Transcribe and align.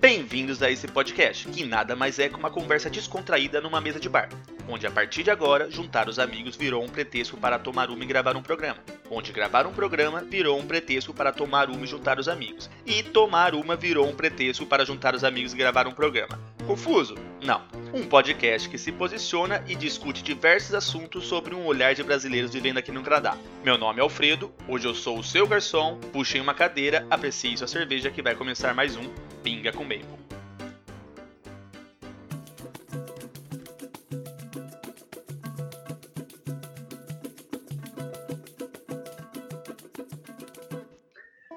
Bem-vindos 0.00 0.62
a 0.62 0.70
esse 0.70 0.88
podcast, 0.88 1.46
que 1.48 1.62
nada 1.62 1.94
mais 1.94 2.18
é 2.18 2.26
que 2.26 2.34
uma 2.34 2.50
conversa 2.50 2.88
descontraída 2.88 3.60
numa 3.60 3.82
mesa 3.82 4.00
de 4.00 4.08
bar, 4.08 4.30
onde 4.66 4.86
a 4.86 4.90
partir 4.90 5.22
de 5.22 5.30
agora, 5.30 5.70
juntar 5.70 6.08
os 6.08 6.18
amigos 6.18 6.56
virou 6.56 6.82
um 6.82 6.88
pretexto 6.88 7.36
para 7.36 7.58
tomar 7.58 7.90
uma 7.90 8.02
e 8.02 8.06
gravar 8.06 8.34
um 8.34 8.40
programa, 8.42 8.78
onde 9.10 9.30
gravar 9.30 9.66
um 9.66 9.74
programa 9.74 10.22
virou 10.22 10.58
um 10.58 10.66
pretexto 10.66 11.12
para 11.12 11.32
tomar 11.32 11.68
uma 11.68 11.84
e 11.84 11.86
juntar 11.86 12.18
os 12.18 12.28
amigos, 12.28 12.70
e 12.86 13.02
tomar 13.02 13.54
uma 13.54 13.76
virou 13.76 14.08
um 14.08 14.16
pretexto 14.16 14.64
para 14.64 14.86
juntar 14.86 15.14
os 15.14 15.22
amigos 15.22 15.52
e 15.52 15.56
gravar 15.58 15.86
um 15.86 15.92
programa. 15.92 16.40
Confuso? 16.70 17.16
Não. 17.42 17.62
Um 17.92 18.06
podcast 18.06 18.68
que 18.68 18.78
se 18.78 18.92
posiciona 18.92 19.64
e 19.66 19.74
discute 19.74 20.22
diversos 20.22 20.72
assuntos 20.72 21.26
sobre 21.26 21.52
um 21.52 21.66
olhar 21.66 21.96
de 21.96 22.02
brasileiros 22.04 22.52
vivendo 22.52 22.78
aqui 22.78 22.92
no 22.92 23.02
Canadá. 23.02 23.36
Meu 23.64 23.76
nome 23.76 23.98
é 23.98 24.02
Alfredo, 24.02 24.54
hoje 24.68 24.86
eu 24.86 24.94
sou 24.94 25.18
o 25.18 25.24
seu 25.24 25.48
garçom, 25.48 25.98
puxem 26.12 26.40
uma 26.40 26.54
cadeira, 26.54 27.04
aprecie 27.10 27.58
sua 27.58 27.66
cerveja 27.66 28.08
que 28.08 28.22
vai 28.22 28.36
começar 28.36 28.72
mais 28.72 28.94
um 28.94 29.02
Pinga 29.42 29.72
com 29.72 29.82
Maple. 29.82 30.06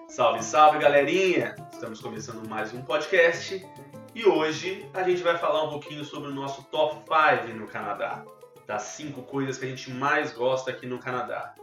Salve, 0.07 0.43
salve 0.43 0.79
galerinha! 0.79 1.55
Estamos 1.71 2.01
começando 2.01 2.49
mais 2.49 2.73
um 2.73 2.81
podcast 2.81 3.63
e 4.15 4.25
hoje 4.25 4.85
a 4.93 5.03
gente 5.03 5.23
vai 5.23 5.37
falar 5.37 5.63
um 5.63 5.69
pouquinho 5.69 6.03
sobre 6.05 6.29
o 6.29 6.33
nosso 6.33 6.63
top 6.65 7.03
5 7.03 7.57
no 7.57 7.67
Canadá, 7.67 8.23
das 8.67 8.83
5 8.83 9.23
coisas 9.23 9.57
que 9.57 9.65
a 9.65 9.67
gente 9.67 9.91
mais 9.91 10.31
gosta 10.33 10.71
aqui 10.71 10.85
no 10.85 10.99
Canadá. 10.99 11.55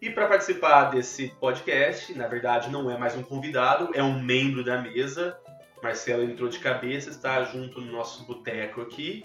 E 0.00 0.10
para 0.10 0.28
participar 0.28 0.84
desse 0.84 1.28
podcast, 1.40 2.12
na 2.14 2.28
verdade 2.28 2.70
não 2.70 2.90
é 2.90 2.96
mais 2.96 3.16
um 3.16 3.22
convidado, 3.22 3.90
é 3.94 4.02
um 4.02 4.22
membro 4.22 4.62
da 4.62 4.80
mesa. 4.80 5.38
Marcelo 5.82 6.22
entrou 6.22 6.48
de 6.48 6.58
cabeça, 6.58 7.10
está 7.10 7.42
junto 7.44 7.80
no 7.80 7.90
nosso 7.90 8.24
boteco 8.24 8.80
aqui. 8.80 9.24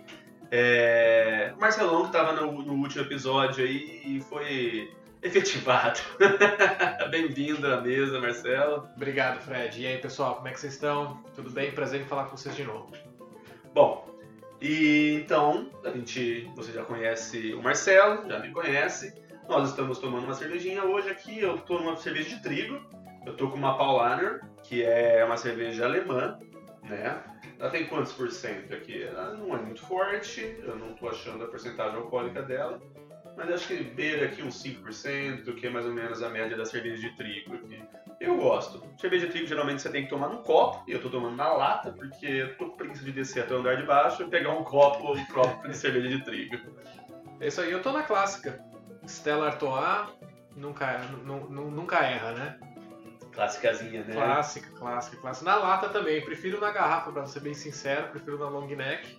É... 0.50 1.54
Marcelão, 1.59 2.02
que 2.02 2.08
estava 2.08 2.32
no, 2.34 2.64
no, 2.64 2.74
último 2.74 3.04
episódio 3.04 3.66
aí, 3.66 4.22
foi 4.30 4.92
efetivado. 5.24 6.00
Bem-vindo 7.10 7.66
à 7.66 7.80
mesa, 7.80 8.20
Marcelo. 8.20 8.88
Obrigado, 8.96 9.40
Fred. 9.40 9.82
E 9.82 9.88
aí, 9.88 9.98
pessoal, 9.98 10.36
como 10.36 10.50
é 10.50 10.52
que 10.52 10.60
vocês 10.60 10.74
estão? 10.74 11.24
Tudo 11.34 11.50
bem? 11.50 11.72
Prazer 11.72 12.02
em 12.02 12.06
falar 12.06 12.26
com 12.26 12.36
vocês 12.36 12.56
de 12.56 12.64
novo. 12.66 12.92
Bom, 13.74 14.06
e 14.62 15.14
então, 15.14 15.70
a 15.84 15.90
gente, 15.92 16.52
você 16.56 16.74
já 16.74 16.84
conhece 16.84 17.54
o 17.54 17.64
Marcelo, 17.64 18.30
já 18.30 18.40
me 18.40 18.52
conhece. 18.52 19.14
Nós 19.48 19.70
estamos 19.70 19.98
tomando 19.98 20.26
uma 20.26 20.34
cervejinha 20.34 20.84
hoje 20.84 21.10
aqui. 21.10 21.40
Eu 21.40 21.56
estou 21.56 21.80
numa 21.80 21.96
cerveja 21.96 22.36
de 22.36 22.44
trigo. 22.44 22.80
Eu 23.26 23.32
estou 23.32 23.50
com 23.50 23.58
uma 23.58 23.78
Paulaner, 23.78 24.42
que 24.62 24.84
é 24.84 25.24
uma 25.24 25.38
cerveja 25.38 25.86
alemã, 25.86 26.38
né? 26.84 27.24
Ela 27.58 27.70
tem 27.70 27.88
quantos 27.88 28.12
por 28.12 28.30
cento 28.30 28.74
aqui? 28.74 29.04
Ela 29.04 29.36
não 29.36 29.56
é 29.56 29.62
muito 29.62 29.82
forte, 29.82 30.58
eu 30.62 30.76
não 30.76 30.92
estou 30.92 31.10
achando 31.10 31.46
a 31.46 31.48
porcentagem 31.48 31.96
alcoólica 31.96 32.42
dela, 32.42 32.82
mas 33.36 33.52
acho 33.52 33.67
que 33.67 33.84
beira 33.84 34.26
aqui 34.26 34.42
uns 34.42 34.64
5%, 34.64 35.56
que 35.56 35.67
é 35.67 35.70
mais 35.70 35.86
ou 35.86 35.94
menos 35.94 36.22
a 36.22 36.30
média 36.30 36.56
da 36.56 36.66
cerveja 36.66 36.98
de 36.98 37.16
trigo 37.16 37.56
aqui. 37.56 37.84
Eu 38.20 38.38
gosto. 38.38 38.84
Cerveja 39.00 39.25
de 39.25 39.31
trigo 39.31 39.48
geralmente 39.48 39.81
você 39.81 39.90
tem 39.90 40.03
que 40.03 40.09
tomar 40.09 40.30
num 40.30 40.44
copo, 40.44 40.84
e 40.88 40.92
eu 40.92 40.98
estou 40.98 41.12
tomando 41.12 41.36
na 41.36 41.52
lata, 41.52 41.92
porque 41.92 42.25
eu 42.25 42.58
tô 42.58 42.70
com 42.70 42.78
preguiça 42.78 43.03
de 43.03 43.12
descer 43.12 43.44
até 43.44 43.53
o 43.53 43.58
andar 43.58 43.78
de 43.78 43.84
baixo 43.84 44.23
e 44.23 44.28
pegar 44.28 44.52
um 44.52 44.64
copo 44.64 45.14
próprio 45.28 45.70
de 45.70 45.78
cerveja 45.78 46.09
de 46.09 46.23
trigo. 46.23 46.58
É 47.40 47.48
isso 47.48 47.59
aí, 47.62 47.72
eu 47.72 47.81
tô 47.81 47.92
na 47.92 48.03
clássica. 48.03 48.64
Stella 49.06 49.47
Artois 49.47 50.08
nunca, 50.56 51.00
nunca 51.23 51.97
erra, 52.06 52.31
né? 52.31 52.59
Clássicazinha, 53.34 54.03
né? 54.03 54.14
Clássica, 54.14 54.70
clássica, 54.78 55.18
clássica. 55.18 55.50
Na 55.50 55.58
lata 55.58 55.90
também, 55.90 56.23
prefiro 56.23 56.62
na 56.62 56.72
garrafa, 56.72 57.12
pra 57.12 57.25
ser 57.25 57.40
bem 57.40 57.53
sincero, 57.53 58.09
prefiro 58.09 58.38
na 58.38 58.47
long 58.47 58.68
neck. 58.68 59.18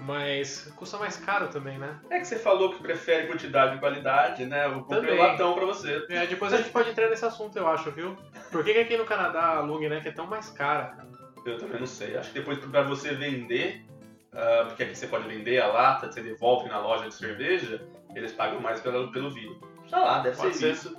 Mas 0.00 0.72
custa 0.76 0.96
mais 0.96 1.16
caro 1.16 1.48
também, 1.48 1.78
né? 1.78 2.00
É 2.08 2.18
que 2.18 2.24
você 2.24 2.38
falou 2.38 2.72
que 2.72 2.82
prefere 2.82 3.26
quantidade 3.26 3.76
e 3.76 3.78
qualidade, 3.78 4.46
né? 4.46 4.66
Eu 4.66 4.80
comprei 4.80 5.00
também. 5.00 5.18
um 5.18 5.22
latão 5.22 5.54
pra 5.54 5.66
você. 5.66 6.06
É, 6.08 6.26
depois 6.26 6.52
a 6.52 6.56
gente 6.56 6.70
pode 6.70 6.90
entrar 6.90 7.08
nesse 7.10 7.24
assunto, 7.24 7.56
eu 7.58 7.68
acho, 7.68 7.90
viu? 7.90 8.16
Por 8.50 8.64
que, 8.64 8.72
que 8.72 8.78
aqui 8.78 8.96
no 8.96 9.04
Canadá 9.04 9.56
a 9.56 9.60
long 9.60 9.80
neck 9.80 10.08
é 10.08 10.12
tão 10.12 10.26
mais 10.26 10.50
cara? 10.50 10.96
Eu 11.44 11.58
também 11.58 11.80
não 11.80 11.86
sei. 11.86 12.16
Acho 12.16 12.32
que 12.32 12.38
depois 12.38 12.58
pra 12.58 12.82
você 12.82 13.14
vender, 13.14 13.84
uh, 14.32 14.66
porque 14.68 14.84
aqui 14.84 14.94
você 14.94 15.06
pode 15.06 15.28
vender 15.28 15.60
a 15.60 15.66
lata, 15.66 16.10
você 16.10 16.22
devolve 16.22 16.68
na 16.68 16.78
loja 16.78 17.06
de 17.06 17.14
cerveja, 17.14 17.86
eles 18.14 18.32
pagam 18.32 18.60
mais 18.60 18.80
pelo, 18.80 19.12
pelo 19.12 19.30
vidro. 19.30 19.60
Sei 19.88 19.98
lá, 19.98 20.20
deve 20.20 20.36
Pode 20.36 20.56
ser, 20.56 20.76
ser, 20.76 20.88
isso. 20.88 20.96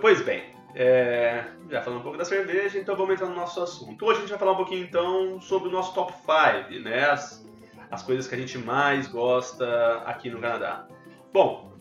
pois 0.00 0.22
bem, 0.22 0.42
é, 0.74 1.44
já 1.68 1.82
falamos 1.82 2.00
um 2.00 2.02
pouco 2.02 2.18
da 2.18 2.24
cerveja, 2.24 2.78
então 2.78 2.96
vamos 2.96 3.14
entrar 3.14 3.26
no 3.26 3.34
nosso 3.34 3.62
assunto. 3.62 4.04
Hoje 4.04 4.18
a 4.18 4.20
gente 4.22 4.30
vai 4.30 4.38
falar 4.38 4.52
um 4.52 4.56
pouquinho 4.56 4.84
então 4.84 5.40
sobre 5.40 5.68
o 5.68 5.72
nosso 5.72 5.92
top 5.94 6.12
5, 6.12 6.82
né? 6.82 7.10
As, 7.10 7.44
as 7.90 8.02
coisas 8.02 8.26
que 8.26 8.34
a 8.34 8.38
gente 8.38 8.56
mais 8.58 9.08
gosta 9.08 10.02
aqui 10.06 10.30
no 10.30 10.40
Canadá. 10.40 10.86
Bom, 11.32 11.72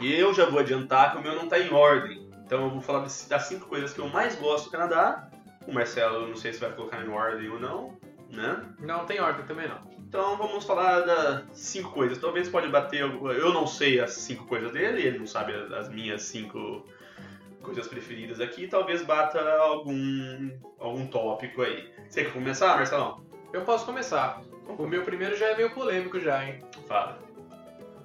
eu 0.00 0.32
já 0.32 0.46
vou 0.46 0.60
adiantar 0.60 1.12
que 1.12 1.18
o 1.18 1.22
meu 1.22 1.34
não 1.34 1.44
está 1.44 1.58
em 1.58 1.72
ordem. 1.72 2.28
Então 2.44 2.64
eu 2.64 2.70
vou 2.70 2.80
falar 2.80 3.00
das 3.00 3.42
cinco 3.42 3.66
coisas 3.66 3.92
que 3.92 3.98
eu 3.98 4.08
mais 4.08 4.36
gosto 4.36 4.66
do 4.66 4.70
Canadá. 4.70 5.28
O 5.66 5.72
Marcelo, 5.72 6.28
não 6.28 6.36
sei 6.36 6.52
se 6.52 6.60
vai 6.60 6.72
colocar 6.72 7.04
em 7.04 7.08
ordem 7.08 7.48
ou 7.50 7.60
não, 7.60 7.98
né? 8.30 8.62
Não 8.80 9.04
tem 9.04 9.20
ordem 9.20 9.44
também 9.44 9.68
não. 9.68 9.78
Então 9.98 10.38
vamos 10.38 10.64
falar 10.64 11.00
das 11.00 11.44
cinco 11.52 11.90
coisas. 11.90 12.16
Talvez 12.18 12.48
pode 12.48 12.68
bater. 12.68 13.00
Eu 13.00 13.52
não 13.52 13.66
sei 13.66 14.00
as 14.00 14.12
cinco 14.12 14.46
coisas 14.46 14.72
dele, 14.72 15.02
ele 15.02 15.18
não 15.18 15.26
sabe 15.26 15.52
as 15.74 15.90
minhas 15.90 16.22
cinco 16.22 16.86
coisas 17.62 17.86
preferidas 17.86 18.40
aqui. 18.40 18.66
Talvez 18.66 19.02
bata 19.02 19.38
algum, 19.58 20.50
algum 20.78 21.06
tópico 21.06 21.60
aí. 21.60 21.92
Você 22.08 22.24
quer 22.24 22.32
começar, 22.32 22.76
Marcelão? 22.76 23.27
Eu 23.52 23.62
posso 23.62 23.86
começar. 23.86 24.42
O 24.66 24.86
meu 24.86 25.02
primeiro 25.02 25.36
já 25.36 25.46
é 25.46 25.56
meio 25.56 25.70
polêmico 25.70 26.20
já, 26.20 26.44
hein? 26.44 26.62
Fala. 26.86 27.18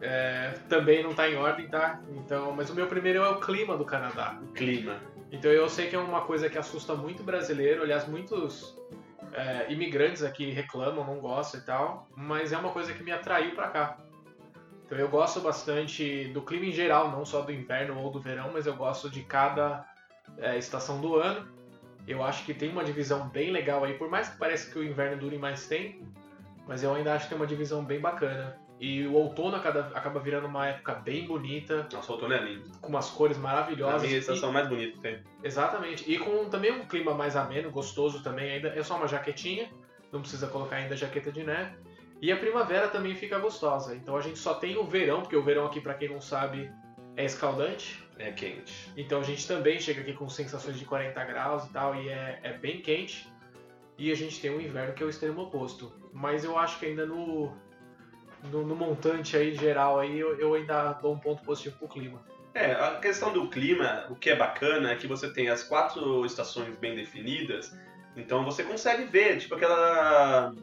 É, 0.01 0.53
também 0.69 1.03
não 1.03 1.13
tá 1.13 1.29
em 1.29 1.35
ordem, 1.35 1.67
tá? 1.67 1.99
Então, 2.11 2.53
mas 2.53 2.69
o 2.69 2.75
meu 2.75 2.87
primeiro 2.87 3.19
é 3.19 3.29
o 3.29 3.39
clima 3.39 3.77
do 3.77 3.85
Canadá. 3.85 4.39
O 4.41 4.47
clima. 4.53 4.99
Então 5.31 5.51
eu 5.51 5.67
sei 5.69 5.87
que 5.89 5.95
é 5.95 5.99
uma 5.99 6.21
coisa 6.21 6.49
que 6.49 6.57
assusta 6.57 6.93
muito 6.93 7.23
brasileiro. 7.23 7.83
Aliás, 7.83 8.07
muitos 8.07 8.77
é, 9.33 9.71
imigrantes 9.71 10.23
aqui 10.23 10.51
reclamam, 10.51 11.05
não 11.05 11.19
gostam 11.19 11.59
e 11.59 11.63
tal, 11.63 12.07
mas 12.15 12.53
é 12.53 12.57
uma 12.57 12.71
coisa 12.71 12.93
que 12.93 13.03
me 13.03 13.11
atraiu 13.11 13.55
para 13.55 13.67
cá. 13.69 13.97
Então 14.85 14.97
eu 14.97 15.09
gosto 15.09 15.39
bastante 15.39 16.25
do 16.25 16.41
clima 16.41 16.65
em 16.65 16.71
geral, 16.71 17.09
não 17.09 17.25
só 17.25 17.41
do 17.41 17.51
inverno 17.51 17.99
ou 17.99 18.11
do 18.11 18.19
verão, 18.19 18.51
mas 18.53 18.67
eu 18.67 18.75
gosto 18.75 19.09
de 19.09 19.23
cada 19.23 19.85
é, 20.37 20.57
estação 20.57 21.01
do 21.01 21.15
ano. 21.15 21.47
Eu 22.07 22.23
acho 22.23 22.45
que 22.45 22.53
tem 22.53 22.69
uma 22.69 22.83
divisão 22.83 23.29
bem 23.29 23.51
legal 23.51 23.83
aí, 23.83 23.93
por 23.93 24.09
mais 24.09 24.29
que 24.29 24.37
pareça 24.37 24.71
que 24.71 24.77
o 24.77 24.83
inverno 24.83 25.17
dure 25.17 25.37
mais 25.37 25.67
tempo, 25.67 26.05
mas 26.67 26.83
eu 26.83 26.93
ainda 26.93 27.13
acho 27.13 27.25
que 27.25 27.29
tem 27.29 27.37
uma 27.37 27.47
divisão 27.47 27.83
bem 27.83 27.99
bacana. 27.99 28.57
E 28.79 29.07
o 29.07 29.13
outono 29.13 29.55
acaba, 29.55 30.19
virando 30.19 30.47
uma 30.47 30.67
época 30.67 30.95
bem 30.95 31.25
bonita. 31.25 31.87
Nossa, 31.93 32.11
o 32.11 32.15
outono 32.15 32.33
é 32.33 32.43
lindo. 32.43 32.69
Com 32.81 32.89
umas 32.89 33.09
cores 33.09 33.37
maravilhosas. 33.37 34.01
É 34.01 34.05
a 34.05 34.07
minha 34.07 34.19
estação 34.19 34.49
e... 34.49 34.53
mais 34.53 34.67
bonita 34.67 34.93
que 34.93 34.99
tem. 34.99 35.23
Exatamente. 35.41 36.11
E 36.11 36.17
com 36.17 36.49
também 36.49 36.71
um 36.71 36.85
clima 36.85 37.13
mais 37.13 37.37
ameno, 37.37 37.71
gostoso 37.71 38.21
também 38.21 38.51
ainda. 38.51 38.69
É 38.69 38.83
só 38.83 38.97
uma 38.97 39.07
jaquetinha, 39.07 39.69
não 40.11 40.19
precisa 40.19 40.47
colocar 40.47 40.75
ainda 40.77 40.97
jaqueta 40.97 41.31
de 41.31 41.43
neve. 41.43 41.77
E 42.21 42.31
a 42.31 42.35
primavera 42.35 42.89
também 42.89 43.15
fica 43.15 43.39
gostosa. 43.39 43.95
Então 43.95 44.17
a 44.17 44.21
gente 44.21 44.39
só 44.39 44.53
tem 44.53 44.77
o 44.77 44.83
verão, 44.83 45.21
porque 45.21 45.35
o 45.35 45.43
verão 45.43 45.65
aqui, 45.65 45.79
para 45.79 45.93
quem 45.93 46.09
não 46.09 46.19
sabe, 46.19 46.69
é 47.15 47.25
escaldante. 47.25 48.03
É 48.17 48.31
quente. 48.31 48.91
Então 48.95 49.21
a 49.21 49.23
gente 49.23 49.47
também 49.47 49.79
chega 49.79 50.01
aqui 50.01 50.13
com 50.13 50.29
sensações 50.29 50.77
de 50.77 50.85
40 50.85 51.23
graus 51.25 51.65
e 51.65 51.73
tal, 51.73 51.95
e 51.95 52.09
é, 52.09 52.39
é 52.43 52.53
bem 52.53 52.79
quente. 52.79 53.27
E 53.97 54.11
a 54.11 54.15
gente 54.15 54.39
tem 54.39 54.51
o 54.51 54.61
inverno 54.61 54.93
que 54.93 55.01
é 55.01 55.05
o 55.05 55.09
extremo 55.09 55.41
oposto. 55.41 55.91
Mas 56.13 56.43
eu 56.43 56.57
acho 56.57 56.79
que 56.79 56.85
ainda 56.85 57.05
no, 57.05 57.51
no, 58.51 58.65
no 58.65 58.75
montante 58.75 59.35
aí 59.35 59.55
geral 59.55 59.99
aí 59.99 60.19
eu, 60.19 60.39
eu 60.39 60.53
ainda 60.53 60.93
dou 60.93 61.13
um 61.13 61.19
ponto 61.19 61.43
positivo 61.43 61.77
pro 61.79 61.87
clima. 61.87 62.23
É, 62.53 62.73
a 62.73 62.99
questão 62.99 63.33
do 63.33 63.49
clima, 63.49 64.05
o 64.11 64.15
que 64.15 64.29
é 64.29 64.35
bacana 64.35 64.91
é 64.91 64.95
que 64.95 65.07
você 65.07 65.31
tem 65.33 65.49
as 65.49 65.63
quatro 65.63 66.23
estações 66.23 66.75
bem 66.77 66.95
definidas, 66.95 67.75
então 68.15 68.45
você 68.45 68.63
consegue 68.63 69.05
ver, 69.05 69.39
tipo, 69.39 69.55
aquela 69.55 70.53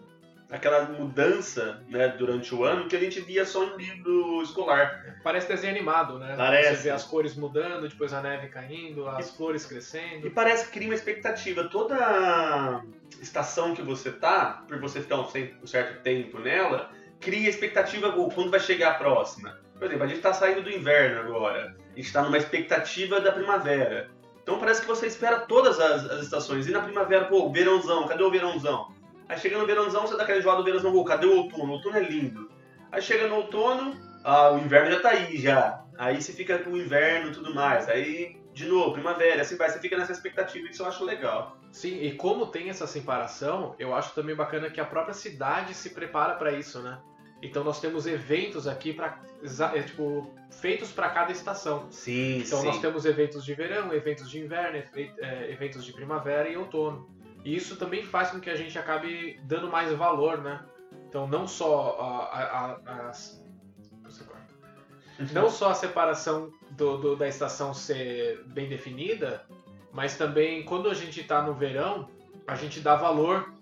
aquela 0.50 0.84
mudança 0.84 1.82
né, 1.88 2.08
durante 2.08 2.54
o 2.54 2.64
ano 2.64 2.88
que 2.88 2.96
a 2.96 3.00
gente 3.00 3.20
via 3.20 3.44
só 3.44 3.64
no 3.64 3.76
livro 3.76 4.42
escolar. 4.42 5.16
Parece 5.22 5.48
desenho 5.48 5.72
animado, 5.72 6.18
né? 6.18 6.34
Parece. 6.36 6.76
Você 6.76 6.82
vê 6.82 6.90
as 6.90 7.04
cores 7.04 7.36
mudando, 7.36 7.88
depois 7.88 8.12
a 8.12 8.20
neve 8.20 8.48
caindo, 8.48 9.06
as 9.08 9.30
e, 9.30 9.36
flores 9.36 9.64
crescendo. 9.64 10.26
E 10.26 10.30
parece 10.30 10.66
que 10.66 10.72
cria 10.72 10.88
uma 10.88 10.94
expectativa. 10.94 11.64
Toda 11.64 12.82
estação 13.20 13.74
que 13.74 13.82
você 13.82 14.10
tá, 14.10 14.64
por 14.66 14.78
você 14.80 15.00
ficar 15.00 15.20
um 15.20 15.66
certo 15.66 16.02
tempo 16.02 16.38
nela, 16.38 16.90
cria 17.20 17.48
expectativa 17.48 18.12
quando 18.12 18.50
vai 18.50 18.60
chegar 18.60 18.92
a 18.92 18.94
próxima. 18.94 19.60
Por 19.78 19.86
exemplo, 19.86 20.04
a 20.04 20.06
gente 20.06 20.18
está 20.18 20.32
saindo 20.32 20.62
do 20.62 20.70
inverno 20.70 21.20
agora. 21.20 21.76
A 21.92 21.96
gente 21.96 22.06
está 22.06 22.22
numa 22.22 22.36
expectativa 22.36 23.20
da 23.20 23.32
primavera. 23.32 24.10
Então 24.42 24.58
parece 24.58 24.80
que 24.80 24.86
você 24.86 25.06
espera 25.06 25.40
todas 25.40 25.78
as, 25.78 26.10
as, 26.10 26.22
estações. 26.24 26.66
E 26.66 26.72
na 26.72 26.80
primavera, 26.80 27.26
pô, 27.26 27.50
verãozão, 27.50 28.06
cadê 28.06 28.22
o 28.22 28.30
verãozão? 28.30 28.92
Aí 29.30 29.38
chega 29.38 29.56
no 29.56 29.64
verãozão, 29.64 30.02
você 30.02 30.16
dá 30.16 30.24
aquela 30.24 30.40
enjoada 30.40 30.58
do 30.58 30.64
verãozão, 30.64 30.92
pô, 30.92 31.04
cadê 31.04 31.24
o 31.24 31.36
outono? 31.36 31.70
O 31.70 31.74
outono 31.74 31.96
é 31.96 32.00
lindo. 32.00 32.50
Aí 32.90 33.00
chega 33.00 33.28
no 33.28 33.36
outono, 33.36 33.96
ah, 34.24 34.50
o 34.50 34.58
inverno 34.58 34.90
já 34.90 35.00
tá 35.00 35.10
aí 35.10 35.36
já. 35.36 35.84
Aí 35.96 36.20
você 36.20 36.32
fica 36.32 36.58
com 36.58 36.70
o 36.70 36.76
inverno 36.76 37.30
e 37.30 37.32
tudo 37.32 37.54
mais. 37.54 37.88
Aí 37.88 38.40
de 38.52 38.66
novo, 38.66 38.92
primavera, 38.92 39.42
assim 39.42 39.56
vai, 39.56 39.70
você 39.70 39.78
fica 39.78 39.96
nessa 39.96 40.10
expectativa, 40.10 40.68
isso 40.68 40.82
eu 40.82 40.86
acho 40.86 41.04
legal. 41.04 41.56
Sim, 41.70 42.02
e 42.02 42.12
como 42.16 42.46
tem 42.46 42.70
essa 42.70 42.88
separação, 42.88 43.76
eu 43.78 43.94
acho 43.94 44.12
também 44.14 44.34
bacana 44.34 44.68
que 44.68 44.80
a 44.80 44.84
própria 44.84 45.14
cidade 45.14 45.74
se 45.74 45.90
prepara 45.90 46.34
para 46.34 46.50
isso, 46.50 46.80
né? 46.80 46.98
Então 47.40 47.62
nós 47.62 47.80
temos 47.80 48.08
eventos 48.08 48.66
aqui 48.66 48.92
para 48.92 49.22
é, 49.74 49.82
tipo 49.82 50.34
feitos 50.50 50.90
para 50.90 51.08
cada 51.08 51.30
estação. 51.30 51.86
Sim, 51.92 52.40
então 52.40 52.58
sim. 52.58 52.66
nós 52.66 52.80
temos 52.80 53.04
eventos 53.04 53.44
de 53.44 53.54
verão, 53.54 53.94
eventos 53.94 54.28
de 54.28 54.40
inverno, 54.40 54.82
é, 54.96 55.52
eventos 55.52 55.84
de 55.84 55.92
primavera 55.92 56.48
e 56.48 56.56
outono. 56.56 57.08
E 57.44 57.54
isso 57.54 57.76
também 57.76 58.02
faz 58.02 58.30
com 58.30 58.40
que 58.40 58.50
a 58.50 58.56
gente 58.56 58.78
acabe 58.78 59.40
dando 59.44 59.68
mais 59.68 59.92
valor, 59.92 60.38
né? 60.38 60.64
Então 61.08 61.26
não 61.26 61.46
só 61.46 61.98
a, 61.98 62.38
a, 62.38 62.72
a, 62.72 63.08
as 63.08 63.40
não 65.32 65.50
só 65.50 65.70
a 65.70 65.74
separação 65.74 66.50
do, 66.70 66.96
do, 66.96 67.16
da 67.16 67.28
estação 67.28 67.74
ser 67.74 68.42
bem 68.46 68.68
definida, 68.68 69.44
mas 69.92 70.16
também 70.16 70.64
quando 70.64 70.88
a 70.88 70.94
gente 70.94 71.20
está 71.20 71.42
no 71.42 71.52
verão, 71.52 72.08
a 72.46 72.54
gente 72.54 72.80
dá 72.80 72.96
valor 72.96 73.52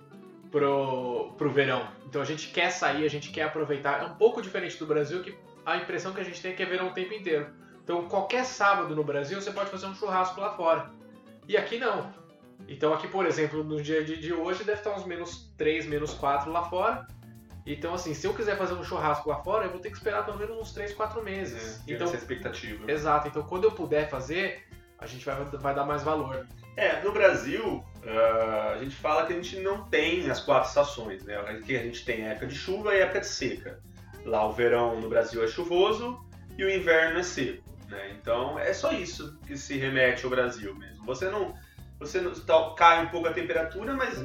pro, 0.50 1.32
pro 1.36 1.50
verão. 1.50 1.88
Então 2.06 2.22
a 2.22 2.24
gente 2.24 2.48
quer 2.48 2.70
sair, 2.70 3.04
a 3.04 3.10
gente 3.10 3.30
quer 3.30 3.42
aproveitar. 3.42 4.02
É 4.02 4.04
um 4.04 4.14
pouco 4.14 4.40
diferente 4.40 4.78
do 4.78 4.86
Brasil, 4.86 5.22
que 5.22 5.36
a 5.66 5.76
impressão 5.76 6.12
que 6.12 6.20
a 6.20 6.24
gente 6.24 6.40
tem 6.40 6.52
é 6.52 6.54
que 6.54 6.62
é 6.62 6.66
verão 6.66 6.88
o 6.88 6.94
tempo 6.94 7.12
inteiro. 7.12 7.48
Então 7.82 8.06
qualquer 8.08 8.44
sábado 8.44 8.94
no 8.94 9.02
Brasil 9.02 9.40
você 9.40 9.50
pode 9.50 9.70
fazer 9.70 9.86
um 9.86 9.94
churrasco 9.94 10.40
lá 10.40 10.54
fora. 10.54 10.90
E 11.48 11.56
aqui 11.56 11.78
não. 11.78 12.12
Então 12.66 12.92
aqui, 12.92 13.06
por 13.06 13.26
exemplo, 13.26 13.62
no 13.62 13.80
dia 13.80 14.02
de 14.04 14.32
hoje 14.32 14.64
deve 14.64 14.80
estar 14.80 14.94
uns 14.94 15.04
menos 15.04 15.52
3, 15.56 15.86
menos 15.86 16.12
4 16.14 16.50
lá 16.50 16.64
fora. 16.64 17.06
Então, 17.64 17.92
assim, 17.92 18.14
se 18.14 18.26
eu 18.26 18.32
quiser 18.32 18.56
fazer 18.56 18.72
um 18.72 18.82
churrasco 18.82 19.28
lá 19.28 19.42
fora, 19.42 19.66
eu 19.66 19.70
vou 19.70 19.78
ter 19.78 19.90
que 19.90 19.96
esperar 19.96 20.24
pelo 20.24 20.38
menos 20.38 20.56
uns 20.56 20.72
3, 20.72 20.94
4 20.94 21.22
meses. 21.22 21.80
É, 21.86 21.92
então, 21.92 22.06
essa 22.06 22.16
expectativa. 22.16 22.90
Exato. 22.90 23.28
Então, 23.28 23.42
quando 23.42 23.64
eu 23.64 23.72
puder 23.72 24.08
fazer, 24.08 24.66
a 24.98 25.06
gente 25.06 25.24
vai, 25.24 25.44
vai 25.44 25.74
dar 25.74 25.84
mais 25.84 26.02
valor. 26.02 26.46
É, 26.76 27.02
no 27.02 27.12
Brasil, 27.12 27.84
uh, 28.04 28.72
a 28.74 28.78
gente 28.78 28.96
fala 28.96 29.26
que 29.26 29.34
a 29.34 29.36
gente 29.36 29.58
não 29.60 29.84
tem 29.84 30.30
as 30.30 30.40
quatro 30.40 30.68
estações, 30.68 31.24
né? 31.24 31.36
Aqui 31.40 31.76
a 31.76 31.82
gente 31.82 32.04
tem 32.04 32.26
época 32.26 32.46
de 32.46 32.54
chuva 32.54 32.94
e 32.94 33.00
época 33.00 33.20
de 33.20 33.26
seca. 33.26 33.80
Lá 34.24 34.46
o 34.46 34.52
verão 34.52 34.98
no 35.00 35.08
Brasil 35.08 35.44
é 35.44 35.46
chuvoso 35.46 36.24
e 36.56 36.64
o 36.64 36.70
inverno 36.70 37.18
é 37.18 37.22
seco, 37.22 37.64
né? 37.88 38.16
Então, 38.18 38.58
é 38.58 38.72
só 38.72 38.92
isso 38.92 39.38
que 39.46 39.58
se 39.58 39.76
remete 39.76 40.24
ao 40.24 40.30
Brasil 40.30 40.74
mesmo. 40.74 41.04
Você 41.04 41.28
não 41.28 41.54
você 41.98 42.20
tá, 42.46 42.74
cai 42.76 43.04
um 43.04 43.08
pouco 43.08 43.28
a 43.28 43.32
temperatura, 43.32 43.92
mas 43.94 44.22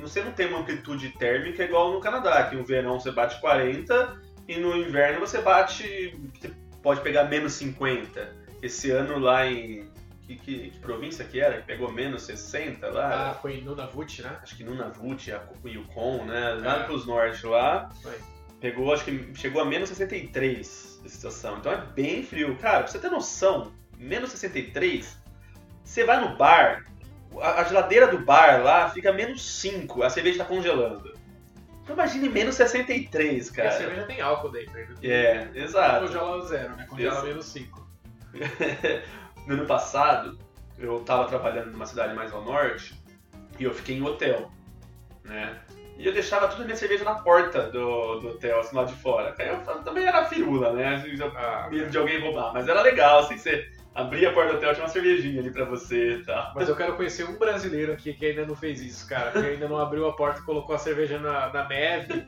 você 0.00 0.22
não 0.22 0.32
tem 0.32 0.48
uma 0.48 0.60
amplitude 0.60 1.10
térmica 1.10 1.62
igual 1.62 1.92
no 1.92 2.00
Canadá, 2.00 2.44
que 2.44 2.56
no 2.56 2.64
verão 2.64 2.98
você 2.98 3.12
bate 3.12 3.40
40 3.40 4.20
e 4.48 4.58
no 4.58 4.76
inverno 4.76 5.20
você 5.20 5.40
bate. 5.40 6.18
Você 6.40 6.50
pode 6.82 7.00
pegar 7.00 7.24
menos 7.24 7.52
50. 7.54 8.42
Esse 8.60 8.90
ano 8.90 9.18
lá 9.18 9.46
em. 9.46 9.88
Que, 10.26 10.36
que, 10.36 10.70
que 10.70 10.78
província 10.78 11.24
que 11.24 11.40
era? 11.40 11.60
Que 11.60 11.66
pegou 11.66 11.92
menos 11.92 12.22
60 12.22 12.88
lá? 12.90 13.30
Ah, 13.30 13.34
foi 13.34 13.56
em 13.56 13.62
Nunavut, 13.62 14.22
né? 14.22 14.38
Acho 14.42 14.56
que 14.56 14.64
Nunavut, 14.64 15.32
Yukon, 15.64 16.24
né? 16.24 16.54
Lá 16.54 16.80
é. 16.80 16.82
pros 16.84 17.06
norte 17.06 17.46
lá. 17.46 17.88
Foi. 18.02 18.14
Pegou, 18.60 18.92
acho 18.92 19.04
que 19.04 19.32
chegou 19.34 19.60
a 19.60 19.64
menos 19.64 19.88
63 19.88 21.02
a 21.04 21.08
situação. 21.08 21.58
Então 21.58 21.72
é 21.72 21.76
bem 21.76 22.22
frio. 22.22 22.56
Cara, 22.58 22.80
pra 22.80 22.86
você 22.86 22.98
ter 22.98 23.10
noção, 23.10 23.72
menos 23.98 24.30
63, 24.30 25.20
você 25.84 26.04
vai 26.04 26.20
no 26.20 26.36
bar, 26.36 26.84
a, 27.40 27.64
geladeira 27.64 28.06
do 28.06 28.18
bar 28.18 28.62
lá 28.62 28.88
fica 28.90 29.12
menos 29.12 29.42
5, 29.60 30.02
a 30.02 30.10
cerveja 30.10 30.38
tá 30.38 30.44
congelando. 30.44 31.12
Então 31.82 31.94
imagine 31.94 32.28
menos 32.28 32.54
63, 32.54 33.50
cara. 33.50 33.68
E 33.68 33.70
a 33.70 33.76
cerveja 33.76 34.02
tem 34.04 34.20
álcool 34.20 34.50
dentro. 34.50 34.72
Né? 34.74 34.94
É, 35.02 35.50
exato. 35.54 36.06
Congela 36.06 36.46
zero, 36.46 36.76
né? 36.76 36.86
Congela 36.88 37.16
Ex 37.16 37.24
menos 37.24 37.46
5. 37.46 37.88
no 39.46 39.54
ano 39.54 39.66
passado, 39.66 40.38
eu 40.78 41.00
tava 41.00 41.26
trabalhando 41.26 41.72
numa 41.72 41.86
cidade 41.86 42.14
mais 42.14 42.32
ao 42.32 42.44
norte 42.44 42.94
e 43.58 43.64
eu 43.64 43.74
fiquei 43.74 43.96
em 43.96 44.02
hotel, 44.02 44.50
né? 45.24 45.60
E 45.98 46.06
eu 46.06 46.12
deixava 46.12 46.48
toda 46.48 46.62
a 46.62 46.64
minha 46.64 46.76
cerveja 46.76 47.04
na 47.04 47.16
porta 47.16 47.70
do, 47.70 48.18
do 48.18 48.28
hotel, 48.30 48.60
assim, 48.60 48.74
lá 48.74 48.84
de 48.84 48.94
fora. 48.94 49.34
Aí 49.38 49.48
eu 49.48 49.58
também 49.82 50.04
era 50.04 50.24
firula, 50.24 50.72
né? 50.72 51.04
Ah, 51.36 51.68
medo 51.70 51.90
de 51.90 51.98
alguém 51.98 52.20
roubar. 52.20 52.52
Mas 52.52 52.66
era 52.66 52.80
legal, 52.80 53.20
assim, 53.20 53.36
você 53.36 53.70
abria 53.94 54.30
a 54.30 54.32
porta 54.32 54.52
do 54.52 54.56
hotel, 54.58 54.74
tinha 54.74 54.84
uma 54.84 54.92
cervejinha 54.92 55.40
ali 55.40 55.50
pra 55.50 55.64
você 55.64 56.16
e 56.16 56.24
tal. 56.24 56.52
Mas 56.54 56.68
eu 56.68 56.76
quero 56.76 56.96
conhecer 56.96 57.24
um 57.24 57.38
brasileiro 57.38 57.92
aqui 57.92 58.12
que 58.14 58.26
ainda 58.26 58.46
não 58.46 58.56
fez 58.56 58.80
isso, 58.80 59.08
cara. 59.08 59.30
Que 59.32 59.38
ainda 59.38 59.68
não 59.68 59.78
abriu 59.78 60.06
a 60.06 60.12
porta 60.12 60.40
e 60.40 60.44
colocou 60.44 60.74
a 60.74 60.78
cerveja 60.78 61.18
na, 61.18 61.52
na 61.52 61.68
neve. 61.68 62.24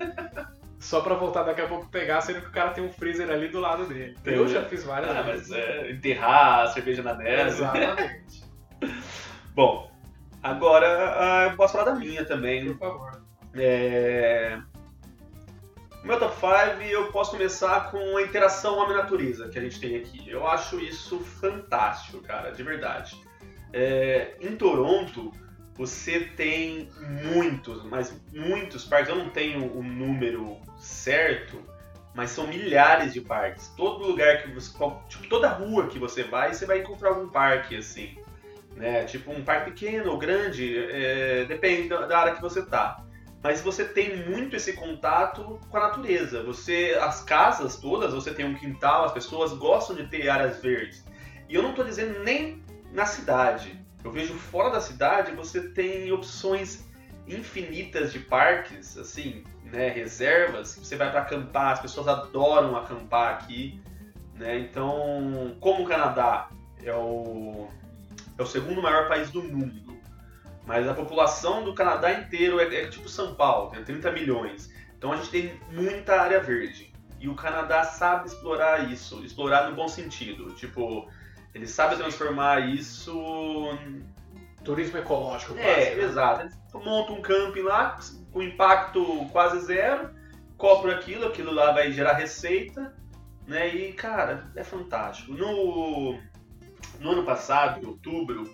Só 0.78 1.00
pra 1.00 1.14
voltar 1.14 1.44
daqui 1.44 1.62
a 1.62 1.66
pouco 1.66 1.88
pegar, 1.88 2.20
sendo 2.20 2.42
que 2.42 2.48
o 2.48 2.52
cara 2.52 2.70
tem 2.70 2.84
um 2.84 2.90
freezer 2.90 3.30
ali 3.30 3.48
do 3.48 3.60
lado 3.60 3.86
dele. 3.86 4.14
Entendi. 4.18 4.36
Eu 4.36 4.46
já 4.46 4.62
fiz 4.64 4.84
várias 4.84 5.16
ah, 5.16 5.22
vezes. 5.22 5.48
Mas 5.48 5.58
é, 5.58 5.90
enterrar 5.90 6.64
a 6.64 6.66
cerveja 6.66 7.02
na 7.02 7.14
neve. 7.14 7.50
Exatamente. 7.50 8.44
Bom, 9.54 9.90
agora 10.42 11.46
uh, 11.46 11.50
eu 11.50 11.56
posso 11.56 11.72
falar 11.72 11.90
da 11.90 11.94
minha 11.94 12.24
também. 12.24 12.74
Por 12.74 12.78
favor. 12.78 13.22
É... 13.54 14.58
O 16.04 16.06
meu 16.06 16.18
top 16.18 16.34
5 16.34 16.82
eu 16.82 17.10
posso 17.10 17.30
começar 17.30 17.90
com 17.90 18.18
a 18.18 18.22
interação 18.22 18.76
homem-natureza 18.76 19.48
que 19.48 19.58
a 19.58 19.62
gente 19.62 19.80
tem 19.80 19.96
aqui. 19.96 20.28
Eu 20.28 20.46
acho 20.46 20.78
isso 20.78 21.18
fantástico, 21.18 22.20
cara, 22.20 22.50
de 22.50 22.62
verdade. 22.62 23.18
É, 23.72 24.36
em 24.38 24.54
Toronto, 24.54 25.32
você 25.72 26.20
tem 26.20 26.90
muitos, 27.32 27.82
mas 27.84 28.14
muitos 28.30 28.84
parques. 28.84 29.08
Eu 29.08 29.16
não 29.16 29.30
tenho 29.30 29.74
o 29.74 29.82
número 29.82 30.58
certo, 30.76 31.58
mas 32.14 32.28
são 32.28 32.46
milhares 32.48 33.14
de 33.14 33.22
parques. 33.22 33.68
Todo 33.74 34.06
lugar 34.06 34.42
que 34.42 34.50
você. 34.50 34.72
Tipo, 35.08 35.26
toda 35.26 35.48
rua 35.48 35.86
que 35.86 35.98
você 35.98 36.22
vai, 36.22 36.52
você 36.52 36.66
vai 36.66 36.80
encontrar 36.80 37.08
algum 37.08 37.30
parque 37.30 37.76
assim. 37.76 38.14
Né? 38.76 39.04
Tipo 39.04 39.32
um 39.32 39.42
parque 39.42 39.70
pequeno 39.70 40.10
ou 40.10 40.18
grande, 40.18 40.76
é, 40.76 41.46
depende 41.46 41.88
da 41.88 42.18
área 42.18 42.34
que 42.34 42.42
você 42.42 42.60
tá 42.60 43.02
mas 43.44 43.60
você 43.60 43.84
tem 43.84 44.26
muito 44.26 44.56
esse 44.56 44.72
contato 44.72 45.60
com 45.68 45.76
a 45.76 45.80
natureza. 45.88 46.42
Você, 46.44 46.98
as 46.98 47.22
casas 47.22 47.76
todas, 47.76 48.14
você 48.14 48.32
tem 48.32 48.46
um 48.46 48.54
quintal, 48.54 49.04
as 49.04 49.12
pessoas 49.12 49.52
gostam 49.52 49.94
de 49.94 50.06
ter 50.06 50.30
áreas 50.30 50.62
verdes. 50.62 51.04
E 51.46 51.54
eu 51.54 51.62
não 51.62 51.70
estou 51.70 51.84
dizendo 51.84 52.24
nem 52.24 52.62
na 52.90 53.04
cidade. 53.04 53.78
Eu 54.02 54.10
vejo 54.10 54.32
fora 54.32 54.70
da 54.70 54.80
cidade 54.80 55.32
você 55.32 55.60
tem 55.60 56.10
opções 56.10 56.86
infinitas 57.28 58.14
de 58.14 58.18
parques, 58.18 58.96
assim, 58.96 59.44
né, 59.64 59.90
reservas. 59.90 60.78
Você 60.82 60.96
vai 60.96 61.10
para 61.10 61.20
acampar, 61.20 61.72
as 61.72 61.80
pessoas 61.80 62.08
adoram 62.08 62.74
acampar 62.74 63.34
aqui, 63.34 63.78
né? 64.36 64.58
Então, 64.58 65.54
como 65.60 65.84
o 65.84 65.86
Canadá 65.86 66.48
é 66.82 66.94
o, 66.94 67.68
é 68.38 68.42
o 68.42 68.46
segundo 68.46 68.80
maior 68.80 69.06
país 69.06 69.30
do 69.30 69.42
mundo 69.42 69.93
mas 70.66 70.88
a 70.88 70.94
população 70.94 71.64
do 71.64 71.74
Canadá 71.74 72.12
inteiro 72.12 72.60
é, 72.60 72.82
é 72.82 72.88
tipo 72.88 73.08
São 73.08 73.34
Paulo, 73.34 73.70
tem 73.70 73.84
30 73.84 74.12
milhões. 74.12 74.72
Então 74.96 75.12
a 75.12 75.16
gente 75.16 75.30
tem 75.30 75.60
muita 75.70 76.20
área 76.20 76.40
verde. 76.40 76.92
E 77.20 77.28
o 77.28 77.34
Canadá 77.34 77.84
sabe 77.84 78.28
explorar 78.28 78.90
isso, 78.90 79.24
explorar 79.24 79.68
no 79.68 79.76
bom 79.76 79.88
sentido. 79.88 80.52
Tipo, 80.54 81.08
ele 81.54 81.66
sabe 81.66 81.96
transformar 81.96 82.68
isso. 82.68 83.14
Turismo 84.64 84.98
ecológico, 84.98 85.54
quase. 85.54 85.68
É, 85.68 85.94
né? 85.94 86.02
exato. 86.02 86.46
Ele 86.46 86.84
monta 86.84 87.12
um 87.12 87.20
camping 87.20 87.62
lá, 87.62 87.98
com 88.32 88.42
impacto 88.42 89.26
quase 89.30 89.60
zero, 89.60 90.10
cobra 90.56 90.94
aquilo, 90.96 91.26
aquilo 91.26 91.52
lá 91.52 91.72
vai 91.72 91.92
gerar 91.92 92.14
receita, 92.14 92.94
né? 93.46 93.68
E, 93.68 93.92
cara, 93.92 94.50
é 94.56 94.64
fantástico. 94.64 95.32
No, 95.32 96.18
no 96.98 97.10
ano 97.10 97.24
passado, 97.24 97.82
em 97.82 97.86
outubro, 97.86 98.50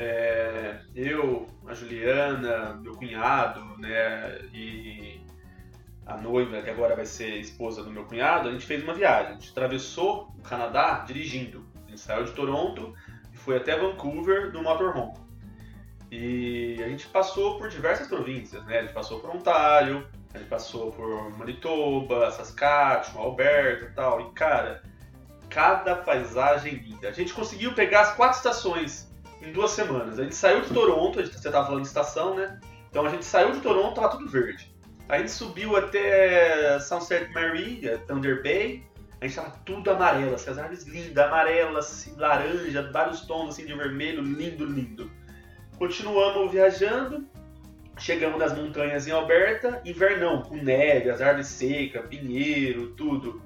é, 0.00 0.78
eu, 0.94 1.48
a 1.66 1.74
Juliana, 1.74 2.74
meu 2.74 2.94
cunhado, 2.94 3.60
né, 3.78 4.38
e 4.54 5.20
a 6.06 6.16
noiva, 6.16 6.62
que 6.62 6.70
agora 6.70 6.94
vai 6.94 7.04
ser 7.04 7.40
esposa 7.40 7.82
do 7.82 7.90
meu 7.90 8.04
cunhado, 8.04 8.48
a 8.48 8.52
gente 8.52 8.64
fez 8.64 8.84
uma 8.84 8.94
viagem. 8.94 9.32
A 9.32 9.34
gente 9.34 9.50
atravessou 9.50 10.32
o 10.38 10.42
Canadá 10.42 11.04
dirigindo. 11.04 11.66
A 11.84 11.90
gente 11.90 12.00
saiu 12.00 12.24
de 12.24 12.30
Toronto 12.30 12.94
e 13.32 13.36
foi 13.36 13.56
até 13.56 13.76
Vancouver 13.76 14.52
no 14.52 14.62
motorhome. 14.62 15.14
E 16.12 16.80
a 16.80 16.88
gente 16.88 17.08
passou 17.08 17.58
por 17.58 17.68
diversas 17.68 18.06
províncias, 18.06 18.64
né? 18.66 18.78
A 18.78 18.82
gente 18.82 18.94
passou 18.94 19.18
por 19.18 19.30
Ontário, 19.30 20.06
a 20.32 20.38
gente 20.38 20.48
passou 20.48 20.92
por 20.92 21.36
Manitoba, 21.36 22.30
Saskatchewan, 22.30 23.20
Alberta 23.20 23.84
e 23.84 23.90
tal. 23.90 24.20
E, 24.20 24.30
cara, 24.30 24.80
cada 25.50 25.96
paisagem 25.96 26.76
linda. 26.76 27.08
A 27.08 27.12
gente 27.12 27.34
conseguiu 27.34 27.74
pegar 27.74 28.02
as 28.02 28.14
quatro 28.14 28.38
estações 28.38 29.07
em 29.42 29.52
duas 29.52 29.70
semanas. 29.70 30.18
A 30.18 30.22
gente 30.22 30.34
saiu 30.34 30.62
de 30.62 30.72
Toronto, 30.72 31.22
gente, 31.22 31.38
você 31.38 31.48
estava 31.48 31.66
falando 31.66 31.82
de 31.82 31.88
estação, 31.88 32.34
né? 32.34 32.58
Então 32.90 33.06
a 33.06 33.10
gente 33.10 33.24
saiu 33.24 33.52
de 33.52 33.60
Toronto, 33.60 33.94
tava 33.94 34.10
tudo 34.10 34.28
verde. 34.28 34.74
A 35.08 35.18
gente 35.18 35.30
subiu 35.30 35.76
até 35.76 36.78
Sunset 36.80 37.32
Mary, 37.32 37.86
é, 37.88 37.96
Thunder 37.98 38.42
Bay, 38.42 38.84
a 39.20 39.26
gente 39.26 39.36
tava 39.36 39.50
tudo 39.64 39.90
amarelo, 39.90 40.34
assim, 40.34 40.50
as 40.50 40.58
árvores 40.58 40.86
lindas, 40.86 41.24
amarelas, 41.24 41.86
assim, 41.86 42.14
laranja, 42.16 42.90
vários 42.92 43.22
tons 43.22 43.54
assim 43.54 43.66
de 43.66 43.74
vermelho, 43.74 44.22
lindo, 44.22 44.64
lindo. 44.64 45.10
Continuamos 45.76 46.52
viajando, 46.52 47.26
chegamos 47.98 48.38
nas 48.38 48.56
montanhas 48.56 49.08
em 49.08 49.10
Alberta, 49.10 49.82
invernão, 49.84 50.42
com 50.42 50.56
neve, 50.56 51.10
as 51.10 51.20
árvores 51.20 51.48
secas, 51.48 52.06
pinheiro, 52.06 52.88
tudo. 52.90 53.42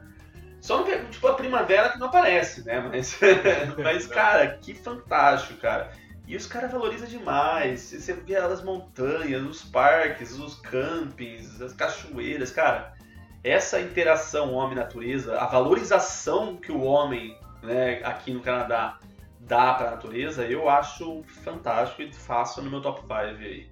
Só 0.63 0.79
não 0.79 1.11
tipo, 1.11 1.27
a 1.27 1.35
primavera 1.35 1.89
que 1.89 1.99
não 1.99 2.07
aparece, 2.07 2.65
né? 2.65 2.79
Mas, 2.79 3.19
mas 3.83 4.07
cara, 4.07 4.59
que 4.59 4.73
fantástico, 4.73 5.61
cara. 5.61 5.91
E 6.25 6.37
os 6.37 6.47
caras 6.47 6.71
valorizam 6.71 7.09
demais. 7.09 7.81
Você 7.81 8.13
vê 8.13 8.37
as 8.37 8.63
montanhas, 8.63 9.43
os 9.43 9.65
parques, 9.65 10.39
os 10.39 10.55
campings, 10.61 11.61
as 11.61 11.73
cachoeiras, 11.73 12.53
cara. 12.53 12.95
Essa 13.43 13.81
interação 13.81 14.55
homem-natureza, 14.55 15.37
a 15.37 15.47
valorização 15.47 16.57
que 16.57 16.71
o 16.71 16.83
homem, 16.83 17.37
né, 17.61 18.01
aqui 18.05 18.33
no 18.33 18.41
Canadá 18.41 19.01
dá 19.41 19.75
para 19.75 19.89
a 19.89 19.91
natureza, 19.91 20.45
eu 20.47 20.69
acho 20.69 21.25
fantástico 21.25 22.03
e 22.03 22.13
faço 22.15 22.63
no 22.63 22.71
meu 22.71 22.81
top 22.81 23.01
5 23.01 23.13
aí. 23.13 23.69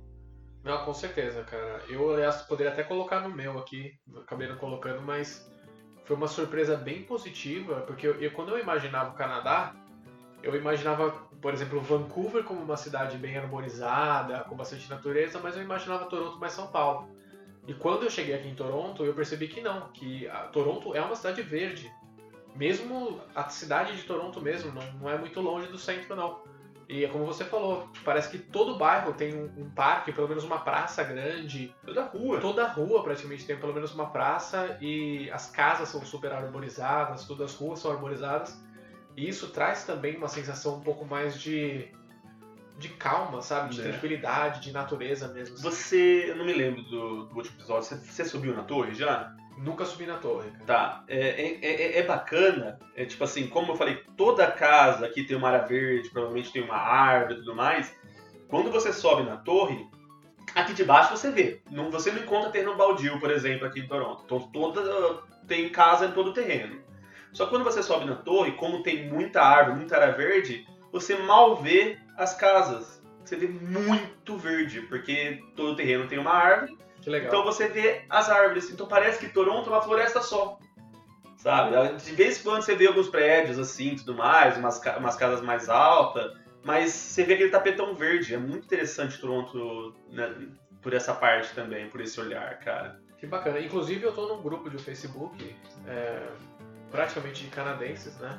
Não, 0.65 0.85
com 0.85 0.93
certeza, 0.93 1.45
cara. 1.45 1.85
Eu, 1.89 2.13
aliás, 2.13 2.43
poderia 2.43 2.73
até 2.73 2.83
colocar 2.83 3.21
no 3.21 3.31
meu 3.31 3.61
aqui, 3.61 3.93
acabei 4.23 4.49
não 4.49 4.57
colocando, 4.57 5.01
mas 5.01 5.50
foi 6.11 6.17
uma 6.17 6.27
surpresa 6.27 6.77
bem 6.77 7.05
positiva, 7.05 7.83
porque 7.83 8.05
eu, 8.05 8.21
eu, 8.21 8.33
quando 8.33 8.49
eu 8.49 8.59
imaginava 8.59 9.11
o 9.11 9.13
Canadá, 9.13 9.77
eu 10.43 10.57
imaginava, 10.57 11.13
por 11.41 11.55
exemplo, 11.55 11.81
Vancouver 11.81 12.43
como 12.43 12.61
uma 12.63 12.77
cidade 12.77 13.17
bem 13.17 13.37
arborizada, 13.37 14.41
com 14.41 14.57
bastante 14.57 14.91
natureza, 14.91 15.39
mas 15.41 15.57
eu 15.57 15.63
imaginava 15.63 16.07
Toronto 16.07 16.37
mais 16.41 16.53
São 16.53 16.67
Paulo. 16.67 17.09
E 17.65 17.75
quando 17.75 18.03
eu 18.03 18.11
cheguei 18.11 18.35
aqui 18.35 18.49
em 18.49 18.57
Toronto, 18.57 19.05
eu 19.05 19.15
percebi 19.15 19.47
que 19.47 19.61
não, 19.61 19.83
que 19.93 20.29
Toronto 20.53 20.97
é 20.97 21.01
uma 21.01 21.15
cidade 21.15 21.43
verde. 21.43 21.89
Mesmo 22.57 23.21
a 23.33 23.49
cidade 23.49 23.95
de 23.97 24.03
Toronto 24.03 24.41
mesmo, 24.41 24.73
não, 24.73 24.93
não 24.95 25.09
é 25.09 25.17
muito 25.17 25.41
longe 25.41 25.69
do 25.69 25.79
centro 25.79 26.17
não. 26.17 26.43
E 26.91 27.05
é 27.05 27.09
como 27.09 27.25
você 27.25 27.45
falou, 27.45 27.89
parece 28.05 28.29
que 28.29 28.37
todo 28.37 28.77
bairro 28.77 29.13
tem 29.13 29.33
um, 29.33 29.45
um, 29.63 29.71
parque, 29.71 30.11
pelo 30.11 30.29
menos 30.29 30.43
uma 30.43 30.59
praça 30.59 31.05
grande. 31.05 31.73
Toda 31.87 32.03
rua. 32.03 32.41
Toda 32.41 32.67
rua 32.67 33.05
praticamente 33.05 33.47
tem 33.47 33.57
pelo 33.57 33.73
menos 33.73 33.95
uma 33.95 34.11
praça 34.11 34.77
e 34.81 35.31
as 35.31 35.49
casas 35.49 35.89
são 35.89 36.05
super 36.05 36.33
arborizadas, 36.33 37.27
todas 37.27 37.53
as 37.53 37.57
ruas 37.57 37.79
são 37.79 37.93
arborizadas. 37.93 38.61
E 39.17 39.29
isso 39.29 39.51
traz 39.51 39.85
também 39.85 40.17
uma 40.17 40.27
sensação 40.27 40.79
um 40.79 40.81
pouco 40.81 41.05
mais 41.05 41.41
de, 41.41 41.87
de 42.77 42.89
calma, 42.89 43.41
sabe? 43.41 43.73
De 43.73 43.81
é. 43.83 43.85
tranquilidade, 43.85 44.61
de 44.61 44.73
natureza 44.73 45.29
mesmo. 45.29 45.55
Assim. 45.55 45.63
Você, 45.63 46.31
eu 46.31 46.37
não 46.37 46.45
me 46.45 46.53
lembro 46.53 46.83
do, 46.83 47.27
do 47.27 47.37
último 47.37 47.57
episódio, 47.57 47.85
você, 47.85 47.95
você 47.95 48.25
subiu 48.25 48.53
na 48.53 48.65
torre 48.65 48.95
já? 48.95 49.33
Nunca 49.63 49.85
subi 49.85 50.07
na 50.07 50.17
torre. 50.17 50.51
Cara. 50.51 50.65
Tá. 50.65 51.05
É, 51.07 51.19
é, 51.19 51.59
é, 51.63 51.99
é, 51.99 52.03
bacana. 52.03 52.79
É 52.97 53.05
tipo 53.05 53.23
assim, 53.23 53.47
como 53.47 53.73
eu 53.73 53.77
falei, 53.77 54.03
toda 54.17 54.51
casa 54.51 55.05
aqui 55.05 55.23
tem 55.23 55.37
uma 55.37 55.49
área 55.51 55.67
verde, 55.67 56.09
provavelmente 56.09 56.51
tem 56.51 56.63
uma 56.63 56.77
árvore 56.77 57.35
e 57.35 57.39
tudo 57.41 57.55
mais. 57.55 57.95
Quando 58.49 58.71
você 58.71 58.91
sobe 58.91 59.23
na 59.23 59.37
torre, 59.37 59.87
aqui 60.55 60.73
de 60.73 60.83
baixo 60.83 61.15
você 61.15 61.31
vê. 61.31 61.61
Não, 61.71 61.91
você 61.91 62.11
não 62.11 62.23
encontra 62.23 62.51
terreno 62.51 62.75
baldio, 62.75 63.21
por 63.21 63.31
exemplo, 63.31 63.67
aqui 63.67 63.81
em 63.81 63.87
Toronto. 63.87 64.23
Então 64.25 64.41
toda, 64.41 65.23
tem 65.47 65.69
casa 65.69 66.07
em 66.07 66.13
todo 66.13 66.31
o 66.31 66.35
terreno. 66.35 66.81
Só 67.31 67.45
que 67.45 67.51
quando 67.51 67.65
você 67.65 67.83
sobe 67.83 68.07
na 68.07 68.17
torre, 68.17 68.53
como 68.53 68.83
tem 68.83 69.09
muita 69.09 69.43
árvore, 69.43 69.77
muita 69.77 69.97
área 69.97 70.15
verde, 70.15 70.67
você 70.91 71.17
mal 71.17 71.57
vê 71.57 71.99
as 72.17 72.35
casas. 72.35 73.03
Você 73.23 73.37
vê 73.37 73.47
muito 73.47 74.39
verde, 74.39 74.81
porque 74.83 75.39
todo 75.55 75.73
o 75.73 75.77
terreno 75.77 76.09
tem 76.09 76.19
uma 76.19 76.33
árvore 76.33 76.79
que 77.01 77.11
legal. 77.11 77.29
Então 77.29 77.45
você 77.45 77.69
vê 77.69 78.05
as 78.09 78.29
árvores. 78.29 78.71
Então 78.71 78.87
parece 78.87 79.19
que 79.19 79.33
Toronto 79.33 79.69
é 79.69 79.73
uma 79.73 79.83
floresta 79.83 80.21
só. 80.21 80.59
Sabe? 81.37 81.97
De 81.97 82.13
vez 82.13 82.39
em 82.39 82.43
quando 82.43 82.63
você 82.63 82.77
vê 82.77 82.87
alguns 82.87 83.09
prédios 83.09 83.59
assim 83.59 83.97
tudo 83.97 84.15
mais, 84.15 84.59
umas, 84.59 84.79
umas 84.99 85.17
casas 85.17 85.41
mais 85.41 85.71
altas, 85.71 86.37
mas 86.63 86.93
você 86.93 87.25
vê 87.25 87.35
aquele 87.35 87.51
tapetão 87.51 87.95
verde. 87.95 88.35
É 88.35 88.39
muito 88.39 88.65
interessante 88.65 89.19
Toronto 89.19 89.95
né, 90.11 90.35
por 90.83 90.93
essa 90.93 91.15
parte 91.15 91.55
também, 91.55 91.89
por 91.89 92.01
esse 92.01 92.21
olhar, 92.21 92.59
cara. 92.59 93.01
Que 93.19 93.27
bacana. 93.27 93.59
Inclusive 93.59 94.05
eu 94.05 94.13
tô 94.13 94.27
num 94.29 94.43
grupo 94.43 94.69
de 94.69 94.79
Facebook, 94.79 95.57
é, 95.87 96.27
praticamente 96.91 97.45
de 97.45 97.51
canadenses, 97.51 98.19
né? 98.19 98.39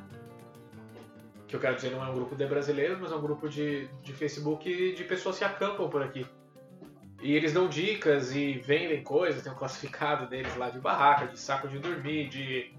Que 1.47 1.55
eu 1.55 1.59
quero 1.59 1.75
dizer, 1.75 1.91
não 1.91 2.05
é 2.05 2.09
um 2.09 2.13
grupo 2.13 2.35
de 2.35 2.45
brasileiros, 2.45 2.99
mas 2.99 3.11
é 3.11 3.15
um 3.15 3.21
grupo 3.21 3.49
de, 3.49 3.87
de 4.03 4.13
Facebook 4.13 4.93
de 4.93 5.03
pessoas 5.03 5.37
que 5.37 5.43
acampam 5.43 5.89
por 5.89 6.03
aqui. 6.03 6.25
E 7.21 7.35
eles 7.35 7.53
dão 7.53 7.67
dicas 7.67 8.35
e 8.35 8.53
vendem 8.53 9.03
coisas, 9.03 9.43
tem 9.43 9.51
um 9.51 9.55
classificado 9.55 10.27
deles 10.27 10.55
lá 10.55 10.69
de 10.69 10.79
barraca, 10.79 11.27
de 11.27 11.39
saco 11.39 11.67
de 11.67 11.77
dormir, 11.77 12.29
de, 12.29 12.73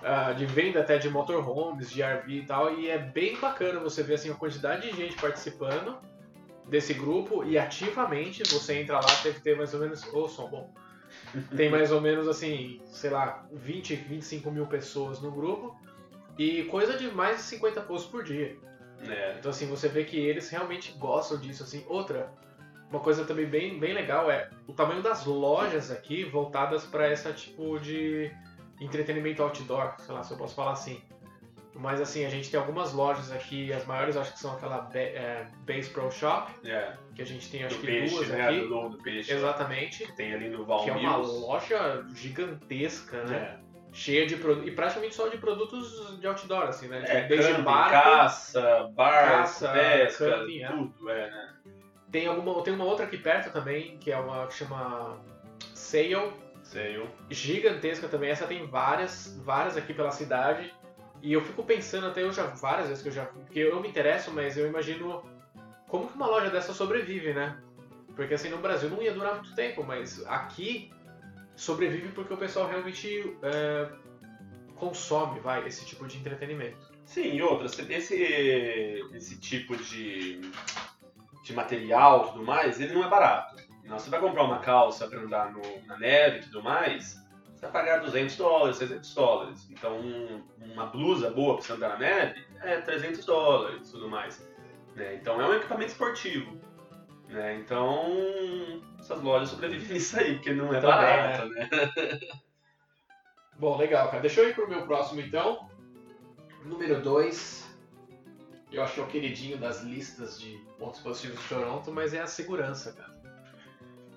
uh, 0.00 0.34
de 0.34 0.46
venda 0.46 0.80
até 0.80 0.96
de 0.96 1.10
motorhomes, 1.10 1.90
de 1.90 2.02
RV 2.02 2.32
e 2.32 2.46
tal. 2.46 2.78
E 2.78 2.88
é 2.88 2.98
bem 2.98 3.36
bacana 3.36 3.80
você 3.80 4.02
ver 4.02 4.14
assim, 4.14 4.30
a 4.30 4.34
quantidade 4.34 4.88
de 4.88 4.96
gente 4.96 5.16
participando 5.16 5.98
desse 6.68 6.94
grupo 6.94 7.44
e 7.44 7.58
ativamente 7.58 8.42
você 8.44 8.80
entra 8.80 8.96
lá, 8.96 9.06
deve 9.22 9.40
ter 9.40 9.56
mais 9.56 9.74
ou 9.74 9.80
menos. 9.80 10.04
Ô, 10.12 10.22
oh, 10.22 10.28
som 10.28 10.48
bom. 10.48 10.72
Tem 11.56 11.68
mais 11.68 11.90
ou 11.90 12.00
menos 12.00 12.28
assim, 12.28 12.80
sei 12.86 13.10
lá, 13.10 13.46
20, 13.52 13.94
25 13.94 14.50
mil 14.50 14.66
pessoas 14.66 15.20
no 15.20 15.30
grupo 15.30 15.76
e 16.38 16.64
coisa 16.64 16.96
de 16.96 17.10
mais 17.10 17.38
de 17.38 17.42
50 17.42 17.80
posts 17.82 18.10
por 18.10 18.22
dia. 18.22 18.56
É. 19.08 19.36
Então 19.38 19.50
assim, 19.50 19.66
você 19.66 19.88
vê 19.88 20.04
que 20.04 20.16
eles 20.16 20.48
realmente 20.48 20.92
gostam 20.92 21.38
disso. 21.38 21.62
assim 21.62 21.84
Outra, 21.88 22.32
uma 22.94 23.00
coisa 23.00 23.24
também 23.24 23.46
bem, 23.46 23.78
bem 23.78 23.92
legal 23.92 24.30
é 24.30 24.48
o 24.68 24.72
tamanho 24.72 25.02
das 25.02 25.26
lojas 25.26 25.90
aqui 25.90 26.24
voltadas 26.24 26.84
para 26.84 27.10
esse 27.10 27.30
tipo 27.32 27.78
de 27.80 28.30
entretenimento 28.80 29.42
outdoor, 29.42 29.94
sei 29.98 30.14
lá 30.14 30.22
se 30.22 30.32
eu 30.32 30.38
posso 30.38 30.54
falar 30.54 30.72
assim. 30.72 31.02
Mas 31.74 32.00
assim, 32.00 32.24
a 32.24 32.28
gente 32.28 32.48
tem 32.48 32.58
algumas 32.60 32.92
lojas 32.92 33.32
aqui, 33.32 33.72
as 33.72 33.84
maiores 33.84 34.16
acho 34.16 34.32
que 34.32 34.38
são 34.38 34.52
aquela 34.52 34.88
é, 34.94 35.44
Base 35.66 35.90
Pro 35.90 36.08
Shop, 36.08 36.52
yeah. 36.64 36.96
que 37.16 37.20
a 37.20 37.26
gente 37.26 37.50
tem 37.50 37.64
acho 37.64 37.74
do 37.74 37.80
que 37.80 37.86
peixe, 37.88 38.14
duas 38.14 38.28
né? 38.28 38.46
aqui. 38.46 38.60
Do, 38.60 38.88
do 38.90 38.98
peixe. 38.98 39.32
Exatamente. 39.32 40.06
Que 40.06 40.12
tem 40.12 40.32
ali 40.32 40.48
no 40.48 40.64
Val 40.64 40.84
Que 40.84 40.90
é 40.90 40.92
uma 40.92 41.16
loja 41.16 42.06
gigantesca, 42.14 43.24
né? 43.24 43.58
É. 43.60 43.64
Cheia 43.92 44.24
de 44.24 44.36
produtos. 44.36 44.68
E 44.68 44.72
praticamente 44.72 45.16
só 45.16 45.26
de 45.26 45.36
produtos 45.36 46.20
de 46.20 46.26
outdoor, 46.28 46.68
assim, 46.68 46.86
né? 46.86 47.02
É, 47.06 47.26
Desde 47.26 47.50
camping, 47.50 47.64
barco, 47.64 47.90
caça, 47.90 48.92
bar, 48.94 49.28
caça, 49.28 49.68
pesca, 49.72 50.30
camping, 50.30 50.62
é. 50.62 50.68
tudo, 50.68 51.10
é, 51.10 51.30
né? 51.30 51.54
Tem, 52.14 52.28
alguma, 52.28 52.62
tem 52.62 52.72
uma 52.72 52.84
outra 52.84 53.06
aqui 53.06 53.18
perto 53.18 53.52
também, 53.52 53.98
que 53.98 54.12
é 54.12 54.16
uma 54.16 54.46
que 54.46 54.54
chama 54.54 55.18
Sail. 55.74 56.32
Sail. 56.62 57.08
Gigantesca 57.28 58.06
também. 58.06 58.30
Essa 58.30 58.46
tem 58.46 58.64
várias, 58.68 59.36
várias 59.42 59.76
aqui 59.76 59.92
pela 59.92 60.12
cidade. 60.12 60.72
E 61.20 61.32
eu 61.32 61.40
fico 61.40 61.64
pensando 61.64 62.06
até 62.06 62.22
eu 62.22 62.30
já 62.30 62.46
várias 62.46 62.86
vezes 62.86 63.02
que 63.02 63.08
eu 63.08 63.12
já. 63.12 63.24
Porque 63.24 63.58
eu 63.58 63.80
me 63.80 63.88
interesso, 63.88 64.30
mas 64.30 64.56
eu 64.56 64.64
imagino 64.64 65.24
como 65.88 66.06
que 66.06 66.14
uma 66.14 66.28
loja 66.28 66.50
dessa 66.50 66.72
sobrevive, 66.72 67.32
né? 67.32 67.60
Porque 68.14 68.34
assim, 68.34 68.48
no 68.48 68.58
Brasil 68.58 68.88
não 68.88 69.02
ia 69.02 69.12
durar 69.12 69.34
muito 69.34 69.52
tempo, 69.56 69.82
mas 69.82 70.24
aqui 70.28 70.92
sobrevive 71.56 72.10
porque 72.10 72.32
o 72.32 72.36
pessoal 72.36 72.68
realmente 72.68 73.36
é, 73.42 73.88
consome, 74.76 75.40
vai, 75.40 75.66
esse 75.66 75.84
tipo 75.84 76.06
de 76.06 76.16
entretenimento. 76.18 76.94
Sim, 77.04 77.34
e 77.34 77.42
outras, 77.42 77.76
esse, 77.76 79.02
esse 79.12 79.36
tipo 79.40 79.76
de 79.76 80.40
de 81.44 81.52
material 81.52 82.24
e 82.24 82.32
tudo 82.32 82.44
mais, 82.44 82.80
ele 82.80 82.94
não 82.94 83.04
é 83.04 83.08
barato. 83.08 83.54
Não, 83.84 83.98
você 83.98 84.08
vai 84.08 84.18
comprar 84.18 84.42
uma 84.44 84.58
calça 84.58 85.06
para 85.06 85.20
andar 85.20 85.52
no, 85.52 85.60
na 85.86 85.98
neve 85.98 86.38
e 86.38 86.42
tudo 86.44 86.62
mais, 86.62 87.22
você 87.54 87.66
vai 87.66 87.70
pagar 87.70 87.98
200 87.98 88.34
dólares, 88.36 88.78
300 88.78 89.14
dólares. 89.14 89.70
Então, 89.70 89.98
um, 89.98 90.42
uma 90.72 90.86
blusa 90.86 91.30
boa 91.30 91.56
para 91.56 91.64
você 91.64 91.72
andar 91.74 91.90
na 91.90 91.98
neve 91.98 92.44
é 92.62 92.80
300 92.80 93.24
dólares 93.26 93.88
e 93.88 93.92
tudo 93.92 94.08
mais. 94.08 94.50
Né? 94.96 95.16
Então, 95.16 95.40
é 95.40 95.46
um 95.46 95.54
equipamento 95.54 95.92
esportivo. 95.92 96.58
Né? 97.28 97.56
Então, 97.56 98.82
essas 98.98 99.20
lojas 99.22 99.50
sobrevivem 99.50 99.86
nisso 99.92 100.18
aí, 100.18 100.34
porque 100.34 100.54
não 100.54 100.72
é 100.72 100.80
Também, 100.80 100.96
barato, 100.96 101.48
né? 101.50 101.68
né? 101.70 102.18
Bom, 103.58 103.76
legal, 103.76 104.08
cara. 104.08 104.20
Deixa 104.20 104.40
eu 104.40 104.48
ir 104.48 104.54
pro 104.54 104.68
meu 104.68 104.86
próximo, 104.86 105.20
então. 105.20 105.68
Número 106.64 107.02
2, 107.02 107.73
eu 108.74 108.82
acho 108.82 108.94
que 108.94 109.00
é 109.00 109.02
o 109.02 109.06
queridinho 109.06 109.56
das 109.56 109.82
listas 109.82 110.40
de 110.40 110.58
pontos 110.78 111.00
positivos 111.00 111.40
de 111.40 111.48
Toronto, 111.48 111.92
mas 111.92 112.12
é 112.12 112.20
a 112.20 112.26
segurança, 112.26 112.92
cara. 112.92 113.14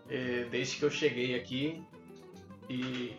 E 0.10 0.46
desde 0.50 0.78
que 0.78 0.84
eu 0.84 0.90
cheguei 0.90 1.36
aqui 1.36 1.84
e 2.70 3.16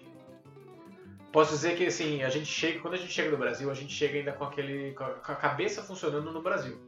posso 1.33 1.53
dizer 1.53 1.77
que 1.77 1.87
assim 1.87 2.23
a 2.23 2.31
gente 2.31 2.47
chega 2.47 2.81
quando 2.81 2.95
a 2.95 2.97
gente 2.97 3.13
chega 3.13 3.31
no 3.31 3.37
Brasil 3.37 3.71
a 3.71 3.75
gente 3.75 3.93
chega 3.93 4.19
ainda 4.19 4.33
com 4.33 4.45
aquele 4.45 4.93
com 4.93 5.05
a 5.05 5.37
cabeça 5.37 5.83
funcionando 5.83 6.33
no 6.33 6.43
Brasil. 6.43 6.79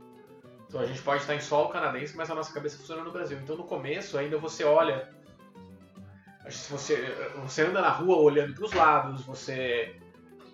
Então 0.67 0.81
a 0.81 0.87
gente 0.87 1.03
pode 1.03 1.21
estar 1.23 1.35
em 1.35 1.41
solo 1.41 1.69
canadense, 1.69 2.17
mas 2.17 2.31
a 2.31 2.35
nossa 2.35 2.53
cabeça 2.53 2.79
funciona 2.79 3.03
no 3.03 3.13
Brasil. 3.13 3.39
Então 3.43 3.57
no 3.57 3.65
começo 3.65 4.17
ainda 4.17 4.39
você 4.39 4.65
olha, 4.65 5.11
você 6.49 6.97
você 7.37 7.63
anda 7.63 7.83
na 7.83 7.91
rua 7.91 8.17
olhando 8.17 8.55
para 8.55 8.65
os 8.65 8.73
lados, 8.73 9.23
você 9.23 10.00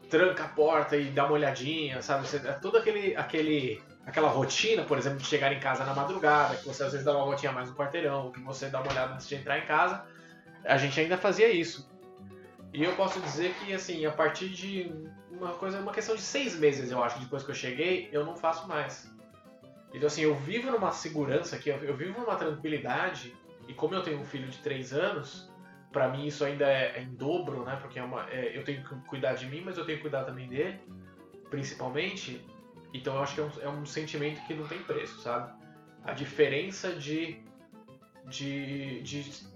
tranca 0.09 0.45
a 0.45 0.49
porta 0.49 0.97
e 0.97 1.11
dá 1.11 1.25
uma 1.25 1.35
olhadinha, 1.35 2.01
sabe? 2.03 2.27
Você, 2.27 2.37
é 2.37 2.53
todo 2.53 2.79
aquele, 2.79 3.17
aquele, 3.17 3.83
aquela 4.05 4.29
rotina, 4.29 4.85
por 4.85 4.99
exemplo, 4.99 5.19
de 5.19 5.27
chegar 5.27 5.53
em 5.53 5.61
casa 5.61 5.85
na 5.85 5.95
madrugada, 5.95 6.57
que 6.57 6.67
você 6.67 6.85
às 6.85 6.93
vezes 6.93 7.05
dá 7.05 7.13
uma 7.17 7.25
voltinha 7.25 7.53
mais 7.53 7.69
no 7.69 7.77
quarteirão, 7.77 8.31
que 8.31 8.41
você 8.41 8.69
dá 8.69 8.81
uma 8.81 8.91
olhada 8.91 9.15
antes 9.15 9.29
de 9.29 9.35
entrar 9.35 9.59
em 9.59 9.67
casa. 9.67 10.05
A 10.65 10.77
gente 10.77 10.99
ainda 10.99 11.17
fazia 11.17 11.49
isso. 11.49 11.91
E 12.73 12.85
eu 12.85 12.95
posso 12.95 13.21
dizer 13.21 13.55
que, 13.55 13.73
assim, 13.73 14.05
a 14.05 14.13
partir 14.13 14.49
de 14.49 14.93
uma 15.31 15.53
coisa, 15.55 15.81
uma 15.81 15.93
questão 15.93 16.15
de 16.15 16.23
seis 16.23 16.57
meses, 16.59 16.91
eu 16.91 17.03
acho, 17.03 17.19
depois 17.19 17.43
que 17.43 17.51
eu 17.51 17.55
cheguei, 17.55 18.09
eu 18.13 18.25
não 18.25 18.37
faço 18.37 18.69
mais. 18.69 19.11
Então, 19.93 20.07
assim, 20.07 20.23
eu 20.23 20.35
vivo 20.35 20.71
numa 20.71 20.93
segurança 20.93 21.57
aqui, 21.57 21.71
eu 21.71 21.97
vivo 21.97 22.21
numa 22.21 22.37
tranquilidade, 22.37 23.35
e 23.69 23.75
como 23.75 23.95
eu 23.95 24.03
tenho 24.03 24.21
um 24.21 24.25
filho 24.25 24.49
de 24.49 24.59
três 24.59 24.93
anos, 24.93 25.51
para 25.97 26.11
mim 26.11 26.27
isso 26.27 26.45
ainda 26.45 26.67
é, 26.67 26.99
é, 26.99 27.01
em 27.01 27.15
dobro, 27.15 27.65
né? 27.65 27.79
Porque 27.81 27.99
é 27.99 28.03
uma, 28.03 28.29
é, 28.29 28.55
eu 28.55 28.63
tenho 28.63 28.85
que 28.85 28.95
cuidar 29.07 29.33
de 29.33 29.47
mim, 29.47 29.63
mas 29.65 29.79
eu 29.79 29.87
tenho 29.87 29.97
que 29.97 30.03
cuidar 30.03 30.25
também 30.25 30.47
dele, 30.47 30.79
principalmente. 31.49 32.45
Então 32.93 33.15
eu 33.15 33.23
acho 33.23 33.35
que 33.35 33.41
é 33.41 33.45
um, 33.45 33.51
é 33.63 33.69
um 33.71 33.87
sentimento 33.87 34.47
que 34.47 34.53
não 34.53 34.69
tem 34.69 34.79
preço, 34.83 35.19
sabe? 35.23 35.51
A 36.05 36.13
diferença 36.13 36.93
de, 36.93 37.43
de, 38.27 39.01
de 39.01 39.47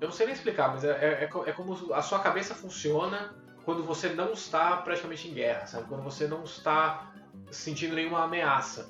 eu 0.00 0.08
não 0.08 0.10
sei 0.10 0.24
nem 0.24 0.34
explicar, 0.34 0.72
mas 0.72 0.84
é, 0.84 0.90
é, 0.90 1.24
é, 1.24 1.52
como 1.52 1.92
a 1.92 2.00
sua 2.00 2.20
cabeça 2.20 2.54
funciona 2.54 3.34
quando 3.66 3.84
você 3.84 4.08
não 4.08 4.32
está 4.32 4.78
praticamente 4.78 5.28
em 5.28 5.34
guerra, 5.34 5.66
sabe? 5.66 5.86
Quando 5.86 6.02
você 6.02 6.26
não 6.26 6.44
está 6.44 7.12
sentindo 7.50 7.94
nenhuma 7.94 8.24
ameaça. 8.24 8.88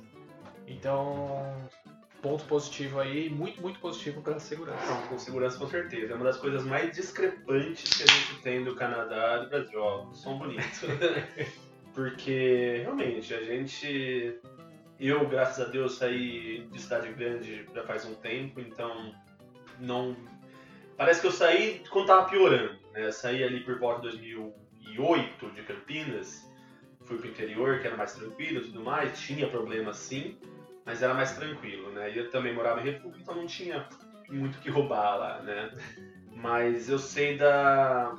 Então, 0.64 1.56
ponto 2.20 2.44
positivo 2.44 3.00
aí, 3.00 3.30
muito, 3.30 3.60
muito 3.60 3.78
positivo 3.78 4.20
para 4.22 4.37
a 4.37 4.40
segurança. 4.40 4.87
Não, 4.87 5.06
com 5.08 5.18
segurança 5.18 5.58
com 5.58 5.66
certeza. 5.68 6.12
É 6.12 6.16
uma 6.16 6.25
das 6.25 6.37
coisas 6.37 6.64
mais 6.64 6.94
discrepantes 6.94 7.96
que 7.96 8.02
a 8.02 8.06
gente 8.06 8.42
tem 8.42 8.64
do 8.64 8.75
Canadá 8.75 9.38
e 9.38 9.44
do 9.44 9.48
Brasil. 9.50 9.80
Ó, 9.80 10.12
som 10.12 10.38
bonito. 10.38 10.62
Porque, 11.94 12.80
realmente, 12.82 13.34
a 13.34 13.42
gente... 13.42 14.38
Eu, 15.00 15.28
graças 15.28 15.64
a 15.64 15.70
Deus, 15.70 15.96
saí 15.96 16.66
de 16.72 16.80
cidade 16.80 17.12
grande 17.12 17.66
já 17.72 17.84
faz 17.84 18.04
um 18.04 18.14
tempo, 18.14 18.60
então 18.60 19.14
não... 19.78 20.16
Parece 20.96 21.20
que 21.20 21.28
eu 21.28 21.32
saí 21.32 21.82
quando 21.90 22.06
tava 22.06 22.28
piorando, 22.28 22.76
né? 22.92 23.06
Eu 23.06 23.12
saí 23.12 23.44
ali 23.44 23.60
por 23.60 23.78
volta 23.78 24.10
de 24.10 24.16
2008 24.16 25.50
de 25.52 25.62
Campinas, 25.62 26.52
fui 27.04 27.16
pro 27.18 27.28
interior, 27.28 27.78
que 27.80 27.87
era 27.87 27.96
mais 27.96 28.14
tranquilo 28.14 28.60
e 28.60 28.64
tudo 28.64 28.82
mais, 28.82 29.18
tinha 29.20 29.48
problema 29.48 29.92
sim, 29.92 30.37
mas 30.88 31.02
era 31.02 31.12
mais 31.12 31.37
tranquilo, 31.37 31.90
né? 31.90 32.11
E 32.11 32.16
eu 32.16 32.30
também 32.30 32.54
morava 32.54 32.80
em 32.80 32.85
refúgio, 32.85 33.21
então 33.21 33.35
não 33.35 33.47
tinha 33.47 33.87
muito 34.26 34.57
o 34.57 34.59
que 34.59 34.71
roubar 34.71 35.18
lá, 35.18 35.42
né? 35.42 35.71
Mas 36.35 36.88
eu 36.88 36.99
sei 36.99 37.37
da. 37.37 38.14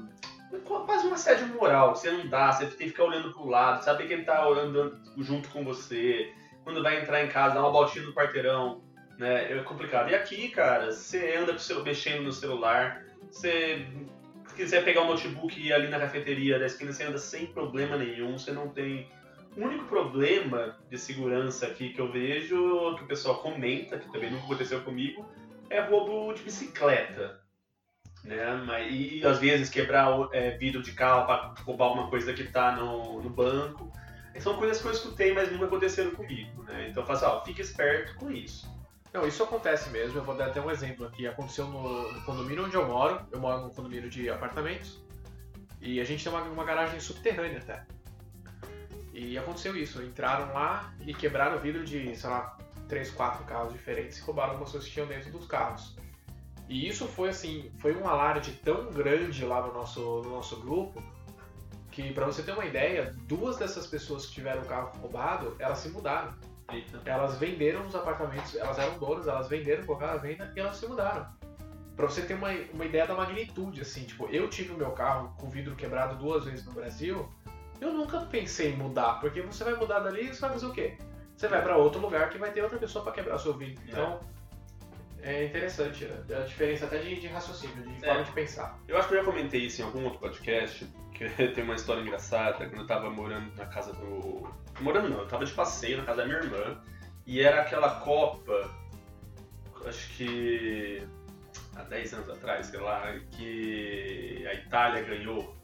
quase 0.63 1.07
uma 1.07 1.15
assédio 1.15 1.47
moral. 1.47 1.95
Você 1.95 2.11
não 2.11 2.27
dá, 2.27 2.51
você 2.51 2.67
tem 2.67 2.77
que 2.77 2.89
ficar 2.89 3.05
olhando 3.05 3.33
pro 3.33 3.47
lado, 3.47 3.83
saber 3.83 4.07
quem 4.07 4.23
tá 4.23 4.47
olhando 4.47 5.01
junto 5.17 5.49
com 5.49 5.63
você. 5.63 6.31
Quando 6.63 6.83
vai 6.83 7.01
entrar 7.01 7.23
em 7.23 7.27
casa, 7.27 7.55
dá 7.55 7.61
uma 7.61 7.71
voltinha 7.71 8.05
no 8.05 8.13
quarteirão, 8.13 8.83
né? 9.17 9.51
É 9.51 9.63
complicado. 9.63 10.11
E 10.11 10.15
aqui, 10.15 10.49
cara, 10.49 10.91
você 10.91 11.37
anda 11.37 11.55
mexendo 11.83 12.21
no 12.21 12.31
celular, 12.31 13.03
você 13.31 13.83
se 14.47 14.53
quiser 14.53 14.85
pegar 14.85 15.01
um 15.01 15.07
notebook 15.07 15.59
e 15.59 15.69
ir 15.69 15.73
ali 15.73 15.87
na 15.87 15.99
cafeteria 15.99 16.59
da 16.59 16.67
esquina, 16.67 16.91
você 16.91 17.03
anda 17.03 17.17
sem 17.17 17.47
problema 17.47 17.97
nenhum, 17.97 18.37
você 18.37 18.51
não 18.51 18.69
tem 18.69 19.09
o 19.55 19.61
único 19.61 19.85
problema 19.85 20.77
de 20.89 20.97
segurança 20.97 21.67
aqui 21.67 21.89
que 21.89 21.99
eu 21.99 22.11
vejo, 22.11 22.95
que 22.95 23.03
o 23.03 23.07
pessoal 23.07 23.41
comenta, 23.41 23.97
que 23.97 24.11
também 24.11 24.31
nunca 24.31 24.45
aconteceu 24.45 24.81
comigo, 24.81 25.25
é 25.69 25.79
roubo 25.79 26.33
de 26.33 26.43
bicicleta. 26.43 27.39
Né? 28.23 28.53
Mas, 28.65 28.87
e 28.91 29.25
às 29.25 29.39
vezes 29.39 29.69
quebrar 29.69 30.09
é, 30.33 30.51
vidro 30.57 30.81
de 30.81 30.91
carro 30.91 31.25
para 31.25 31.53
roubar 31.63 31.93
uma 31.93 32.09
coisa 32.09 32.33
que 32.33 32.43
está 32.43 32.75
no, 32.75 33.21
no 33.21 33.29
banco. 33.29 33.91
São 34.39 34.55
coisas 34.55 34.81
que 34.81 34.87
eu 34.87 34.91
escutei, 34.91 35.33
mas 35.33 35.51
nunca 35.51 35.65
aconteceram 35.65 36.11
comigo. 36.11 36.63
Né? 36.63 36.87
Então 36.89 37.03
eu 37.03 37.11
assim, 37.11 37.25
ó, 37.25 37.43
fique 37.43 37.61
esperto 37.61 38.15
com 38.15 38.31
isso. 38.31 38.69
Não, 39.13 39.27
isso 39.27 39.43
acontece 39.43 39.89
mesmo. 39.89 40.19
Eu 40.19 40.23
vou 40.23 40.35
dar 40.35 40.47
até 40.47 40.61
um 40.61 40.69
exemplo 40.69 41.05
aqui. 41.05 41.27
Aconteceu 41.27 41.67
no, 41.67 42.11
no 42.11 42.21
condomínio 42.21 42.65
onde 42.65 42.75
eu 42.75 42.87
moro. 42.87 43.25
Eu 43.31 43.39
moro 43.39 43.63
num 43.63 43.69
condomínio 43.69 44.09
de 44.09 44.29
apartamentos. 44.29 45.03
E 45.81 45.99
a 45.99 46.03
gente 46.03 46.23
tem 46.23 46.31
uma, 46.31 46.43
uma 46.43 46.63
garagem 46.63 46.99
subterrânea 46.99 47.57
até. 47.57 47.85
E 49.13 49.37
aconteceu 49.37 49.75
isso, 49.75 50.03
entraram 50.03 50.53
lá 50.53 50.93
e 51.05 51.13
quebraram 51.13 51.57
o 51.57 51.59
vidro 51.59 51.83
de, 51.83 52.15
sei 52.15 52.29
lá, 52.29 52.57
três, 52.87 53.09
quatro 53.11 53.43
carros 53.45 53.73
diferentes 53.73 54.17
e 54.17 54.21
roubaram 54.21 54.51
algumas 54.51 54.71
coisas 54.71 54.87
que 54.87 54.93
tinham 54.93 55.07
dentro 55.07 55.31
dos 55.31 55.45
carros. 55.45 55.95
E 56.67 56.87
isso 56.87 57.07
foi 57.07 57.29
assim, 57.29 57.71
foi 57.79 57.95
um 57.95 58.07
alarde 58.07 58.51
tão 58.63 58.91
grande 58.91 59.43
lá 59.43 59.65
no 59.65 59.73
nosso, 59.73 60.21
no 60.21 60.29
nosso 60.29 60.59
grupo 60.59 61.03
que, 61.91 62.13
para 62.13 62.25
você 62.25 62.43
ter 62.43 62.51
uma 62.51 62.65
ideia, 62.65 63.15
duas 63.27 63.57
dessas 63.57 63.87
pessoas 63.87 64.27
que 64.27 64.33
tiveram 64.33 64.61
o 64.61 64.65
carro 64.65 64.97
roubado, 64.99 65.55
elas 65.59 65.79
se 65.79 65.89
mudaram. 65.89 66.33
Eita. 66.71 67.01
Elas 67.05 67.37
venderam 67.37 67.85
os 67.87 67.95
apartamentos, 67.95 68.55
elas 68.55 68.77
eram 68.77 68.99
donas, 68.99 69.27
elas 69.27 69.47
venderam, 69.47 69.83
colocaram 69.85 70.13
a 70.13 70.17
venda 70.17 70.53
e 70.55 70.59
elas 70.59 70.77
se 70.77 70.85
mudaram. 70.85 71.27
Pra 71.95 72.07
você 72.07 72.21
ter 72.21 72.35
uma, 72.35 72.49
uma 72.73 72.85
ideia 72.85 73.05
da 73.05 73.15
magnitude, 73.15 73.81
assim, 73.81 74.03
tipo, 74.03 74.27
eu 74.27 74.47
tive 74.49 74.71
o 74.71 74.77
meu 74.77 74.91
carro 74.91 75.35
com 75.37 75.49
vidro 75.49 75.75
quebrado 75.75 76.15
duas 76.15 76.45
vezes 76.45 76.63
no 76.65 76.71
Brasil 76.71 77.27
eu 77.79 77.93
nunca 77.93 78.19
pensei 78.21 78.71
em 78.71 78.77
mudar, 78.77 79.19
porque 79.19 79.41
você 79.41 79.63
vai 79.63 79.75
mudar 79.75 79.99
dali 79.99 80.25
e 80.25 80.33
você 80.33 80.41
vai 80.41 80.51
fazer 80.51 80.65
o 80.65 80.73
quê? 80.73 80.97
Você 81.35 81.47
vai 81.47 81.61
para 81.61 81.77
outro 81.77 82.01
lugar 82.01 82.29
que 82.29 82.37
vai 82.37 82.51
ter 82.51 82.61
outra 82.61 82.77
pessoa 82.77 83.03
para 83.03 83.13
quebrar 83.13 83.37
seu 83.37 83.53
vidro. 83.53 83.81
É. 83.87 83.91
Então, 83.91 84.19
é 85.21 85.45
interessante 85.45 86.05
né? 86.05 86.37
a 86.37 86.41
diferença 86.41 86.85
até 86.85 86.97
de, 86.97 87.19
de 87.19 87.27
raciocínio, 87.27 87.83
de 87.83 88.05
é. 88.05 88.07
forma 88.07 88.23
de 88.23 88.31
pensar. 88.31 88.77
Eu 88.87 88.97
acho 88.97 89.07
que 89.07 89.15
eu 89.15 89.19
já 89.19 89.25
comentei 89.25 89.61
isso 89.61 89.81
em 89.81 89.85
algum 89.85 90.03
outro 90.03 90.19
podcast, 90.19 90.85
que 91.13 91.29
tem 91.53 91.63
uma 91.63 91.75
história 91.75 92.01
engraçada, 92.01 92.67
quando 92.67 92.81
eu 92.81 92.87
tava 92.87 93.09
morando 93.09 93.55
na 93.55 93.65
casa 93.65 93.93
do... 93.93 94.49
Morando 94.81 95.09
não, 95.09 95.19
eu 95.19 95.27
tava 95.27 95.45
de 95.45 95.51
passeio 95.53 95.97
na 95.97 96.03
casa 96.03 96.21
da 96.21 96.25
minha 96.25 96.39
irmã, 96.39 96.81
e 97.25 97.41
era 97.41 97.61
aquela 97.61 97.99
Copa, 97.99 98.69
acho 99.85 100.09
que 100.15 101.01
há 101.75 101.83
10 101.83 102.13
anos 102.13 102.29
atrás, 102.29 102.67
sei 102.67 102.79
lá, 102.79 103.13
que 103.31 104.45
a 104.47 104.53
Itália 104.53 105.03
ganhou. 105.03 105.55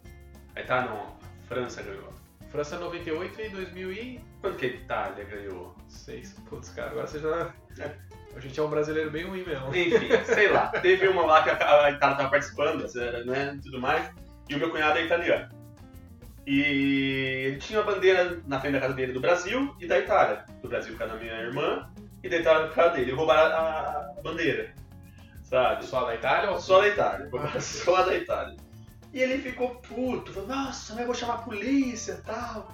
A 0.55 0.61
Itália 0.61 0.89
não, 0.89 1.17
França 1.47 1.81
ganhou. 1.81 2.13
França 2.51 2.77
98 2.77 3.41
e 3.41 3.49
2000 3.49 3.91
e... 3.91 4.21
Quando 4.41 4.57
que 4.57 4.65
a 4.65 4.69
Itália 4.69 5.25
ganhou? 5.25 5.75
Seis. 5.87 6.33
Putz, 6.49 6.69
cara, 6.69 6.91
agora 6.91 7.07
você 7.07 7.19
já... 7.19 7.53
É. 7.79 7.95
A 8.35 8.39
gente 8.39 8.59
é 8.59 8.63
um 8.63 8.69
brasileiro 8.69 9.11
bem 9.11 9.23
ruim 9.23 9.43
mesmo. 9.45 9.73
Enfim, 9.75 10.09
sei 10.25 10.49
lá. 10.49 10.67
Teve 10.81 11.07
uma 11.07 11.25
lá 11.25 11.43
que 11.43 11.49
a 11.49 11.91
Itália 11.91 12.17
tava 12.17 12.29
participando, 12.29 12.85
né, 13.25 13.59
tudo 13.63 13.79
mais, 13.79 14.11
e 14.49 14.55
o 14.55 14.59
meu 14.59 14.69
cunhado 14.69 14.99
é 14.99 15.05
italiano. 15.05 15.49
E 16.45 17.45
ele 17.47 17.57
tinha 17.57 17.79
a 17.79 17.83
bandeira 17.83 18.41
na 18.45 18.59
frente 18.59 18.73
da 18.73 18.81
casa 18.81 18.93
dele 18.93 19.13
do 19.13 19.19
Brasil 19.19 19.75
e 19.79 19.87
da 19.87 19.97
Itália. 19.97 20.45
Do 20.61 20.67
Brasil 20.67 20.91
por 20.91 20.99
causa 20.99 21.13
da 21.15 21.19
minha 21.19 21.33
irmã 21.33 21.89
e 22.23 22.29
da 22.29 22.37
Itália 22.37 22.67
por 22.67 22.75
causa 22.75 22.95
dele. 22.95 23.11
Roubaram 23.13 23.55
a 23.55 24.21
bandeira, 24.21 24.73
sabe? 25.43 25.85
Só 25.85 26.05
da 26.05 26.13
Itália 26.13 26.51
ou... 26.51 26.59
Só 26.59 26.81
da 26.81 26.87
Itália. 26.87 27.29
Ah. 27.33 27.59
Só 27.59 28.03
da 28.03 28.15
Itália. 28.15 28.57
E 29.15 29.21
ele 29.21 29.37
ficou 29.37 29.75
puto, 29.75 30.33
falou, 30.33 30.49
nossa, 30.49 30.91
mas 30.91 30.99
eu 30.99 31.05
vou 31.05 31.15
chamar 31.15 31.35
a 31.35 31.43
polícia 31.43 32.19
e 32.21 32.25
tal. 32.25 32.69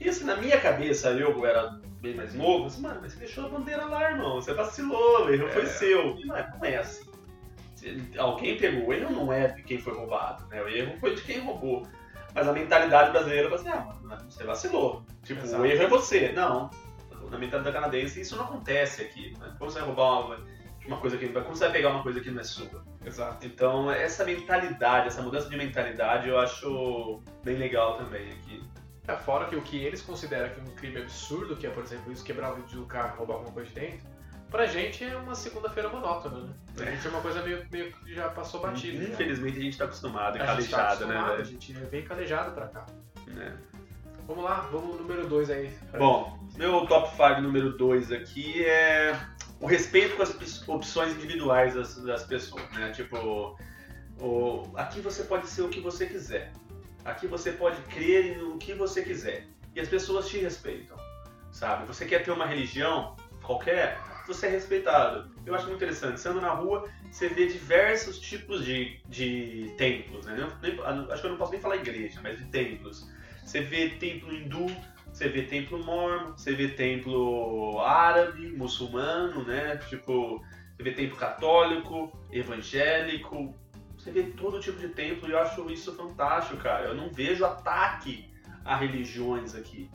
E 0.00 0.08
assim, 0.08 0.24
na 0.24 0.36
minha 0.36 0.60
cabeça, 0.60 1.10
eu 1.10 1.46
era 1.46 1.78
bem 2.00 2.16
mais 2.16 2.34
novo, 2.34 2.66
assim, 2.66 2.82
mano, 2.82 2.98
mas 3.00 3.12
você 3.12 3.20
deixou 3.20 3.46
a 3.46 3.48
bandeira 3.48 3.84
lá, 3.84 4.10
irmão, 4.10 4.42
você 4.42 4.52
vacilou, 4.52 5.26
o 5.26 5.32
erro 5.32 5.46
é. 5.46 5.50
foi 5.52 5.66
seu. 5.66 6.18
E 6.18 6.26
não 6.26 6.36
é, 6.36 6.52
não 6.52 6.64
é 6.64 6.78
assim. 6.78 7.08
Alguém 8.18 8.56
pegou, 8.56 8.88
o 8.88 8.92
erro 8.92 9.12
não 9.12 9.32
é 9.32 9.46
de 9.46 9.62
quem 9.62 9.78
foi 9.78 9.94
roubado, 9.94 10.44
né? 10.48 10.60
O 10.64 10.68
erro 10.68 10.98
foi 10.98 11.14
de 11.14 11.22
quem 11.22 11.38
roubou. 11.38 11.86
Mas 12.34 12.48
a 12.48 12.52
mentalidade 12.52 13.12
brasileira 13.12 13.48
foi 13.48 13.58
assim, 13.58 13.68
ah, 13.68 13.94
mano, 14.02 14.24
você 14.28 14.42
vacilou. 14.42 15.04
Tipo, 15.22 15.44
Exato. 15.44 15.62
o 15.62 15.66
erro 15.66 15.82
é 15.84 15.86
você. 15.86 16.32
Não. 16.32 16.70
Na 17.30 17.38
mentalidade 17.38 17.72
canadense, 17.72 18.20
isso 18.20 18.36
não 18.36 18.46
acontece 18.46 19.00
aqui. 19.00 19.32
Né? 19.38 19.54
Como 19.60 19.70
você 19.70 19.78
vai 19.78 19.86
roubar 19.86 20.26
uma 20.26 20.38
uma 20.86 20.98
coisa 20.98 21.16
que 21.16 21.28
como 21.28 21.56
você 21.56 21.64
vai 21.64 21.72
pegar 21.72 21.90
uma 21.90 22.02
coisa 22.02 22.20
que 22.20 22.30
não 22.30 22.40
é 22.40 22.44
sua? 22.44 22.84
Exato. 23.04 23.46
Então, 23.46 23.90
essa 23.90 24.24
mentalidade, 24.24 25.08
essa 25.08 25.22
mudança 25.22 25.48
de 25.48 25.56
mentalidade, 25.56 26.28
eu 26.28 26.38
acho 26.38 27.22
bem 27.42 27.56
legal 27.56 27.96
também 27.96 28.30
aqui. 28.32 28.62
É, 29.06 29.16
fora 29.16 29.46
que 29.46 29.56
o 29.56 29.60
que 29.60 29.76
eles 29.76 30.00
consideram 30.00 30.54
que 30.54 30.60
é 30.60 30.62
um 30.62 30.74
crime 30.76 30.98
absurdo, 30.98 31.56
que 31.56 31.66
é, 31.66 31.70
por 31.70 31.82
exemplo, 31.82 32.12
isso 32.12 32.24
quebrar 32.24 32.52
o 32.52 32.56
vidro 32.56 32.80
do 32.80 32.86
carro 32.86 33.14
e 33.14 33.18
roubar 33.18 33.34
alguma 33.34 33.52
coisa 33.52 33.68
de 33.68 33.80
dentro, 33.80 34.06
pra 34.50 34.66
gente 34.66 35.04
é 35.04 35.16
uma 35.16 35.34
segunda-feira 35.34 35.88
monótona, 35.88 36.38
né? 36.38 36.54
Pra 36.74 36.86
é. 36.86 36.92
gente 36.92 37.06
é 37.06 37.10
uma 37.10 37.20
coisa 37.20 37.42
meio, 37.42 37.66
meio 37.70 37.92
que 37.92 38.14
já 38.14 38.28
passou 38.30 38.60
batida. 38.60 38.98
Né? 38.98 39.10
Infelizmente 39.12 39.54
né? 39.54 39.60
a 39.60 39.64
gente 39.64 39.78
tá 39.78 39.84
acostumado, 39.84 40.36
é 40.38 40.46
calejado, 40.46 41.00
tá 41.00 41.06
né? 41.06 41.18
A 41.38 41.44
gente 41.44 41.72
vem 41.72 42.02
calejado 42.02 42.52
pra 42.52 42.68
cá. 42.68 42.86
É. 43.36 43.52
Vamos 44.26 44.42
lá, 44.42 44.60
vamos 44.72 44.96
no 44.96 45.02
número 45.02 45.28
2 45.28 45.50
aí. 45.50 45.70
Bom, 45.98 46.38
meu 46.56 46.86
top 46.86 47.10
5 47.10 47.42
número 47.42 47.76
2 47.76 48.10
aqui 48.10 48.64
é 48.64 49.14
o 49.64 49.66
respeito 49.66 50.14
com 50.14 50.22
as 50.22 50.68
opções 50.68 51.14
individuais 51.14 51.72
das, 51.72 51.96
das 51.96 52.22
pessoas, 52.24 52.70
né? 52.72 52.90
Tipo, 52.90 53.56
o, 54.20 54.70
aqui 54.76 55.00
você 55.00 55.22
pode 55.22 55.48
ser 55.48 55.62
o 55.62 55.70
que 55.70 55.80
você 55.80 56.04
quiser. 56.04 56.52
Aqui 57.02 57.26
você 57.26 57.50
pode 57.50 57.80
crer 57.84 58.36
no 58.36 58.58
que 58.58 58.74
você 58.74 59.00
quiser. 59.00 59.46
E 59.74 59.80
as 59.80 59.88
pessoas 59.88 60.28
te 60.28 60.36
respeitam, 60.36 60.98
sabe? 61.50 61.86
Você 61.86 62.04
quer 62.04 62.22
ter 62.22 62.30
uma 62.30 62.44
religião 62.44 63.16
qualquer, 63.42 63.98
você 64.26 64.48
é 64.48 64.50
respeitado. 64.50 65.30
Eu 65.46 65.54
acho 65.54 65.64
muito 65.64 65.76
interessante. 65.76 66.20
Você 66.20 66.28
anda 66.28 66.42
na 66.42 66.52
rua, 66.52 66.86
você 67.10 67.28
vê 67.30 67.46
diversos 67.46 68.18
tipos 68.18 68.62
de, 68.66 69.00
de 69.08 69.72
templos, 69.78 70.26
né? 70.26 70.46
Nem, 70.60 70.78
acho 71.10 71.22
que 71.22 71.26
eu 71.26 71.30
não 71.30 71.38
posso 71.38 71.52
nem 71.52 71.60
falar 71.62 71.76
igreja, 71.76 72.20
mas 72.22 72.36
de 72.36 72.44
templos. 72.50 73.08
Você 73.42 73.62
vê 73.62 73.88
templo 73.88 74.30
hindu, 74.30 74.66
você 75.14 75.28
vê 75.28 75.42
templo 75.42 75.78
mormon, 75.84 76.32
você 76.32 76.52
vê 76.56 76.68
templo 76.68 77.80
árabe, 77.80 78.50
muçulmano, 78.50 79.44
né? 79.44 79.76
Tipo, 79.88 80.44
você 80.76 80.82
vê 80.82 80.90
templo 80.90 81.16
católico, 81.16 82.12
evangélico, 82.32 83.54
você 83.96 84.10
vê 84.10 84.24
todo 84.24 84.58
tipo 84.58 84.76
de 84.80 84.88
templo 84.88 85.28
e 85.28 85.32
eu 85.32 85.38
acho 85.38 85.70
isso 85.70 85.94
fantástico, 85.94 86.56
cara. 86.60 86.86
Eu 86.86 86.96
não 86.96 87.12
vejo 87.12 87.44
ataque 87.44 88.28
a 88.64 88.74
religiões 88.74 89.54
aqui. 89.54 89.88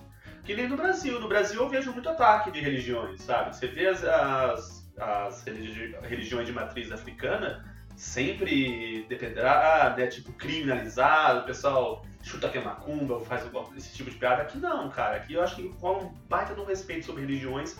Que 0.45 0.55
nem 0.55 0.69
no 0.69 0.77
Brasil. 0.77 1.19
No 1.19 1.27
Brasil 1.27 1.61
eu 1.61 1.67
vejo 1.67 1.91
muito 1.91 2.07
ataque 2.07 2.49
de 2.49 2.61
religiões, 2.61 3.21
sabe? 3.21 3.53
Você 3.53 3.67
vê 3.67 3.87
as, 3.87 4.01
as, 4.05 4.93
as 4.97 5.43
religiões 5.43 6.47
de 6.47 6.53
matriz 6.53 6.93
africana, 6.93 7.65
sempre 7.99 9.05
dependrá, 9.09 9.93
né, 9.97 10.07
tipo, 10.07 10.31
criminalizado, 10.31 11.41
o 11.41 11.43
pessoal 11.43 12.05
chuta 12.23 12.47
que 12.47 12.57
é 12.57 12.63
macumba 12.63 13.15
ou 13.15 13.25
faz 13.25 13.45
esse 13.75 13.93
tipo 13.93 14.09
de 14.09 14.15
piada. 14.15 14.41
Aqui 14.41 14.57
não, 14.57 14.89
cara. 14.89 15.17
Aqui 15.17 15.33
eu 15.33 15.43
acho 15.43 15.57
que 15.57 15.67
rola 15.81 16.05
um 16.05 16.13
baita 16.29 16.53
no 16.53 16.63
respeito 16.63 17.05
sobre 17.05 17.23
religiões 17.23 17.77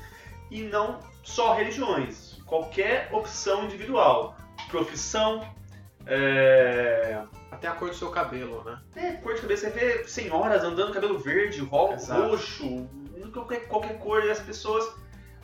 e 0.51 0.63
não 0.63 0.99
só 1.23 1.53
religiões. 1.53 2.37
Qualquer 2.45 3.07
opção 3.13 3.63
individual. 3.63 4.35
Profissão, 4.69 5.41
é... 6.05 7.21
Até 7.49 7.69
a 7.69 7.71
cor 7.71 7.89
do 7.89 7.95
seu 7.95 8.11
cabelo, 8.11 8.61
né? 8.65 8.79
É, 8.97 9.13
cor 9.13 9.35
de 9.35 9.41
cabelo. 9.41 9.57
Você 9.57 9.69
vê 9.69 10.03
senhoras 10.05 10.63
andando 10.63 10.93
cabelo 10.93 11.17
verde, 11.17 11.61
roxo, 11.61 12.89
qualquer, 13.33 13.67
qualquer 13.69 13.97
cor, 13.99 14.25
e 14.25 14.29
as 14.29 14.39
pessoas. 14.41 14.85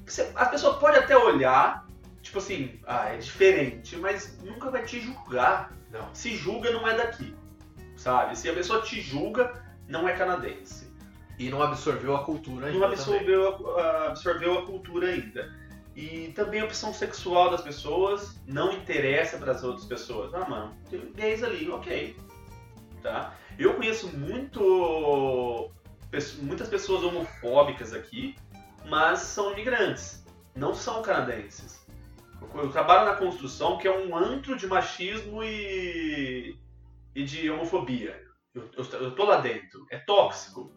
Você, 0.05 0.31
a 0.35 0.45
pessoa 0.47 0.77
pode 0.79 0.97
até 0.97 1.17
olhar, 1.17 1.87
tipo 2.25 2.39
assim, 2.39 2.79
ah, 2.85 3.09
é 3.09 3.17
diferente, 3.17 3.95
mas 3.95 4.37
nunca 4.43 4.69
vai 4.69 4.83
te 4.83 4.99
julgar. 4.99 5.71
Não. 5.91 6.13
Se 6.13 6.35
julga, 6.35 6.71
não 6.71 6.87
é 6.87 6.97
daqui 6.97 7.33
sabe? 7.95 8.37
Se 8.37 8.49
a 8.49 8.53
pessoa 8.53 8.81
te 8.81 9.01
julga, 9.01 9.63
não 9.87 10.07
é 10.07 10.13
canadense. 10.13 10.93
E 11.37 11.49
não 11.49 11.61
absorveu 11.61 12.15
a 12.15 12.23
cultura 12.23 12.67
ainda. 12.67 12.79
Não 12.79 12.87
absorveu 12.87 13.77
a, 13.77 14.07
absorveu 14.07 14.59
a 14.59 14.65
cultura 14.65 15.09
ainda. 15.09 15.53
E 15.95 16.31
também 16.35 16.61
a 16.61 16.65
opção 16.65 16.93
sexual 16.93 17.49
das 17.51 17.61
pessoas 17.61 18.39
não 18.45 18.71
interessa 18.71 19.37
para 19.37 19.51
as 19.51 19.63
outras 19.63 19.85
pessoas. 19.85 20.33
Ah, 20.33 20.47
mano, 20.47 20.75
tem 20.89 21.11
gays 21.13 21.43
ali, 21.43 21.69
ok. 21.69 22.15
Tá? 23.01 23.33
Eu 23.57 23.75
conheço 23.75 24.07
muito 24.17 25.71
muitas 26.41 26.69
pessoas 26.69 27.03
homofóbicas 27.03 27.91
aqui, 27.91 28.37
mas 28.87 29.19
são 29.19 29.51
imigrantes, 29.51 30.23
não 30.55 30.73
são 30.73 31.01
canadenses. 31.01 31.84
Trabalho 32.71 33.05
na 33.05 33.15
construção, 33.15 33.77
que 33.77 33.87
é 33.87 33.97
um 33.97 34.15
antro 34.15 34.57
de 34.57 34.67
machismo 34.67 35.43
e 35.43 36.57
e 37.15 37.23
de 37.23 37.49
homofobia. 37.49 38.21
Eu, 38.53 38.69
eu, 38.77 38.99
eu 38.99 39.11
tô 39.15 39.23
lá 39.23 39.37
dentro. 39.37 39.85
É 39.89 39.97
tóxico. 39.97 40.71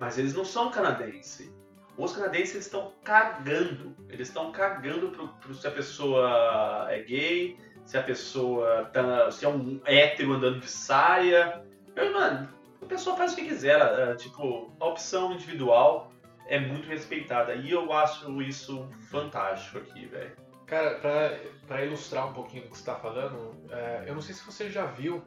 Mas 0.00 0.18
eles 0.18 0.34
não 0.34 0.44
são 0.44 0.70
canadenses. 0.70 1.50
Os 1.96 2.12
canadenses 2.12 2.66
estão 2.66 2.92
cagando. 3.04 3.96
Eles 4.10 4.28
estão 4.28 4.50
cagando 4.50 5.10
pro, 5.10 5.28
pro, 5.28 5.54
se 5.54 5.66
a 5.66 5.70
pessoa 5.70 6.88
é 6.90 7.00
gay, 7.02 7.56
se 7.84 7.96
a 7.96 8.02
pessoa 8.02 8.84
tá, 8.92 9.30
se 9.30 9.44
é 9.44 9.48
um 9.48 9.80
hétero 9.84 10.32
andando 10.32 10.60
de 10.60 10.68
saia. 10.68 11.64
Eu, 11.94 12.12
mano, 12.12 12.48
a 12.82 12.86
pessoa 12.86 13.16
faz 13.16 13.32
o 13.32 13.36
que 13.36 13.46
quiser. 13.46 13.80
É, 13.80 14.14
tipo, 14.16 14.76
a 14.78 14.86
opção 14.86 15.32
individual 15.32 16.12
é 16.48 16.60
muito 16.60 16.88
respeitada. 16.88 17.54
E 17.54 17.70
eu 17.70 17.92
acho 17.92 18.42
isso 18.42 18.88
fantástico 19.10 19.78
aqui, 19.78 20.06
velho. 20.06 20.45
Cara, 20.66 20.96
pra, 20.96 21.38
pra 21.66 21.84
ilustrar 21.84 22.28
um 22.28 22.32
pouquinho 22.32 22.64
do 22.64 22.70
que 22.70 22.78
você 22.78 22.84
tá 22.84 22.96
falando, 22.96 23.54
é, 23.70 24.04
eu 24.06 24.14
não 24.14 24.20
sei 24.20 24.34
se 24.34 24.44
você 24.44 24.68
já 24.68 24.84
viu 24.86 25.22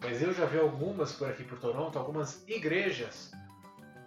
mas 0.00 0.22
eu 0.22 0.32
já 0.32 0.44
vi 0.44 0.58
algumas 0.58 1.12
por 1.12 1.28
aqui 1.28 1.42
por 1.42 1.58
Toronto, 1.58 1.98
algumas 1.98 2.46
igrejas, 2.46 3.32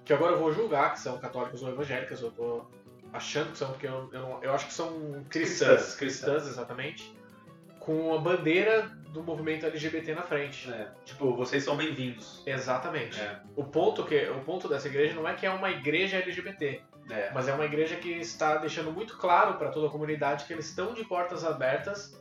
que 0.06 0.14
agora 0.14 0.34
eu 0.34 0.40
vou 0.40 0.54
julgar 0.54 0.94
que 0.94 1.00
são 1.00 1.18
católicas 1.18 1.62
ou 1.62 1.70
evangélicas, 1.70 2.22
eu 2.22 2.32
tô 2.32 2.66
achando 3.12 3.52
que 3.52 3.58
são, 3.58 3.72
porque 3.72 3.88
eu, 3.88 4.10
eu, 4.14 4.22
não, 4.22 4.44
eu 4.44 4.54
acho 4.54 4.68
que 4.68 4.74
são 4.74 5.26
cristãs, 5.30 5.96
cristãs, 5.96 5.96
cristãs, 5.96 6.48
exatamente, 6.48 7.14
com 7.80 8.14
a 8.14 8.20
bandeira 8.20 8.84
do 9.12 9.24
movimento 9.24 9.66
LGBT 9.66 10.14
na 10.14 10.22
frente. 10.22 10.72
É, 10.72 10.92
tipo, 11.06 11.36
vocês 11.36 11.64
são 11.64 11.76
bem-vindos. 11.76 12.44
Exatamente. 12.46 13.20
É. 13.20 13.42
O, 13.56 13.64
ponto 13.64 14.06
que, 14.06 14.30
o 14.30 14.42
ponto 14.42 14.68
dessa 14.70 14.88
igreja 14.88 15.16
não 15.16 15.28
é 15.28 15.34
que 15.34 15.46
é 15.46 15.50
uma 15.50 15.72
igreja 15.72 16.18
LGBT, 16.18 16.84
é. 17.10 17.32
mas 17.34 17.48
é 17.48 17.54
uma 17.54 17.65
igreja 17.65 17.95
que 17.95 18.12
está 18.12 18.58
deixando 18.58 18.91
muito 18.91 19.17
claro 19.17 19.56
para 19.56 19.69
toda 19.69 19.88
a 19.88 19.89
comunidade 19.89 20.45
que 20.45 20.54
eles 20.54 20.67
estão 20.67 20.93
de 20.93 21.04
portas 21.04 21.43
abertas 21.43 22.19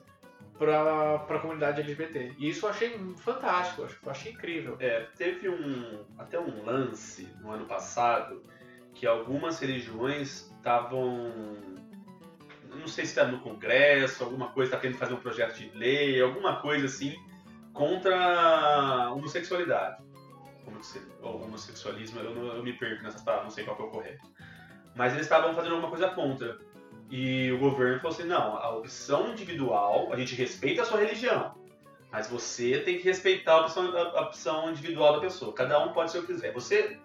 para 0.59 1.15
a 1.15 1.39
comunidade 1.39 1.81
LGBT. 1.81 2.35
E 2.39 2.49
isso 2.49 2.67
eu 2.67 2.71
achei 2.71 2.99
fantástico, 3.17 3.83
eu 3.83 4.11
achei 4.11 4.33
incrível. 4.33 4.77
É, 4.81 5.07
teve 5.17 5.49
um 5.49 6.05
até 6.19 6.39
um 6.39 6.65
lance 6.65 7.29
no 7.41 7.51
ano 7.51 7.65
passado 7.67 8.43
que 8.95 9.07
algumas 9.07 9.61
religiões 9.61 10.51
estavam 10.57 11.33
não 12.79 12.87
sei 12.87 13.05
se 13.05 13.13
está 13.13 13.25
no 13.25 13.41
Congresso, 13.41 14.25
alguma 14.25 14.49
coisa, 14.49 14.69
está 14.69 14.81
querendo 14.81 14.99
fazer 14.99 15.15
um 15.15 15.21
projeto 15.21 15.57
de 15.57 15.71
lei, 15.77 16.21
alguma 16.21 16.61
coisa 16.61 16.87
assim, 16.87 17.17
contra 17.73 18.17
a 18.17 19.13
homossexualidade. 19.13 20.03
Ou 21.23 21.43
homossexualismo, 21.43 22.21
eu, 22.21 22.35
não, 22.35 22.57
eu 22.57 22.63
me 22.63 22.73
perco 22.75 23.03
nessas 23.03 23.23
palavras, 23.23 23.49
não 23.49 23.55
sei 23.55 23.65
qual 23.65 23.79
é 23.79 23.83
o 23.83 23.91
correto. 23.91 24.27
Mas 24.99 25.13
eles 25.13 25.27
estavam 25.27 25.55
fazendo 25.55 25.77
alguma 25.77 25.89
coisa 25.89 26.09
contra. 26.09 26.59
E 27.09 27.53
o 27.53 27.59
governo 27.59 28.01
falou 28.01 28.15
assim: 28.15 28.27
não, 28.27 28.57
a 28.57 28.71
opção 28.71 29.31
individual, 29.31 30.13
a 30.13 30.17
gente 30.17 30.35
respeita 30.35 30.83
a 30.83 30.85
sua 30.85 30.99
religião, 30.99 31.55
mas 32.11 32.29
você 32.29 32.81
tem 32.81 32.99
que 32.99 33.05
respeitar 33.05 33.53
a 33.53 33.61
opção, 33.61 33.97
a 33.97 34.23
opção 34.23 34.71
individual 34.71 35.15
da 35.15 35.21
pessoa. 35.21 35.55
Cada 35.55 35.79
um 35.79 35.93
pode 35.93 36.11
ser 36.11 36.19
o 36.19 36.23
que 36.23 36.35
quiser. 36.35 36.53
Você, 36.53 36.99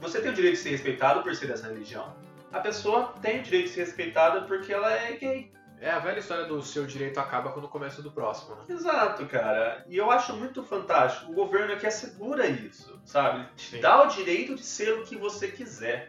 você 0.00 0.20
tem 0.20 0.32
o 0.32 0.34
direito 0.34 0.54
de 0.54 0.60
ser 0.60 0.70
respeitado 0.70 1.22
por 1.22 1.34
ser 1.36 1.46
dessa 1.46 1.68
religião. 1.68 2.14
A 2.52 2.58
pessoa 2.58 3.14
tem 3.22 3.38
o 3.38 3.42
direito 3.42 3.66
de 3.66 3.70
ser 3.70 3.84
respeitada 3.84 4.42
porque 4.42 4.72
ela 4.72 4.92
é 4.92 5.12
gay. 5.12 5.52
É 5.80 5.90
a 5.90 5.98
velha 5.98 6.18
história 6.18 6.46
do 6.46 6.60
seu 6.62 6.86
direito 6.86 7.20
acaba 7.20 7.52
quando 7.52 7.68
começa 7.68 8.00
do 8.02 8.10
próximo, 8.10 8.56
né? 8.56 8.62
Exato, 8.70 9.26
cara. 9.26 9.84
E 9.86 9.96
eu 9.96 10.10
acho 10.10 10.34
muito 10.34 10.64
fantástico. 10.64 11.30
O 11.30 11.34
governo 11.34 11.74
aqui 11.74 11.86
assegura 11.86 12.46
isso, 12.46 12.98
sabe? 13.04 13.46
Te 13.56 13.78
dá 13.78 14.02
o 14.02 14.08
direito 14.08 14.54
de 14.54 14.64
ser 14.64 14.94
o 14.94 15.02
que 15.04 15.16
você 15.16 15.48
quiser, 15.48 16.08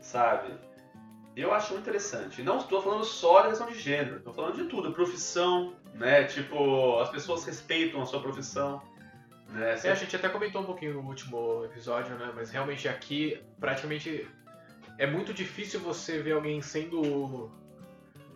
sabe? 0.00 0.52
eu 1.40 1.54
acho 1.54 1.72
muito 1.72 1.84
interessante. 1.88 2.42
Não 2.42 2.58
estou 2.58 2.82
falando 2.82 3.04
só 3.04 3.42
da 3.42 3.48
questão 3.50 3.68
de 3.68 3.78
gênero, 3.78 4.16
estou 4.16 4.32
falando 4.32 4.56
de 4.56 4.64
tudo, 4.64 4.92
profissão, 4.92 5.74
né? 5.94 6.24
Tipo, 6.24 6.98
as 6.98 7.10
pessoas 7.10 7.44
respeitam 7.44 8.02
a 8.02 8.06
sua 8.06 8.20
profissão. 8.20 8.82
Né? 9.50 9.78
É, 9.84 9.90
a 9.90 9.94
gente 9.94 10.14
até 10.16 10.28
comentou 10.28 10.60
um 10.62 10.64
pouquinho 10.64 10.94
no 10.94 11.00
último 11.00 11.64
episódio, 11.64 12.16
né? 12.16 12.32
Mas 12.34 12.50
realmente 12.50 12.88
aqui, 12.88 13.40
praticamente, 13.60 14.28
é 14.98 15.06
muito 15.06 15.32
difícil 15.32 15.78
você 15.80 16.20
ver 16.20 16.32
alguém 16.32 16.60
sendo. 16.60 17.50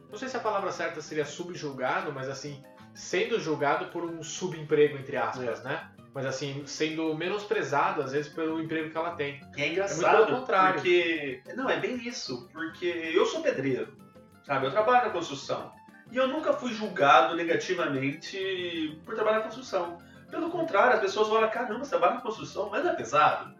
Não 0.08 0.16
sei 0.16 0.28
se 0.28 0.36
a 0.36 0.40
palavra 0.40 0.70
certa 0.70 1.00
seria 1.00 1.24
subjulgado, 1.24 2.12
mas 2.12 2.28
assim, 2.28 2.62
sendo 2.94 3.40
julgado 3.40 3.86
por 3.86 4.04
um 4.04 4.22
subemprego, 4.22 4.96
entre 4.96 5.16
aspas, 5.16 5.60
é. 5.60 5.64
né? 5.64 5.90
Mas 6.14 6.26
assim, 6.26 6.62
sendo 6.66 7.14
menosprezado 7.14 8.02
às 8.02 8.12
vezes 8.12 8.32
pelo 8.32 8.60
emprego 8.62 8.90
que 8.90 8.96
ela 8.96 9.12
tem. 9.12 9.40
E 9.56 9.62
é 9.62 9.68
engraçado, 9.68 10.24
é 10.24 10.36
contrário. 10.36 10.74
porque. 10.74 11.42
Não, 11.56 11.68
é 11.68 11.78
bem 11.78 11.96
isso, 12.06 12.48
porque 12.52 12.86
eu 12.86 13.24
sou 13.26 13.40
pedreiro, 13.42 13.96
sabe? 14.44 14.66
Eu 14.66 14.70
trabalho 14.70 15.06
na 15.06 15.12
construção. 15.12 15.72
E 16.10 16.16
eu 16.16 16.28
nunca 16.28 16.52
fui 16.52 16.72
julgado 16.74 17.34
negativamente 17.34 19.00
por 19.04 19.14
trabalhar 19.14 19.38
na 19.38 19.44
construção. 19.44 19.96
Pelo 20.30 20.50
contrário, 20.50 20.94
as 20.94 21.00
pessoas 21.00 21.28
olham, 21.28 21.48
caramba, 21.50 21.84
você 21.84 21.90
trabalha 21.90 22.14
na 22.14 22.20
construção, 22.20 22.68
mas 22.70 22.84
é 22.84 22.92
pesado. 22.92 23.54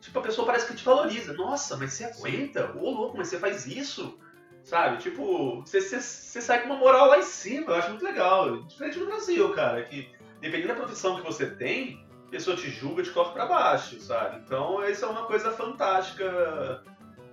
Tipo, 0.00 0.18
a 0.18 0.22
pessoa 0.22 0.46
parece 0.46 0.66
que 0.66 0.74
te 0.74 0.84
valoriza. 0.84 1.32
Nossa, 1.32 1.76
mas 1.76 1.92
você 1.92 2.04
aguenta? 2.04 2.72
Ô, 2.76 2.90
louco, 2.90 3.16
mas 3.16 3.28
você 3.28 3.38
faz 3.38 3.66
isso? 3.66 4.18
Sabe? 4.64 4.98
Tipo, 4.98 5.60
você, 5.60 5.80
você, 5.80 6.00
você 6.00 6.40
sai 6.40 6.60
com 6.60 6.66
uma 6.66 6.76
moral 6.76 7.08
lá 7.08 7.18
em 7.18 7.22
cima. 7.22 7.70
Eu 7.70 7.76
acho 7.76 7.90
muito 7.90 8.04
legal. 8.04 8.62
Diferente 8.64 8.98
do 8.98 9.06
Brasil, 9.06 9.52
cara, 9.52 9.82
que 9.84 10.10
dependendo 10.44 10.74
da 10.74 10.80
profissão 10.80 11.16
que 11.16 11.22
você 11.22 11.46
tem, 11.46 12.06
a 12.26 12.30
pessoa 12.30 12.54
te 12.54 12.68
julga, 12.68 13.02
te 13.02 13.10
coloca 13.10 13.32
para 13.32 13.46
baixo, 13.46 13.98
sabe? 13.98 14.42
Então, 14.44 14.84
isso 14.86 15.02
é 15.04 15.08
uma 15.08 15.24
coisa 15.24 15.50
fantástica 15.50 16.84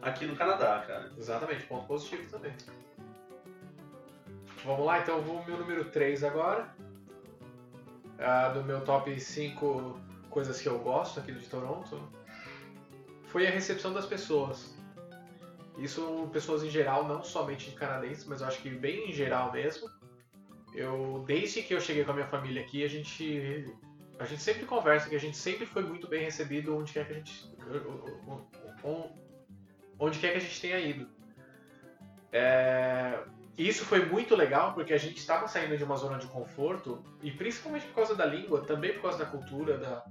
aqui 0.01 0.25
no 0.25 0.35
Canadá, 0.35 0.81
cara. 0.87 1.11
Exatamente, 1.17 1.65
ponto 1.65 1.85
positivo 1.87 2.29
também. 2.31 2.53
Vamos 4.63 4.85
lá, 4.85 4.99
então, 4.99 5.21
vou 5.21 5.43
meu 5.45 5.57
número 5.57 5.85
3 5.85 6.23
agora. 6.23 6.73
Ah, 8.17 8.49
do 8.49 8.63
meu 8.63 8.79
top 8.81 9.19
5 9.19 9.99
coisas 10.29 10.61
que 10.61 10.69
eu 10.69 10.79
gosto 10.79 11.19
aqui 11.19 11.33
de 11.33 11.45
Toronto. 11.47 12.01
Foi 13.25 13.45
a 13.45 13.51
recepção 13.51 13.91
das 13.91 14.05
pessoas. 14.05 14.73
Isso, 15.77 16.29
pessoas 16.31 16.63
em 16.63 16.69
geral, 16.69 17.05
não 17.05 17.23
somente 17.23 17.71
canadenses, 17.71 18.25
mas 18.25 18.39
eu 18.39 18.47
acho 18.47 18.61
que 18.61 18.69
bem 18.69 19.09
em 19.09 19.13
geral 19.13 19.51
mesmo. 19.51 19.89
Eu, 20.73 21.23
desde 21.27 21.61
que 21.61 21.73
eu 21.73 21.81
cheguei 21.81 22.03
com 22.03 22.11
a 22.11 22.13
minha 22.13 22.27
família 22.27 22.61
aqui, 22.61 22.83
a 22.83 22.87
gente, 22.87 23.65
a 24.17 24.25
gente 24.25 24.41
sempre 24.41 24.65
conversa 24.65 25.09
que 25.09 25.15
a 25.15 25.19
gente 25.19 25.37
sempre 25.37 25.65
foi 25.65 25.83
muito 25.83 26.07
bem 26.07 26.23
recebido 26.23 26.77
onde 26.77 26.93
quer 26.93 27.05
que 27.05 27.13
a 27.13 27.15
gente, 27.15 27.51
onde 29.99 30.19
quer 30.19 30.31
que 30.31 30.37
a 30.37 30.41
gente 30.41 30.61
tenha 30.61 30.79
ido. 30.79 31.07
É, 32.31 33.19
isso 33.57 33.83
foi 33.83 34.05
muito 34.05 34.35
legal 34.35 34.73
porque 34.73 34.93
a 34.93 34.97
gente 34.97 35.17
estava 35.17 35.47
saindo 35.47 35.77
de 35.77 35.83
uma 35.83 35.97
zona 35.97 36.17
de 36.17 36.27
conforto 36.27 37.03
e 37.21 37.29
principalmente 37.29 37.85
por 37.87 37.95
causa 37.95 38.15
da 38.15 38.25
língua, 38.25 38.61
também 38.61 38.93
por 38.93 39.01
causa 39.01 39.17
da 39.19 39.25
cultura, 39.25 39.77
da, 39.77 40.05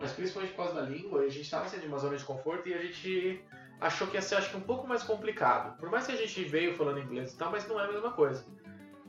mas 0.00 0.12
principalmente 0.12 0.52
por 0.52 0.64
causa 0.64 0.80
da 0.80 0.82
língua, 0.82 1.20
a 1.20 1.28
gente 1.28 1.42
estava 1.42 1.68
saindo 1.68 1.82
de 1.82 1.88
uma 1.88 1.98
zona 1.98 2.16
de 2.16 2.24
conforto 2.24 2.68
e 2.68 2.74
a 2.74 2.78
gente 2.78 3.44
achou 3.80 4.06
que 4.06 4.14
ia 4.14 4.22
ser 4.22 4.36
acho 4.36 4.50
que 4.50 4.56
um 4.56 4.62
pouco 4.62 4.86
mais 4.86 5.02
complicado. 5.02 5.76
Por 5.78 5.90
mais 5.90 6.06
que 6.06 6.12
a 6.12 6.16
gente 6.16 6.42
veio 6.44 6.74
falando 6.74 7.00
inglês 7.00 7.32
e 7.32 7.36
tal, 7.36 7.50
mas 7.50 7.68
não 7.68 7.78
é 7.78 7.84
a 7.84 7.92
mesma 7.92 8.10
coisa. 8.12 8.46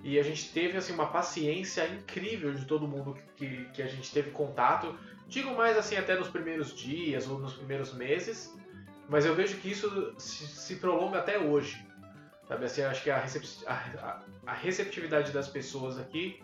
E 0.03 0.19
a 0.19 0.23
gente 0.23 0.51
teve 0.51 0.77
assim 0.77 0.93
uma 0.93 1.07
paciência 1.07 1.88
incrível 1.88 2.53
de 2.53 2.65
todo 2.65 2.88
mundo 2.88 3.17
que, 3.36 3.65
que 3.73 3.81
a 3.81 3.88
gente 3.88 4.12
teve 4.12 4.31
contato. 4.31 4.97
Digo 5.27 5.53
mais 5.55 5.77
assim 5.77 5.95
até 5.95 6.15
nos 6.15 6.29
primeiros 6.29 6.75
dias 6.75 7.27
ou 7.27 7.39
nos 7.39 7.53
primeiros 7.53 7.93
meses, 7.93 8.55
mas 9.10 9.25
eu 9.25 9.36
vejo 9.36 9.57
que 9.57 9.69
isso 9.69 10.13
se, 10.17 10.47
se 10.47 10.75
prolonga 10.77 11.19
até 11.19 11.38
hoje. 11.38 11.86
Sabe 12.47 12.65
assim, 12.65 12.81
acho 12.81 13.03
que 13.03 13.10
a, 13.10 13.19
recep 13.19 13.45
a, 13.65 14.21
a 14.45 14.53
receptividade 14.53 15.31
das 15.33 15.49
pessoas 15.49 15.99
aqui 15.99 16.41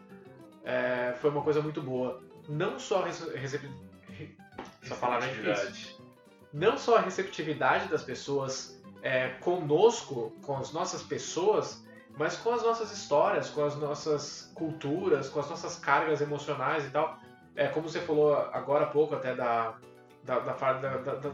é, 0.63 1.13
foi 1.21 1.29
uma 1.29 1.41
coisa 1.41 1.61
muito 1.61 1.81
boa. 1.81 2.21
Não 2.49 2.77
só 2.77 3.01
a 3.01 3.05
recep... 3.05 3.69
essa 4.81 4.95
palavra 4.95 5.27
é 5.27 5.33
difícil. 5.33 6.03
Não 6.51 6.77
só 6.77 6.97
a 6.97 7.01
receptividade 7.01 7.87
das 7.87 8.03
pessoas 8.03 8.81
é, 9.01 9.29
conosco, 9.39 10.35
com 10.43 10.57
as 10.57 10.71
nossas 10.71 11.01
pessoas, 11.01 11.82
mas 12.17 12.37
com 12.37 12.53
as 12.53 12.63
nossas 12.63 12.91
histórias, 12.91 13.49
com 13.49 13.63
as 13.63 13.75
nossas 13.75 14.51
culturas, 14.53 15.29
com 15.29 15.39
as 15.39 15.49
nossas 15.49 15.77
cargas 15.77 16.21
emocionais 16.21 16.85
e 16.85 16.89
tal. 16.89 17.17
É, 17.55 17.67
como 17.67 17.89
você 17.89 17.99
falou 17.99 18.35
agora 18.35 18.85
há 18.85 18.87
pouco 18.87 19.15
até 19.15 19.35
da. 19.35 19.75
Da. 20.23 20.39
da, 20.39 20.53
da, 20.53 20.97
da. 20.97 21.31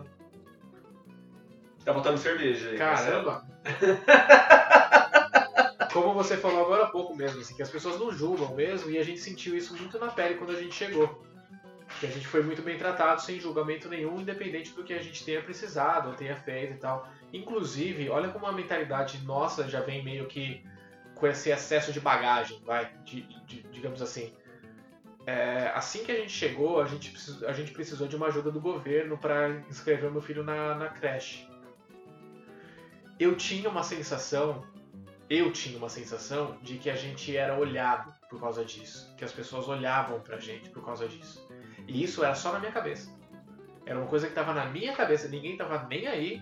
Tá 1.84 1.94
botando 1.94 2.18
cerveja 2.18 2.70
aí. 2.70 2.78
Caramba! 2.78 3.46
como 5.94 6.14
você 6.14 6.38
falou 6.38 6.62
agora 6.62 6.86
há 6.86 6.90
pouco 6.90 7.16
mesmo, 7.16 7.42
assim, 7.42 7.56
que 7.56 7.62
as 7.62 7.70
pessoas 7.70 8.00
não 8.00 8.12
julgam 8.12 8.54
mesmo, 8.56 8.90
e 8.90 8.98
a 8.98 9.04
gente 9.04 9.20
sentiu 9.20 9.56
isso 9.56 9.76
muito 9.76 9.98
na 9.98 10.08
pele 10.08 10.36
quando 10.36 10.52
a 10.52 10.62
gente 10.62 10.74
chegou. 10.74 11.24
Que 12.00 12.06
a 12.06 12.10
gente 12.10 12.28
foi 12.28 12.44
muito 12.44 12.62
bem 12.62 12.78
tratado, 12.78 13.22
sem 13.22 13.40
julgamento 13.40 13.90
nenhum, 13.90 14.22
independente 14.22 14.74
do 14.74 14.84
que 14.84 14.94
a 14.94 15.02
gente 15.02 15.26
tenha 15.26 15.42
precisado 15.42 16.10
ou 16.10 16.16
tenha 16.16 16.36
feito 16.36 16.74
e 16.74 16.78
tal. 16.78 17.08
Inclusive, 17.32 18.10
olha 18.10 18.30
como 18.30 18.46
a 18.46 18.52
mentalidade 18.52 19.20
nossa 19.26 19.68
já 19.70 19.82
vem 19.82 20.04
meio 20.04 20.26
que 20.26 20.64
com 21.16 21.28
esse 21.28 21.50
excesso 21.50 21.92
de 21.92 22.00
bagagem, 22.00 22.60
vai, 22.66 22.92
de, 23.04 23.22
de, 23.46 23.62
digamos 23.64 24.02
assim. 24.02 24.34
É, 25.28 25.72
assim 25.76 26.04
que 26.04 26.12
a 26.12 26.16
gente 26.16 26.32
chegou, 26.32 26.82
a 26.82 26.86
gente, 26.86 27.12
precisou, 27.12 27.48
a 27.48 27.54
gente 27.54 27.72
precisou 27.72 28.08
de 28.08 28.16
uma 28.16 28.28
ajuda 28.28 28.50
do 28.50 28.60
governo 28.60 29.18
para 29.18 29.50
inscrever 29.70 30.10
meu 30.10 30.22
filho 30.22 30.44
na, 30.44 30.76
na 30.76 30.90
creche. 30.90 31.48
Eu 33.20 33.36
tinha 33.36 33.70
uma 33.70 33.84
sensação, 33.84 34.66
eu 35.30 35.52
tinha 35.52 35.78
uma 35.78 35.90
sensação 35.90 36.58
de 36.64 36.78
que 36.78 36.90
a 36.90 36.96
gente 36.96 37.36
era 37.36 37.56
olhado 37.58 38.12
por 38.30 38.40
causa 38.40 38.64
disso, 38.64 39.14
que 39.18 39.26
as 39.26 39.34
pessoas 39.34 39.68
olhavam 39.68 40.22
pra 40.22 40.40
gente 40.40 40.70
por 40.70 40.84
causa 40.84 41.08
disso. 41.08 41.48
E 41.86 42.02
isso 42.02 42.24
era 42.24 42.34
só 42.34 42.54
na 42.54 42.60
minha 42.60 42.72
cabeça. 42.72 43.14
Era 43.86 44.00
uma 44.00 44.08
coisa 44.08 44.26
que 44.26 44.32
estava 44.32 44.54
na 44.54 44.66
minha 44.66 44.96
cabeça, 44.96 45.28
ninguém 45.28 45.52
estava 45.52 45.86
nem 45.88 46.08
aí 46.08 46.42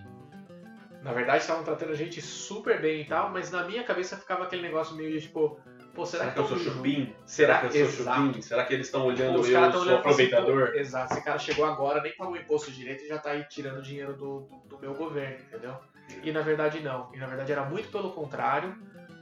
na 1.02 1.12
verdade, 1.12 1.42
estavam 1.42 1.62
tratando 1.62 1.92
a 1.92 1.96
gente 1.96 2.20
super 2.20 2.80
bem 2.80 3.02
e 3.02 3.04
tal, 3.04 3.30
mas 3.30 3.50
na 3.50 3.64
minha 3.64 3.84
cabeça 3.84 4.16
ficava 4.16 4.44
aquele 4.44 4.62
negócio 4.62 4.96
meio 4.96 5.12
de 5.12 5.20
tipo, 5.20 5.60
pô, 5.94 6.04
será, 6.04 6.24
será 6.24 6.34
que, 6.34 6.38
eu 6.40 6.46
sou 6.46 6.58
chupim? 6.58 7.14
Será, 7.24 7.58
será 7.58 7.70
que 7.70 7.78
eu 7.78 7.90
sou 7.90 8.04
chupim? 8.04 8.42
Será 8.42 8.64
que 8.64 8.74
eles 8.74 8.86
estão 8.86 9.06
olhando 9.06 9.40
pô, 9.40 9.46
eu, 9.46 9.60
eu 9.60 9.72
sou 9.72 9.82
assim, 9.82 9.94
aproveitador? 9.94 10.68
Assim, 10.68 10.78
Exato, 10.78 11.12
esse 11.12 11.24
cara 11.24 11.38
chegou 11.38 11.64
agora, 11.64 12.02
nem 12.02 12.14
pagou 12.16 12.36
imposto 12.36 12.72
direito 12.72 13.04
e 13.04 13.08
já 13.08 13.18
tá 13.18 13.30
aí 13.30 13.44
tirando 13.44 13.80
dinheiro 13.80 14.14
do, 14.14 14.40
do, 14.40 14.56
do 14.68 14.78
meu 14.78 14.94
governo, 14.94 15.38
entendeu? 15.46 15.76
E 16.22 16.32
na 16.32 16.40
verdade 16.40 16.80
não. 16.80 17.10
E 17.14 17.18
na 17.18 17.26
verdade 17.26 17.52
era 17.52 17.64
muito 17.64 17.90
pelo 17.90 18.12
contrário. 18.12 18.76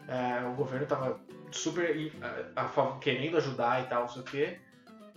É, 0.09 0.47
o 0.47 0.55
governo 0.55 0.87
tava 0.87 1.21
super 1.51 2.13
a, 2.55 2.63
a, 2.63 2.99
querendo 2.99 3.37
ajudar 3.37 3.83
e 3.83 3.87
tal, 3.87 4.03
não 4.03 4.09
sei 4.09 4.23
o 4.23 4.25
quê. 4.25 4.59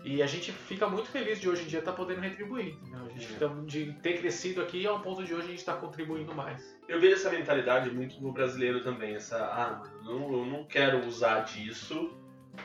E 0.03 0.23
a 0.23 0.27
gente 0.27 0.51
fica 0.51 0.87
muito 0.87 1.09
feliz 1.09 1.39
de 1.39 1.49
hoje 1.49 1.63
em 1.63 1.67
dia 1.67 1.79
estar 1.79 1.91
tá 1.91 1.97
podendo 1.97 2.21
retribuir. 2.21 2.77
Entendeu? 2.81 3.05
A 3.05 3.09
gente 3.09 3.25
é. 3.25 3.27
fica, 3.27 3.49
de 3.65 3.93
ter 4.01 4.19
crescido 4.19 4.61
aqui 4.61 4.87
ao 4.87 5.01
ponto 5.01 5.23
de 5.23 5.33
hoje 5.33 5.45
a 5.45 5.49
gente 5.49 5.59
estar 5.59 5.73
tá 5.73 5.81
contribuindo 5.81 6.33
mais. 6.33 6.77
Eu 6.87 6.99
vejo 6.99 7.15
essa 7.15 7.29
mentalidade 7.29 7.91
muito 7.91 8.21
no 8.21 8.31
brasileiro 8.31 8.81
também. 8.81 9.15
Essa, 9.15 9.37
ah, 9.37 9.83
mano, 10.03 10.39
eu 10.39 10.45
não 10.45 10.63
quero 10.63 11.05
usar 11.05 11.41
disso, 11.41 12.13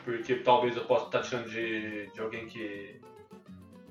porque 0.05 0.37
talvez 0.37 0.77
eu 0.77 0.85
possa 0.85 1.07
estar 1.07 1.19
tá 1.19 1.25
tirando 1.25 1.51
de, 1.51 2.07
de 2.13 2.21
alguém 2.21 2.47
que, 2.47 3.01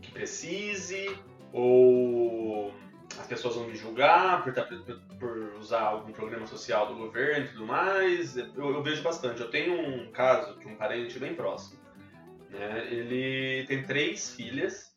que 0.01 0.11
precise, 0.11 1.13
ou 1.51 2.73
as 3.19 3.27
pessoas 3.27 3.55
vão 3.55 3.67
me 3.67 3.75
julgar 3.75 4.41
por, 4.43 4.53
por, 4.53 4.99
por, 5.19 5.55
usar 5.59 5.81
algum 5.81 6.13
programa 6.13 6.47
social 6.47 6.87
do 6.87 6.95
governo 6.95 7.45
e 7.45 7.49
tudo 7.49 7.67
mais. 7.67 8.37
Eu, 8.37 8.53
eu 8.55 8.81
vejo 8.81 9.03
bastante. 9.03 9.41
Eu 9.41 9.49
tenho 9.49 9.79
um 9.79 10.11
caso 10.11 10.57
de 10.59 10.67
um 10.67 10.75
parente 10.75 11.19
bem 11.19 11.35
próximo 11.35 11.82
né? 12.53 12.87
Ele 12.89 13.65
tem 13.67 13.83
três 13.83 14.31
filhas 14.31 14.93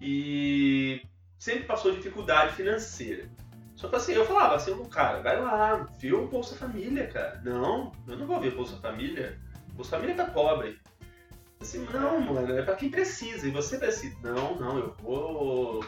e 0.00 1.02
sempre 1.38 1.64
passou 1.64 1.92
dificuldade 1.92 2.54
financeira. 2.54 3.28
Só 3.74 3.88
que 3.88 3.96
assim, 3.96 4.12
eu 4.12 4.26
falava 4.26 4.56
assim, 4.56 4.84
cara, 4.84 5.22
vai 5.22 5.40
lá, 5.40 5.88
vê 5.98 6.12
o 6.12 6.28
Bolsa 6.28 6.54
Família, 6.54 7.06
cara. 7.06 7.40
Não, 7.42 7.90
eu 8.06 8.16
não 8.16 8.26
vou 8.26 8.38
ver 8.38 8.54
Bolsa 8.54 8.76
Família. 8.76 9.40
Bolsa 9.72 9.92
Família 9.92 10.14
tá 10.14 10.26
pobre. 10.26 10.78
Assim, 11.60 11.86
não, 11.92 12.20
mano, 12.20 12.58
é 12.58 12.62
pra 12.62 12.76
quem 12.76 12.90
precisa. 12.90 13.46
E 13.46 13.50
você 13.50 13.78
precisa. 13.78 14.16
Não, 14.22 14.54
não, 14.56 14.78
eu 14.78 14.94
vou 14.98 15.84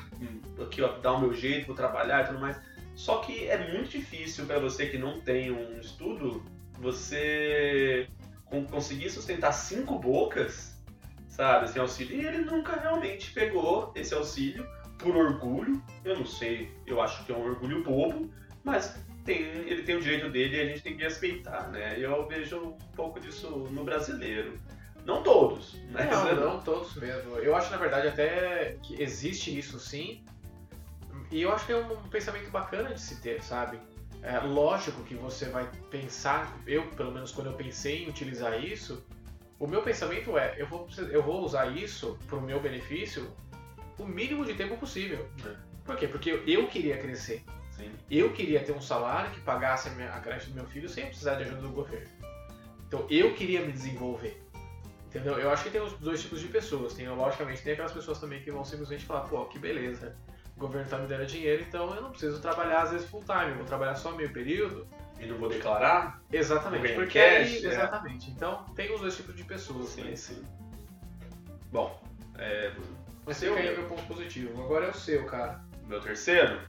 aqui, 0.62 0.80
ó, 0.80 0.98
dar 0.98 1.12
o 1.12 1.20
meu 1.20 1.34
jeito, 1.34 1.66
vou 1.66 1.76
trabalhar 1.76 2.24
e 2.24 2.26
tudo 2.28 2.38
mais. 2.38 2.58
Só 2.94 3.18
que 3.18 3.46
é 3.46 3.72
muito 3.72 3.90
difícil 3.90 4.46
para 4.46 4.58
você 4.58 4.86
que 4.86 4.98
não 4.98 5.20
tem 5.20 5.50
um 5.50 5.78
estudo, 5.78 6.44
você 6.78 8.08
conseguir 8.70 9.08
sustentar 9.08 9.52
cinco 9.52 9.98
bocas 9.98 10.71
sabe, 11.32 11.64
esse 11.64 11.78
auxílio. 11.78 12.20
E 12.20 12.26
ele 12.26 12.38
nunca 12.44 12.78
realmente 12.78 13.32
pegou 13.32 13.90
esse 13.96 14.14
auxílio 14.14 14.66
por 14.98 15.16
orgulho. 15.16 15.82
Eu 16.04 16.18
não 16.18 16.26
sei, 16.26 16.70
eu 16.86 17.00
acho 17.00 17.24
que 17.24 17.32
é 17.32 17.34
um 17.34 17.44
orgulho 17.44 17.82
bobo, 17.82 18.30
mas 18.62 18.94
tem, 19.24 19.42
ele 19.42 19.82
tem 19.82 19.96
o 19.96 20.00
direito 20.00 20.28
dele 20.30 20.56
e 20.56 20.60
a 20.60 20.66
gente 20.66 20.82
tem 20.82 20.96
que 20.96 21.02
respeitar, 21.02 21.68
né? 21.68 21.96
Eu 21.98 22.26
vejo 22.28 22.58
um 22.58 22.72
pouco 22.94 23.18
disso 23.18 23.48
no 23.48 23.82
brasileiro. 23.82 24.58
Não 25.04 25.22
todos, 25.22 25.74
né? 25.90 26.08
Não, 26.10 26.34
não 26.34 26.60
todos 26.60 26.94
mesmo. 26.94 27.36
Eu 27.38 27.56
acho, 27.56 27.70
na 27.70 27.76
verdade, 27.76 28.08
até 28.08 28.76
que 28.82 29.02
existe 29.02 29.56
isso 29.56 29.80
sim. 29.80 30.22
E 31.30 31.42
eu 31.42 31.52
acho 31.52 31.66
que 31.66 31.72
é 31.72 31.76
um 31.76 32.08
pensamento 32.08 32.50
bacana 32.50 32.92
de 32.92 33.00
se 33.00 33.20
ter, 33.20 33.42
sabe? 33.42 33.80
É 34.22 34.38
lógico 34.38 35.02
que 35.02 35.14
você 35.14 35.46
vai 35.46 35.68
pensar, 35.90 36.56
eu, 36.66 36.86
pelo 36.90 37.10
menos 37.10 37.32
quando 37.32 37.48
eu 37.48 37.54
pensei 37.54 38.04
em 38.04 38.08
utilizar 38.08 38.62
isso, 38.62 39.04
o 39.62 39.68
meu 39.68 39.80
pensamento 39.80 40.36
é, 40.36 40.56
eu 40.58 40.66
vou, 40.66 40.88
eu 41.08 41.22
vou 41.22 41.44
usar 41.44 41.66
isso 41.66 42.18
para 42.26 42.36
o 42.36 42.40
meu 42.40 42.58
benefício 42.58 43.32
o 43.96 44.04
mínimo 44.04 44.44
de 44.44 44.54
tempo 44.54 44.76
possível. 44.76 45.28
É. 45.46 45.54
Por 45.84 45.96
quê? 45.96 46.08
Porque 46.08 46.42
eu 46.44 46.66
queria 46.66 46.98
crescer. 46.98 47.44
Sim. 47.70 47.92
Eu 48.10 48.32
queria 48.32 48.58
ter 48.58 48.72
um 48.72 48.80
salário 48.80 49.30
que 49.30 49.40
pagasse 49.40 49.88
a, 49.88 49.92
minha, 49.92 50.12
a 50.12 50.18
creche 50.18 50.48
do 50.48 50.54
meu 50.54 50.66
filho 50.66 50.88
sem 50.88 51.06
precisar 51.06 51.36
de 51.36 51.44
ajuda 51.44 51.62
do 51.62 51.68
governo. 51.68 52.08
Então 52.88 53.06
eu 53.08 53.34
queria 53.34 53.64
me 53.64 53.70
desenvolver. 53.70 54.42
Entendeu? 55.06 55.38
Eu 55.38 55.48
acho 55.52 55.62
que 55.62 55.70
tem 55.70 55.80
os 55.80 55.92
dois 55.92 56.20
tipos 56.20 56.40
de 56.40 56.48
pessoas. 56.48 56.94
Tem, 56.94 57.08
logicamente, 57.08 57.62
tem 57.62 57.74
aquelas 57.74 57.92
pessoas 57.92 58.18
também 58.18 58.42
que 58.42 58.50
vão 58.50 58.64
simplesmente 58.64 59.04
falar, 59.04 59.28
pô, 59.28 59.44
que 59.44 59.60
beleza, 59.60 60.16
o 60.56 60.60
governo 60.60 60.90
tá 60.90 60.98
me 60.98 61.06
dando 61.06 61.24
dinheiro, 61.24 61.62
então 61.62 61.94
eu 61.94 62.02
não 62.02 62.10
preciso 62.10 62.40
trabalhar 62.40 62.82
às 62.82 62.90
vezes 62.90 63.08
full 63.08 63.22
time, 63.22 63.50
eu 63.50 63.56
vou 63.58 63.64
trabalhar 63.64 63.94
só 63.94 64.10
meio 64.10 64.32
período 64.32 64.88
e 65.22 65.26
não 65.26 65.36
vou 65.36 65.48
declarar? 65.48 66.20
Exatamente, 66.32 66.94
porque 66.94 67.18
cash, 67.18 67.64
é... 67.64 67.68
exatamente. 67.68 68.30
Então 68.30 68.64
tem 68.74 68.92
os 68.92 69.00
dois 69.00 69.16
tipos 69.16 69.36
de 69.36 69.44
pessoas. 69.44 69.90
Sim, 69.90 70.02
né? 70.02 70.16
sim. 70.16 70.42
Bom, 71.70 72.02
é... 72.36 72.72
Mas 73.24 73.36
seu 73.36 73.54
aí 73.54 73.68
é 73.68 73.76
meu 73.76 73.86
ponto 73.86 74.02
positivo. 74.02 74.60
Agora 74.64 74.86
é 74.86 74.90
o 74.90 74.94
seu, 74.94 75.24
cara. 75.24 75.60
Meu 75.86 76.00
terceiro? 76.00 76.60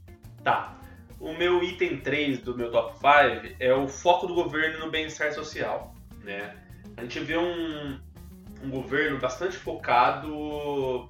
Tá. 0.44 0.78
O 1.18 1.32
meu 1.32 1.62
item 1.64 2.00
3 2.00 2.40
do 2.40 2.56
meu 2.56 2.70
top 2.70 2.94
5 2.96 3.56
é 3.58 3.74
o 3.74 3.88
foco 3.88 4.26
do 4.28 4.34
governo 4.34 4.84
no 4.84 4.90
bem-estar 4.90 5.32
social. 5.32 5.92
Né? 6.22 6.56
A 6.96 7.02
gente 7.02 7.18
vê 7.20 7.36
um, 7.36 7.98
um 8.62 8.70
governo 8.70 9.18
bastante 9.18 9.56
focado 9.56 11.08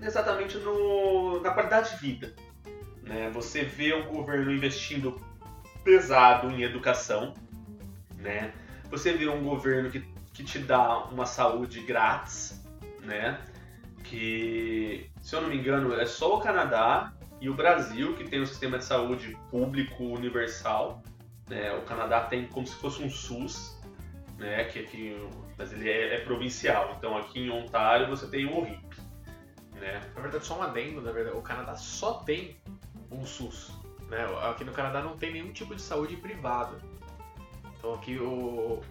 exatamente 0.00 0.58
no, 0.58 1.40
na 1.40 1.50
qualidade 1.50 1.90
de 1.90 1.96
vida. 1.98 2.34
Né? 3.04 3.30
Você 3.32 3.62
vê 3.62 3.94
um 3.94 4.06
governo 4.06 4.50
investindo 4.50 5.20
pesado 5.84 6.50
em 6.50 6.62
educação, 6.62 7.34
né? 8.16 8.52
Você 8.90 9.12
vê 9.12 9.28
um 9.28 9.42
governo 9.42 9.90
que, 9.90 10.00
que 10.32 10.44
te 10.44 10.58
dá 10.58 11.04
uma 11.06 11.26
saúde 11.26 11.80
grátis, 11.80 12.62
né? 13.00 13.40
Que, 14.04 15.10
se 15.20 15.34
eu 15.34 15.40
não 15.40 15.48
me 15.48 15.56
engano, 15.56 15.94
é 15.94 16.06
só 16.06 16.36
o 16.36 16.40
Canadá 16.40 17.12
e 17.40 17.48
o 17.48 17.54
Brasil 17.54 18.14
que 18.14 18.24
tem 18.24 18.40
um 18.40 18.46
sistema 18.46 18.78
de 18.78 18.84
saúde 18.84 19.36
público 19.50 20.04
universal. 20.04 21.02
Né? 21.48 21.72
O 21.74 21.82
Canadá 21.82 22.20
tem 22.20 22.46
como 22.46 22.66
se 22.66 22.74
fosse 22.76 23.02
um 23.02 23.10
SUS, 23.10 23.80
né? 24.38 24.64
Que 24.64 24.80
aqui, 24.80 25.16
mas 25.56 25.72
ele 25.72 25.88
é, 25.88 26.16
é 26.16 26.20
provincial. 26.20 26.94
Então 26.98 27.16
aqui 27.16 27.40
em 27.40 27.50
Ontário 27.50 28.08
você 28.08 28.26
tem 28.26 28.46
o 28.46 28.62
RIP. 28.62 28.96
Né? 29.74 30.00
Na 30.14 30.20
verdade, 30.20 30.46
só 30.46 30.58
um 30.58 30.62
adendo, 30.62 31.00
na 31.00 31.10
verdade, 31.10 31.36
o 31.36 31.42
Canadá 31.42 31.74
só 31.74 32.14
tem 32.14 32.56
um 33.10 33.26
SUS. 33.26 33.81
Né? 34.12 34.26
Aqui 34.42 34.62
no 34.62 34.72
Canadá 34.72 35.00
não 35.00 35.16
tem 35.16 35.32
nenhum 35.32 35.52
tipo 35.52 35.74
de 35.74 35.80
saúde 35.80 36.16
privada. 36.16 36.76
Então 37.78 37.94
aqui 37.94 38.18
o 38.18 38.82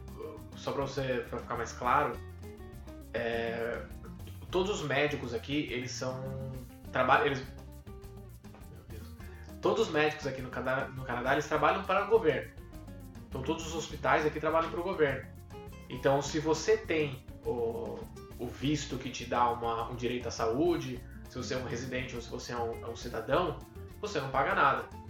só 0.55 0.71
para 0.71 0.81
você 0.81 1.25
pra 1.29 1.39
ficar 1.39 1.55
mais 1.55 1.71
claro, 1.71 2.17
é, 3.13 3.83
todos 4.49 4.81
os 4.81 4.87
médicos 4.87 5.33
aqui 5.33 5.69
eles 5.71 5.91
são 5.91 6.19
trabalham 6.91 7.27
eles 7.27 7.45
todos 9.61 9.87
os 9.87 9.93
médicos 9.93 10.25
aqui 10.25 10.41
no 10.41 10.49
Canadá, 10.49 10.87
no 10.87 11.03
Canadá 11.03 11.33
eles 11.33 11.47
trabalham 11.47 11.83
para 11.83 12.05
o 12.05 12.09
governo. 12.09 12.51
Então 13.29 13.43
todos 13.43 13.67
os 13.67 13.75
hospitais 13.75 14.25
aqui 14.25 14.39
trabalham 14.39 14.71
para 14.71 14.79
o 14.79 14.83
governo. 14.83 15.29
Então 15.87 16.19
se 16.19 16.39
você 16.39 16.75
tem 16.75 17.23
o, 17.45 17.99
o 18.39 18.47
visto 18.47 18.97
que 18.97 19.11
te 19.11 19.25
dá 19.25 19.51
uma, 19.51 19.87
um 19.87 19.95
direito 19.95 20.27
à 20.27 20.31
saúde, 20.31 20.99
se 21.29 21.37
você 21.37 21.53
é 21.53 21.57
um 21.57 21.65
residente 21.65 22.15
ou 22.15 22.21
se 22.23 22.29
você 22.29 22.53
é 22.53 22.57
um, 22.57 22.83
é 22.83 22.89
um 22.89 22.95
cidadão, 22.95 23.59
você 24.01 24.19
não 24.19 24.31
paga 24.31 24.55
nada. 24.55 25.00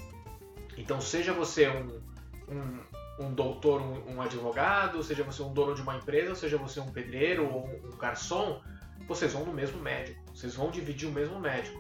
Então, 0.82 1.00
seja 1.00 1.32
você 1.32 1.70
um, 1.70 2.02
um, 2.50 3.26
um 3.26 3.34
doutor, 3.34 3.80
um, 3.80 4.16
um 4.16 4.22
advogado, 4.22 5.04
seja 5.04 5.24
você 5.24 5.44
um 5.44 5.54
dono 5.54 5.76
de 5.76 5.82
uma 5.84 5.96
empresa, 5.96 6.34
seja 6.34 6.58
você 6.58 6.80
um 6.80 6.92
pedreiro 6.92 7.48
ou 7.48 7.68
um 7.68 7.96
garçom, 7.98 8.60
vocês 9.08 9.32
vão 9.32 9.46
no 9.46 9.54
mesmo 9.54 9.80
médico, 9.80 10.20
vocês 10.34 10.56
vão 10.56 10.72
dividir 10.72 11.08
o 11.08 11.12
mesmo 11.12 11.40
médico. 11.40 11.80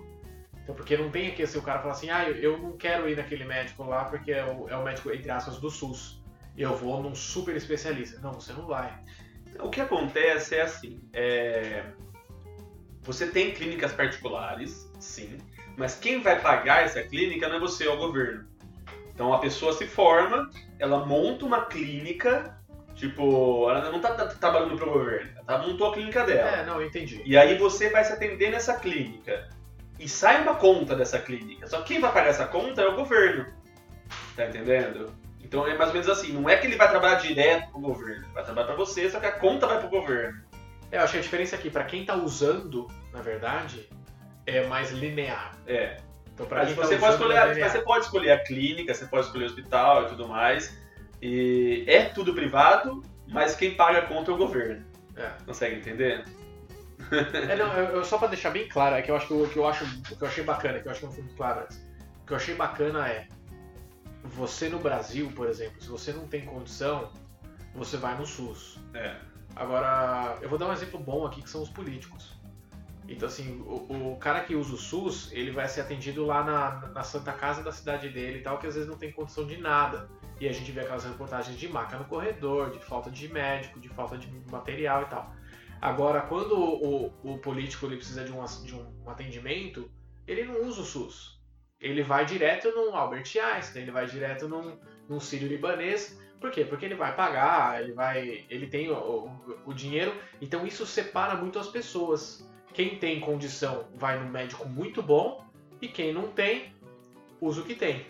Então, 0.61 0.75
porque 0.75 0.95
não 0.95 1.09
tem 1.09 1.29
aqui 1.29 1.41
assim, 1.41 1.57
o 1.57 1.63
cara 1.63 1.79
fala 1.79 1.93
assim, 1.93 2.11
ah, 2.11 2.29
eu 2.29 2.59
não 2.59 2.77
quero 2.77 3.09
ir 3.09 3.17
naquele 3.17 3.43
médico 3.43 3.83
lá 3.83 4.05
porque 4.05 4.31
é 4.31 4.45
o, 4.45 4.69
é 4.69 4.77
o 4.77 4.83
médico, 4.83 5.11
entre 5.11 5.31
aspas, 5.31 5.57
do 5.57 5.71
SUS. 5.71 6.21
Eu 6.55 6.75
vou 6.75 7.01
num 7.01 7.15
super 7.15 7.55
especialista. 7.55 8.19
Não, 8.19 8.33
você 8.33 8.53
não 8.53 8.67
vai. 8.67 9.03
O 9.59 9.69
que 9.71 9.81
acontece 9.81 10.55
é 10.55 10.61
assim, 10.61 11.01
é... 11.11 11.85
você 13.01 13.25
tem 13.25 13.51
clínicas 13.51 13.93
particulares, 13.93 14.91
sim, 14.99 15.39
mas 15.75 15.95
quem 15.95 16.21
vai 16.21 16.39
pagar 16.39 16.83
essa 16.83 17.01
clínica 17.01 17.49
não 17.49 17.55
é 17.55 17.59
você, 17.59 17.87
é 17.87 17.89
o 17.89 17.97
governo. 17.97 18.50
Então 19.21 19.35
a 19.35 19.37
pessoa 19.37 19.71
se 19.71 19.85
forma, 19.85 20.49
ela 20.79 21.05
monta 21.05 21.45
uma 21.45 21.65
clínica, 21.65 22.57
tipo, 22.95 23.69
ela 23.69 23.91
não 23.91 23.97
está 23.97 24.15
trabalhando 24.25 24.75
para 24.75 24.89
o 24.89 24.93
governo, 24.93 25.29
ela 25.47 25.59
montou 25.59 25.91
a 25.91 25.93
clínica 25.93 26.25
dela. 26.25 26.49
É, 26.49 26.65
não, 26.65 26.81
eu 26.81 26.87
entendi. 26.87 27.21
E 27.23 27.37
aí 27.37 27.55
você 27.55 27.91
vai 27.91 28.03
se 28.03 28.11
atender 28.11 28.49
nessa 28.49 28.79
clínica. 28.79 29.47
E 29.99 30.09
sai 30.09 30.41
uma 30.41 30.55
conta 30.55 30.95
dessa 30.95 31.19
clínica. 31.19 31.67
Só 31.67 31.81
que 31.81 31.93
quem 31.93 32.01
vai 32.01 32.11
pagar 32.11 32.29
essa 32.29 32.47
conta 32.47 32.81
é 32.81 32.87
o 32.87 32.95
governo. 32.95 33.45
Tá 34.35 34.47
entendendo? 34.47 35.13
Então 35.39 35.67
é 35.67 35.77
mais 35.77 35.89
ou 35.89 35.93
menos 35.93 36.09
assim, 36.09 36.33
não 36.33 36.49
é 36.49 36.57
que 36.57 36.65
ele 36.65 36.75
vai 36.75 36.89
trabalhar 36.89 37.19
direto 37.19 37.69
pro 37.69 37.79
governo, 37.79 38.25
vai 38.33 38.43
trabalhar 38.43 38.65
para 38.69 38.75
você, 38.75 39.07
só 39.07 39.19
que 39.19 39.27
a 39.27 39.33
conta 39.33 39.67
vai 39.67 39.77
pro 39.77 39.87
governo. 39.87 40.41
É, 40.91 40.97
eu 40.97 41.03
acho 41.03 41.13
que 41.13 41.19
a 41.19 41.21
diferença 41.21 41.55
aqui, 41.55 41.69
para 41.69 41.83
quem 41.83 42.03
tá 42.03 42.15
usando, 42.15 42.87
na 43.13 43.21
verdade, 43.21 43.87
é 44.47 44.65
mais 44.65 44.89
linear. 44.89 45.55
É. 45.67 45.97
Então, 46.41 46.47
pra 46.47 46.63
mas 46.63 46.73
você, 46.73 46.95
tá 46.95 47.01
pode 47.01 47.13
escolher, 47.13 47.57
é 47.57 47.69
você 47.69 47.81
pode 47.81 48.05
escolher 48.05 48.31
a 48.31 48.43
clínica, 48.43 48.93
você 48.93 49.05
pode 49.05 49.25
escolher 49.27 49.43
o 49.43 49.47
hospital 49.47 50.03
e 50.03 50.07
tudo 50.07 50.27
mais. 50.27 50.77
E 51.21 51.83
é 51.87 52.05
tudo 52.05 52.33
privado, 52.33 53.03
mas 53.27 53.55
quem 53.55 53.75
paga 53.75 53.99
a 53.99 54.01
conta 54.07 54.31
é 54.31 54.33
o 54.33 54.37
governo. 54.37 54.83
É. 55.15 55.31
Consegue 55.45 55.75
entender? 55.75 56.25
É, 57.49 57.55
não, 57.55 57.73
eu, 57.73 57.97
eu, 57.97 58.05
só 58.05 58.17
para 58.17 58.29
deixar 58.29 58.51
bem 58.51 58.67
claro, 58.67 58.95
é 58.95 59.01
que 59.01 59.09
eu 59.09 59.15
acho 59.15 59.27
que 59.27 59.33
o 59.33 59.49
que 59.49 59.57
eu 59.57 59.67
acho, 59.67 59.85
que 60.03 60.21
eu 60.21 60.27
achei 60.27 60.43
bacana, 60.43 60.79
que 60.79 60.87
eu 60.87 60.91
acho 60.91 60.99
que 60.99 61.05
não 61.05 61.13
foi 61.13 61.23
muito 61.23 61.35
claro 61.35 61.61
antes. 61.61 61.77
O 62.21 62.25
que 62.25 62.33
eu 62.33 62.37
achei 62.37 62.55
bacana 62.55 63.07
é 63.07 63.27
você 64.23 64.69
no 64.69 64.79
Brasil, 64.79 65.31
por 65.35 65.47
exemplo, 65.47 65.81
se 65.81 65.89
você 65.89 66.13
não 66.13 66.27
tem 66.27 66.45
condição, 66.45 67.11
você 67.73 67.97
vai 67.97 68.15
no 68.17 68.25
SUS. 68.25 68.79
É. 68.93 69.15
Agora, 69.55 70.37
eu 70.41 70.49
vou 70.49 70.57
dar 70.57 70.67
um 70.67 70.73
exemplo 70.73 70.99
bom 70.99 71.25
aqui 71.25 71.41
que 71.41 71.49
são 71.49 71.61
os 71.61 71.69
políticos. 71.69 72.39
Então, 73.11 73.27
assim, 73.27 73.61
o, 73.61 74.13
o, 74.13 74.17
cara 74.17 74.41
que 74.41 74.55
usa 74.55 74.73
o 74.73 74.77
SUS, 74.77 75.31
ele 75.33 75.51
vai 75.51 75.67
ser 75.67 75.81
atendido 75.81 76.25
lá 76.25 76.43
na, 76.43 76.87
na 76.93 77.03
Santa 77.03 77.33
Casa 77.33 77.61
da 77.61 77.71
cidade 77.71 78.07
dele 78.09 78.39
e 78.39 78.41
tal, 78.41 78.57
que 78.57 78.65
às 78.65 78.75
vezes 78.75 78.89
não 78.89 78.97
tem 78.97 79.11
condição 79.11 79.45
de 79.45 79.57
nada. 79.57 80.09
E 80.39 80.47
a 80.47 80.51
gente 80.53 80.71
vê 80.71 80.81
aquelas 80.81 81.03
reportagens 81.03 81.57
de 81.57 81.67
maca 81.67 81.97
no 81.97 82.05
corredor, 82.05 82.71
de 82.71 82.79
falta 82.79 83.11
de 83.11 83.27
médico, 83.27 83.79
de 83.79 83.89
falta 83.89 84.17
de 84.17 84.31
material 84.49 85.03
e 85.03 85.05
tal. 85.05 85.35
Agora, 85.81 86.21
quando 86.21 86.57
o, 86.57 87.11
o, 87.23 87.37
político 87.39 87.85
ele 87.85 87.97
precisa 87.97 88.23
de 88.23 88.31
um, 88.31 88.45
de 88.63 88.75
um 88.75 89.09
atendimento, 89.09 89.91
ele 90.25 90.45
não 90.45 90.61
usa 90.61 90.81
o 90.81 90.85
SUS. 90.85 91.41
Ele 91.79 92.03
vai 92.03 92.25
direto 92.25 92.71
no 92.71 92.95
Albert 92.95 93.25
Einstein, 93.35 93.81
ele 93.81 93.91
vai 93.91 94.05
direto 94.05 94.47
num, 94.47 94.79
num 95.09 95.19
sírio-libanês. 95.19 96.17
Por 96.39 96.49
quê? 96.49 96.63
Porque 96.63 96.85
ele 96.85 96.95
vai 96.95 97.15
pagar, 97.15 97.81
ele 97.81 97.93
vai, 97.93 98.45
ele 98.49 98.67
tem 98.67 98.89
o, 98.89 98.95
o, 98.95 99.61
o 99.65 99.73
dinheiro. 99.73 100.13
Então 100.39 100.65
isso 100.65 100.85
separa 100.85 101.35
muito 101.35 101.59
as 101.59 101.67
pessoas. 101.67 102.49
Quem 102.73 102.97
tem 102.97 103.19
condição 103.19 103.85
vai 103.95 104.19
no 104.19 104.29
médico 104.29 104.67
muito 104.67 105.01
bom 105.01 105.45
e 105.81 105.87
quem 105.87 106.13
não 106.13 106.27
tem 106.27 106.73
usa 107.41 107.61
o 107.61 107.63
que 107.63 107.73
tem. 107.73 108.05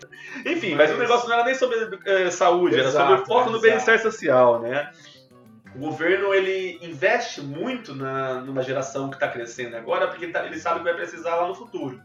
Enfim, 0.45 0.75
mas, 0.75 0.89
mas 0.89 0.91
o 0.91 0.97
negócio 0.97 1.29
não 1.29 1.35
era 1.35 1.45
nem 1.45 1.55
sobre 1.55 1.77
uh, 1.77 2.31
saúde, 2.31 2.77
exato, 2.77 2.97
era 2.97 3.07
sobre 3.07 3.23
o 3.23 3.25
foco 3.25 3.49
no 3.49 3.61
bem-estar 3.61 3.97
social, 3.99 4.61
né? 4.61 4.91
O 5.73 5.79
governo 5.79 6.33
ele 6.33 6.77
investe 6.81 7.41
muito 7.41 7.95
na, 7.95 8.41
numa 8.41 8.61
geração 8.61 9.09
que 9.09 9.15
está 9.15 9.29
crescendo 9.29 9.77
agora, 9.77 10.07
porque 10.07 10.25
ele, 10.25 10.33
tá, 10.33 10.45
ele, 10.45 10.59
sabe 10.59 10.79
que 10.79 10.83
vai 10.83 10.93
precisar 10.93 11.35
lá 11.35 11.47
no 11.47 11.55
futuro. 11.55 12.01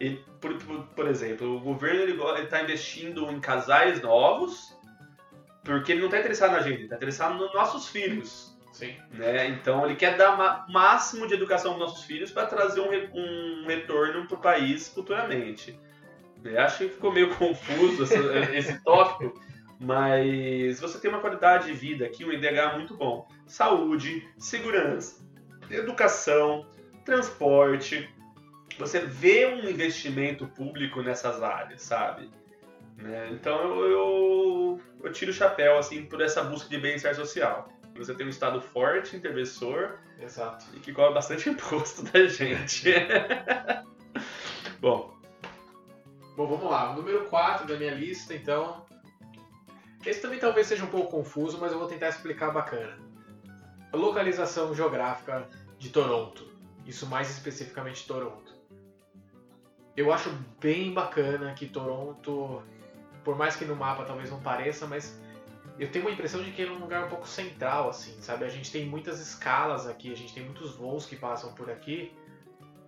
E, 0.00 0.16
por, 0.40 0.54
por, 0.58 0.84
por 0.88 1.06
exemplo, 1.06 1.56
o 1.56 1.60
governo 1.60 2.02
ele 2.02 2.42
está 2.42 2.60
investindo 2.60 3.30
em 3.30 3.38
casais 3.38 4.02
novos, 4.02 4.76
porque 5.62 5.92
ele 5.92 6.00
não 6.00 6.08
está 6.08 6.18
interessado 6.18 6.52
na 6.52 6.60
gente, 6.60 6.82
está 6.82 6.96
interessado 6.96 7.36
nos 7.36 7.54
nossos 7.54 7.88
filhos. 7.88 8.55
Sim. 8.76 8.94
Né? 9.10 9.48
Então 9.48 9.86
ele 9.86 9.96
quer 9.96 10.18
dar 10.18 10.66
o 10.68 10.70
máximo 10.70 11.26
de 11.26 11.32
educação 11.32 11.72
aos 11.72 11.80
nossos 11.80 12.04
filhos 12.04 12.30
para 12.30 12.46
trazer 12.46 12.80
um, 12.80 12.90
um 13.14 13.66
retorno 13.66 14.26
para 14.26 14.36
o 14.36 14.40
país 14.40 14.86
futuramente. 14.86 15.80
Eu 16.44 16.60
acho 16.60 16.78
que 16.78 16.88
ficou 16.90 17.10
meio 17.10 17.30
confuso 17.36 18.02
esse, 18.02 18.18
esse 18.54 18.84
tópico, 18.84 19.40
mas 19.80 20.78
você 20.78 20.98
tem 20.98 21.10
uma 21.10 21.20
qualidade 21.20 21.68
de 21.68 21.72
vida 21.72 22.04
aqui, 22.04 22.22
um 22.22 22.30
IDH 22.30 22.74
muito 22.74 22.94
bom. 22.94 23.26
Saúde, 23.46 24.28
segurança, 24.36 25.26
educação, 25.70 26.66
transporte. 27.02 28.06
Você 28.78 29.00
vê 29.00 29.46
um 29.46 29.70
investimento 29.70 30.46
público 30.48 31.00
nessas 31.00 31.42
áreas, 31.42 31.80
sabe? 31.80 32.28
Né? 32.98 33.30
Então 33.32 33.58
eu, 33.58 33.90
eu, 33.90 34.80
eu 35.02 35.12
tiro 35.12 35.30
o 35.30 35.34
chapéu 35.34 35.78
assim 35.78 36.04
por 36.04 36.20
essa 36.20 36.42
busca 36.42 36.68
de 36.68 36.76
bem-estar 36.76 37.14
social. 37.14 37.72
Você 37.96 38.14
tem 38.14 38.26
um 38.26 38.30
Estado 38.30 38.60
forte, 38.60 39.16
interventor. 39.16 39.98
Exato. 40.20 40.66
E 40.74 40.80
que 40.80 40.92
cobra 40.92 41.12
bastante 41.12 41.48
imposto 41.50 42.02
da 42.02 42.26
gente. 42.26 42.92
Bom. 44.80 45.14
Bom, 46.36 46.46
vamos 46.46 46.70
lá. 46.70 46.92
O 46.92 46.96
número 46.96 47.24
4 47.26 47.66
da 47.66 47.76
minha 47.76 47.94
lista, 47.94 48.34
então. 48.34 48.84
Esse 50.04 50.20
também 50.20 50.38
talvez 50.38 50.66
seja 50.66 50.84
um 50.84 50.88
pouco 50.88 51.10
confuso, 51.10 51.58
mas 51.58 51.72
eu 51.72 51.78
vou 51.78 51.88
tentar 51.88 52.08
explicar 52.08 52.52
bacana. 52.52 52.98
A 53.92 53.96
localização 53.96 54.74
geográfica 54.74 55.48
de 55.78 55.90
Toronto. 55.90 56.46
Isso 56.86 57.06
mais 57.06 57.30
especificamente 57.30 58.06
Toronto. 58.06 58.54
Eu 59.96 60.12
acho 60.12 60.30
bem 60.60 60.92
bacana 60.92 61.54
que 61.54 61.66
Toronto, 61.66 62.62
por 63.24 63.36
mais 63.36 63.56
que 63.56 63.64
no 63.64 63.74
mapa 63.74 64.04
talvez 64.04 64.30
não 64.30 64.40
pareça, 64.40 64.86
mas 64.86 65.18
eu 65.78 65.90
tenho 65.90 66.04
uma 66.06 66.10
impressão 66.10 66.42
de 66.42 66.50
que 66.50 66.62
ele 66.62 66.70
é 66.70 66.74
um 66.74 66.78
lugar 66.78 67.04
um 67.04 67.08
pouco 67.08 67.28
central, 67.28 67.90
assim, 67.90 68.20
sabe? 68.20 68.44
A 68.44 68.48
gente 68.48 68.70
tem 68.72 68.86
muitas 68.86 69.20
escalas 69.20 69.86
aqui, 69.86 70.10
a 70.10 70.16
gente 70.16 70.32
tem 70.32 70.42
muitos 70.42 70.74
voos 70.74 71.04
que 71.04 71.16
passam 71.16 71.52
por 71.52 71.70
aqui 71.70 72.12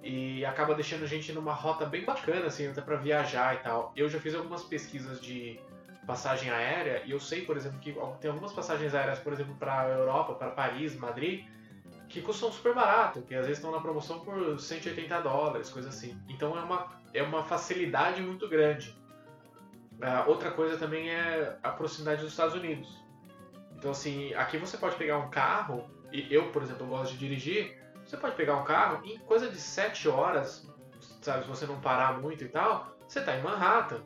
e 0.02 0.44
acaba 0.44 0.74
deixando 0.74 1.04
a 1.04 1.06
gente 1.06 1.32
numa 1.32 1.52
rota 1.52 1.84
bem 1.84 2.04
bacana, 2.04 2.46
assim, 2.46 2.66
até 2.66 2.80
para 2.80 2.96
viajar 2.96 3.56
e 3.56 3.58
tal. 3.58 3.92
Eu 3.94 4.08
já 4.08 4.18
fiz 4.18 4.34
algumas 4.34 4.62
pesquisas 4.62 5.20
de 5.20 5.60
passagem 6.06 6.50
aérea 6.50 7.02
e 7.04 7.10
eu 7.10 7.20
sei, 7.20 7.42
por 7.42 7.56
exemplo, 7.56 7.78
que 7.78 7.94
tem 8.20 8.30
algumas 8.30 8.52
passagens 8.52 8.94
aéreas, 8.94 9.18
por 9.18 9.32
exemplo, 9.34 9.54
para 9.56 9.88
Europa, 9.90 10.34
para 10.34 10.50
Paris, 10.50 10.96
Madrid, 10.96 11.44
que 12.08 12.22
custam 12.22 12.50
super 12.50 12.74
barato, 12.74 13.20
que 13.20 13.34
às 13.34 13.42
vezes 13.42 13.58
estão 13.58 13.70
na 13.70 13.80
promoção 13.80 14.20
por 14.20 14.58
180 14.58 15.20
dólares, 15.20 15.68
coisa 15.68 15.90
assim. 15.90 16.18
Então 16.26 16.58
é 16.58 16.62
uma, 16.62 16.90
é 17.12 17.22
uma 17.22 17.44
facilidade 17.44 18.22
muito 18.22 18.48
grande. 18.48 18.96
Uh, 19.98 20.28
outra 20.28 20.50
coisa 20.50 20.76
também 20.78 21.10
é 21.10 21.56
a 21.62 21.70
proximidade 21.70 22.22
dos 22.22 22.30
Estados 22.30 22.54
Unidos. 22.54 22.88
Então, 23.76 23.90
assim, 23.90 24.32
aqui 24.34 24.56
você 24.56 24.76
pode 24.76 24.96
pegar 24.96 25.18
um 25.18 25.28
carro, 25.28 25.88
e 26.12 26.32
eu, 26.32 26.50
por 26.50 26.62
exemplo, 26.62 26.86
gosto 26.86 27.12
de 27.12 27.18
dirigir, 27.18 27.76
você 28.04 28.16
pode 28.16 28.34
pegar 28.36 28.56
um 28.56 28.64
carro 28.64 29.04
e 29.04 29.14
em 29.14 29.18
coisa 29.18 29.48
de 29.48 29.58
7 29.60 30.08
horas, 30.08 30.66
sabe, 31.20 31.42
se 31.42 31.48
você 31.48 31.66
não 31.66 31.80
parar 31.80 32.20
muito 32.20 32.42
e 32.42 32.48
tal, 32.48 32.96
você 33.06 33.18
está 33.18 33.36
em 33.36 33.42
Manhattan. 33.42 34.00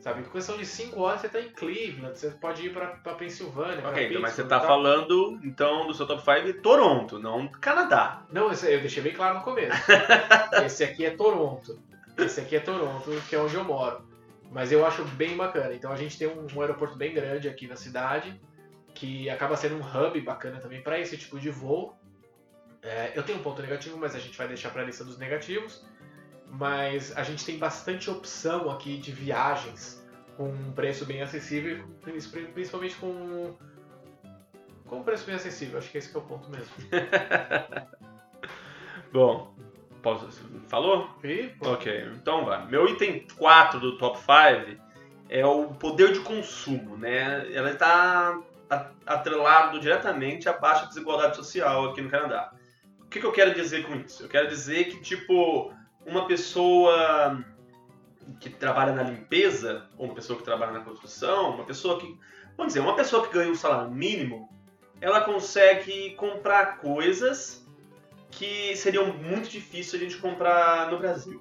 Sabe, 0.00 0.20
em 0.20 0.24
questão 0.24 0.56
de 0.56 0.66
5 0.66 1.00
horas 1.00 1.20
você 1.20 1.26
está 1.28 1.40
em 1.40 1.50
Cleveland, 1.50 2.18
você 2.18 2.30
pode 2.30 2.66
ir 2.66 2.72
para 2.72 3.14
Pensilvânia. 3.14 3.86
Ok, 3.86 4.08
então, 4.08 4.20
mas 4.20 4.32
você 4.32 4.42
está 4.42 4.58
falando 4.60 5.38
então 5.44 5.86
do 5.86 5.94
seu 5.94 6.06
top 6.06 6.22
5 6.22 6.60
Toronto, 6.60 7.20
não 7.20 7.46
Canadá. 7.46 8.22
Não, 8.32 8.50
eu 8.50 8.80
deixei 8.80 9.02
bem 9.02 9.12
claro 9.12 9.38
no 9.38 9.44
começo. 9.44 9.76
esse 10.66 10.82
aqui 10.82 11.06
é 11.06 11.10
Toronto. 11.10 11.78
Esse 12.18 12.40
aqui 12.40 12.56
é 12.56 12.60
Toronto, 12.60 13.10
que 13.28 13.36
é 13.36 13.38
onde 13.38 13.54
eu 13.54 13.62
moro. 13.62 14.04
Mas 14.52 14.70
eu 14.70 14.84
acho 14.84 15.02
bem 15.04 15.34
bacana. 15.34 15.74
Então 15.74 15.90
a 15.90 15.96
gente 15.96 16.18
tem 16.18 16.28
um, 16.28 16.46
um 16.54 16.60
aeroporto 16.60 16.94
bem 16.96 17.14
grande 17.14 17.48
aqui 17.48 17.66
na 17.66 17.74
cidade, 17.74 18.38
que 18.94 19.30
acaba 19.30 19.56
sendo 19.56 19.76
um 19.76 19.80
hub 19.80 20.20
bacana 20.20 20.60
também 20.60 20.82
para 20.82 21.00
esse 21.00 21.16
tipo 21.16 21.40
de 21.40 21.48
voo. 21.48 21.96
É, 22.82 23.12
eu 23.14 23.22
tenho 23.22 23.38
um 23.38 23.42
ponto 23.42 23.62
negativo, 23.62 23.96
mas 23.96 24.14
a 24.14 24.18
gente 24.18 24.36
vai 24.36 24.46
deixar 24.46 24.70
para 24.70 24.82
a 24.82 24.84
lista 24.84 25.04
dos 25.04 25.16
negativos. 25.16 25.86
Mas 26.50 27.16
a 27.16 27.22
gente 27.22 27.46
tem 27.46 27.58
bastante 27.58 28.10
opção 28.10 28.70
aqui 28.70 28.98
de 28.98 29.10
viagens 29.10 30.06
com 30.36 30.50
um 30.50 30.72
preço 30.72 31.06
bem 31.06 31.22
acessível, 31.22 31.88
principalmente 32.52 32.94
com, 32.96 33.56
com 34.86 34.98
um 34.98 35.02
preço 35.02 35.24
bem 35.24 35.34
acessível. 35.34 35.78
Acho 35.78 35.90
que 35.90 35.96
esse 35.96 36.10
que 36.10 36.16
é 36.16 36.20
o 36.20 36.24
ponto 36.24 36.50
mesmo. 36.50 36.74
Bom, 39.10 39.54
Posso, 40.02 40.28
falou? 40.68 41.08
Sim, 41.20 41.50
ok, 41.60 42.10
então 42.14 42.44
vai. 42.44 42.66
Meu 42.66 42.88
item 42.88 43.26
4 43.38 43.78
do 43.78 43.98
top 43.98 44.18
5 44.18 44.82
é 45.28 45.46
o 45.46 45.68
poder 45.68 46.12
de 46.12 46.20
consumo, 46.20 46.96
né? 46.96 47.52
Ela 47.52 47.70
está 47.70 48.38
atrelado 49.06 49.78
diretamente 49.78 50.48
à 50.48 50.52
baixa 50.52 50.86
desigualdade 50.86 51.36
social 51.36 51.90
aqui 51.90 52.00
no 52.00 52.10
Canadá. 52.10 52.52
O 53.00 53.06
que, 53.06 53.20
que 53.20 53.26
eu 53.26 53.32
quero 53.32 53.54
dizer 53.54 53.86
com 53.86 53.94
isso? 53.94 54.22
Eu 54.24 54.28
quero 54.28 54.48
dizer 54.48 54.84
que, 54.84 55.00
tipo, 55.00 55.72
uma 56.06 56.26
pessoa 56.26 57.44
que 58.40 58.48
trabalha 58.50 58.92
na 58.92 59.02
limpeza, 59.02 59.88
ou 59.96 60.06
uma 60.06 60.14
pessoa 60.14 60.38
que 60.38 60.44
trabalha 60.44 60.72
na 60.72 60.80
construção, 60.80 61.50
uma 61.50 61.64
pessoa 61.64 62.00
que 62.00 62.18
Vamos 62.56 62.74
dizer, 62.74 62.80
uma 62.80 62.94
pessoa 62.94 63.26
que 63.26 63.32
ganha 63.32 63.50
um 63.50 63.54
salário 63.54 63.90
mínimo, 63.90 64.48
ela 65.00 65.22
consegue 65.22 66.14
comprar 66.14 66.78
coisas 66.78 67.61
que 68.32 68.74
seriam 68.74 69.12
muito 69.12 69.48
difíceis 69.48 70.02
a 70.02 70.04
gente 70.04 70.18
comprar 70.18 70.90
no 70.90 70.98
Brasil. 70.98 71.40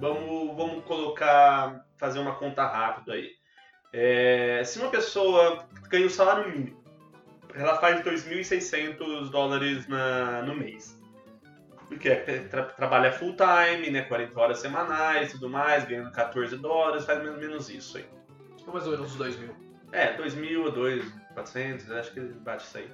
Vamos, 0.00 0.56
vamos 0.56 0.84
colocar, 0.84 1.86
fazer 1.96 2.18
uma 2.18 2.34
conta 2.34 2.66
rápida 2.66 3.14
aí. 3.14 3.30
É, 3.92 4.62
se 4.64 4.78
uma 4.80 4.90
pessoa 4.90 5.66
ganha 5.88 6.04
o 6.04 6.08
um 6.08 6.10
salário 6.10 6.50
mínimo, 6.50 6.84
ela 7.54 7.78
faz 7.78 8.04
2.600 8.04 9.30
dólares 9.30 9.86
na, 9.86 10.42
no 10.42 10.56
mês. 10.56 11.00
Porque 11.86 12.08
é, 12.08 12.40
tra, 12.50 12.64
trabalha 12.64 13.12
full 13.12 13.36
time, 13.36 13.90
né, 13.90 14.02
40 14.02 14.40
horas 14.40 14.58
semanais 14.58 15.30
e 15.30 15.32
tudo 15.34 15.48
mais, 15.48 15.84
ganhando 15.84 16.10
14 16.10 16.56
dólares, 16.58 17.04
faz 17.04 17.22
mais 17.22 17.34
ou 17.34 17.40
menos 17.40 17.70
isso 17.70 17.98
aí. 17.98 18.06
Mais 18.66 18.84
ou 18.86 18.92
menos 18.92 19.12
uns 19.12 19.16
2 19.16 19.36
mil. 19.38 19.54
É, 19.92 20.16
2.000 20.16 20.64
ou 20.64 20.72
2.400, 20.72 21.90
acho 21.92 22.12
que 22.12 22.20
bate 22.20 22.64
isso 22.64 22.78
aí. 22.78 22.90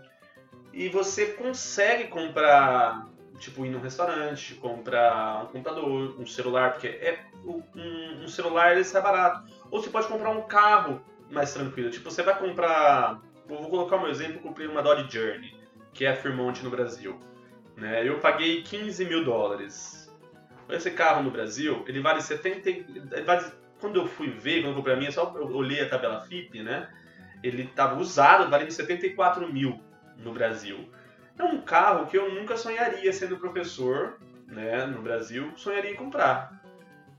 E 0.72 0.88
você 0.90 1.26
consegue 1.32 2.08
comprar, 2.08 3.08
tipo, 3.40 3.64
ir 3.64 3.70
num 3.70 3.80
restaurante, 3.80 4.54
comprar 4.54 5.44
um 5.44 5.46
computador, 5.46 6.20
um 6.20 6.26
celular, 6.26 6.72
porque 6.72 6.86
é, 6.86 7.24
um, 7.44 7.62
um 8.22 8.28
celular 8.28 8.72
ele 8.72 8.84
sai 8.84 9.02
barato. 9.02 9.50
Ou 9.70 9.82
você 9.82 9.90
pode 9.90 10.06
comprar 10.06 10.30
um 10.30 10.42
carro 10.42 11.00
mais 11.30 11.52
tranquilo. 11.52 11.90
Tipo, 11.90 12.10
você 12.10 12.22
vai 12.22 12.38
comprar. 12.38 13.20
Vou 13.48 13.68
colocar 13.68 13.96
um 13.96 14.06
exemplo, 14.06 14.34
eu 14.34 14.40
comprei 14.40 14.68
uma 14.68 14.82
Dodge 14.82 15.10
Journey, 15.10 15.56
que 15.92 16.04
é 16.04 16.10
a 16.10 16.16
Fremont 16.16 16.62
no 16.62 16.70
Brasil. 16.70 17.18
Né? 17.76 18.06
Eu 18.06 18.20
paguei 18.20 18.62
15 18.62 19.04
mil 19.06 19.24
dólares. 19.24 20.08
Esse 20.68 20.90
carro 20.92 21.24
no 21.24 21.32
Brasil, 21.32 21.82
ele 21.88 22.00
vale 22.00 22.20
70. 22.20 22.68
Ele 22.68 23.22
vale 23.24 23.50
quando 23.80 23.98
eu 23.98 24.06
fui 24.06 24.28
ver, 24.30 24.60
quando 24.60 24.72
eu 24.72 24.74
comprei 24.74 24.94
a 24.94 24.98
minha, 24.98 25.10
só 25.10 25.32
eu 25.34 25.48
olhei 25.56 25.80
a 25.80 25.88
tabela 25.88 26.20
FIP, 26.20 26.62
né? 26.62 26.88
Ele 27.42 27.62
estava 27.62 27.98
usado, 27.98 28.48
valendo 28.50 28.70
74 28.70 29.50
mil 29.50 29.80
no 30.18 30.32
Brasil. 30.32 30.88
É 31.40 31.44
um 31.44 31.60
carro 31.60 32.06
que 32.06 32.16
eu 32.16 32.34
nunca 32.34 32.56
sonharia 32.56 33.12
sendo 33.12 33.38
professor, 33.38 34.18
né, 34.46 34.84
no 34.86 35.02
Brasil, 35.02 35.52
sonharia 35.56 35.90
em 35.90 35.96
comprar. 35.96 36.60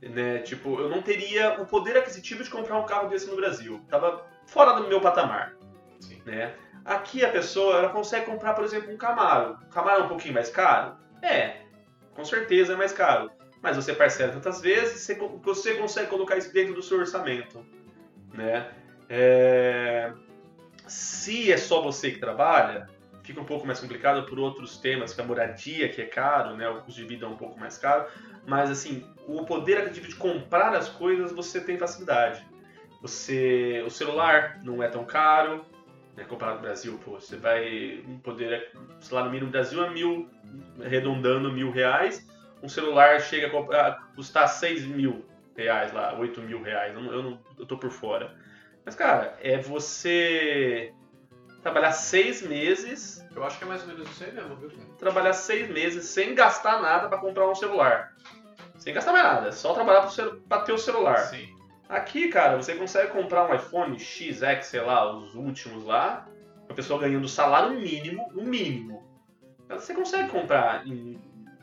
Né? 0.02 0.40
Tipo, 0.40 0.80
eu 0.80 0.90
não 0.90 1.02
teria 1.02 1.62
o 1.62 1.66
poder 1.66 1.98
aquisitivo 1.98 2.44
de 2.44 2.50
comprar 2.50 2.78
um 2.78 2.86
carro 2.86 3.10
desse 3.10 3.28
no 3.28 3.36
Brasil. 3.36 3.82
Tava 3.90 4.26
fora 4.48 4.74
do 4.74 4.88
meu 4.88 5.02
patamar. 5.02 5.56
Sim. 6.00 6.22
Né? 6.26 6.54
Aqui 6.84 7.24
a 7.24 7.32
pessoa 7.32 7.78
ela 7.78 7.90
consegue 7.90 8.26
comprar, 8.26 8.54
por 8.54 8.64
exemplo, 8.64 8.92
um 8.92 8.98
Camaro. 8.98 9.58
O 9.64 9.70
Camaro 9.70 10.02
é 10.02 10.04
um 10.06 10.08
pouquinho 10.08 10.34
mais 10.34 10.50
caro? 10.50 10.98
É, 11.22 11.62
com 12.16 12.26
certeza 12.26 12.74
é 12.74 12.76
mais 12.76 12.92
caro 12.92 13.32
mas 13.62 13.76
você 13.76 13.94
parcela 13.94 14.34
tantas 14.34 14.60
vezes, 14.60 15.02
você, 15.02 15.16
você 15.44 15.76
consegue 15.76 16.10
colocar 16.10 16.36
isso 16.38 16.52
dentro 16.52 16.74
do 16.74 16.82
seu 16.82 16.98
orçamento, 16.98 17.64
né? 18.34 18.72
É... 19.08 20.12
Se 20.88 21.52
é 21.52 21.58
só 21.58 21.82
você 21.82 22.12
que 22.12 22.20
trabalha, 22.20 22.90
fica 23.24 23.40
um 23.40 23.46
pouco 23.46 23.66
mais 23.66 23.80
complicado 23.80 24.26
por 24.26 24.40
outros 24.40 24.78
temas, 24.78 25.14
que 25.14 25.22
a 25.22 25.24
moradia 25.24 25.90
que 25.90 26.02
é 26.02 26.06
caro, 26.06 26.56
né? 26.56 26.68
O 26.70 26.82
custo 26.82 27.02
de 27.02 27.08
vida 27.08 27.26
é 27.26 27.30
um 27.30 27.38
pouco 27.38 27.60
mais 27.60 27.78
caro, 27.78 28.08
mas 28.46 28.70
assim, 28.70 29.06
o 29.28 29.46
poder 29.46 29.78
aquisitivo 29.78 30.08
de 30.08 30.16
comprar 30.16 30.74
as 30.74 30.90
coisas 30.90 31.32
você 31.32 31.62
tem 31.62 31.78
facilidade. 31.78 32.46
Você, 33.02 33.84
o 33.86 33.90
celular 33.90 34.60
não 34.64 34.82
é 34.82 34.88
tão 34.88 35.04
caro, 35.04 35.66
né, 36.16 36.24
comparado 36.24 36.58
ao 36.58 36.62
Brasil, 36.62 37.00
pô, 37.04 37.20
você 37.20 37.36
vai 37.36 38.04
poder, 38.24 38.72
salário 39.00 39.32
mínimo 39.32 39.48
no 39.48 39.52
Brasil 39.52 39.84
é 39.84 39.90
mil, 39.90 40.30
arredondando 40.84 41.52
mil 41.52 41.72
reais, 41.72 42.28
um 42.62 42.70
celular 42.70 43.20
chega 43.22 43.48
a 43.48 43.92
custar 44.16 44.48
6 44.48 44.86
mil 44.86 45.26
reais 45.56 45.92
lá, 45.92 46.16
8 46.18 46.42
mil 46.42 46.62
reais, 46.62 46.96
eu, 46.96 47.02
não, 47.02 47.40
eu 47.58 47.66
tô 47.66 47.78
por 47.78 47.90
fora. 47.90 48.36
Mas, 48.86 48.96
cara, 48.96 49.38
é 49.42 49.58
você 49.58 50.94
trabalhar 51.62 51.92
seis 51.92 52.42
meses. 52.42 53.26
Eu 53.36 53.44
acho 53.44 53.58
que 53.58 53.64
é 53.64 53.68
mais 53.68 53.82
ou 53.82 53.88
menos 53.88 54.10
isso 54.10 54.24
aí 54.24 54.32
mesmo, 54.32 54.56
viu? 54.56 54.70
Trabalhar 54.98 55.34
seis 55.34 55.70
meses 55.70 56.06
sem 56.06 56.36
gastar 56.36 56.82
nada 56.82 57.08
para 57.08 57.18
comprar 57.18 57.50
um 57.50 57.56
celular. 57.56 58.16
Sem 58.78 58.94
gastar 58.94 59.12
mais 59.12 59.24
nada, 59.24 59.48
é 59.50 59.52
só 59.52 59.74
trabalhar 59.74 60.10
para 60.50 60.62
ter 60.62 60.74
o 60.74 60.78
celular. 60.78 61.18
Sim. 61.18 61.48
Aqui, 61.88 62.30
cara, 62.30 62.58
você 62.58 62.76
consegue 62.76 63.12
comprar 63.12 63.50
um 63.50 63.54
iPhone 63.54 64.00
XX, 64.00 64.36
sei 64.64 64.82
lá, 64.82 65.14
os 65.14 65.36
últimos 65.36 65.84
lá, 65.84 66.28
uma 66.66 66.74
pessoa 66.74 67.00
ganhando 67.00 67.28
salário 67.28 67.80
mínimo, 67.80 68.32
o 68.34 68.44
mínimo. 68.44 69.04
Você 69.70 69.94
consegue 69.94 70.30
comprar 70.30 70.88
em 70.88 71.20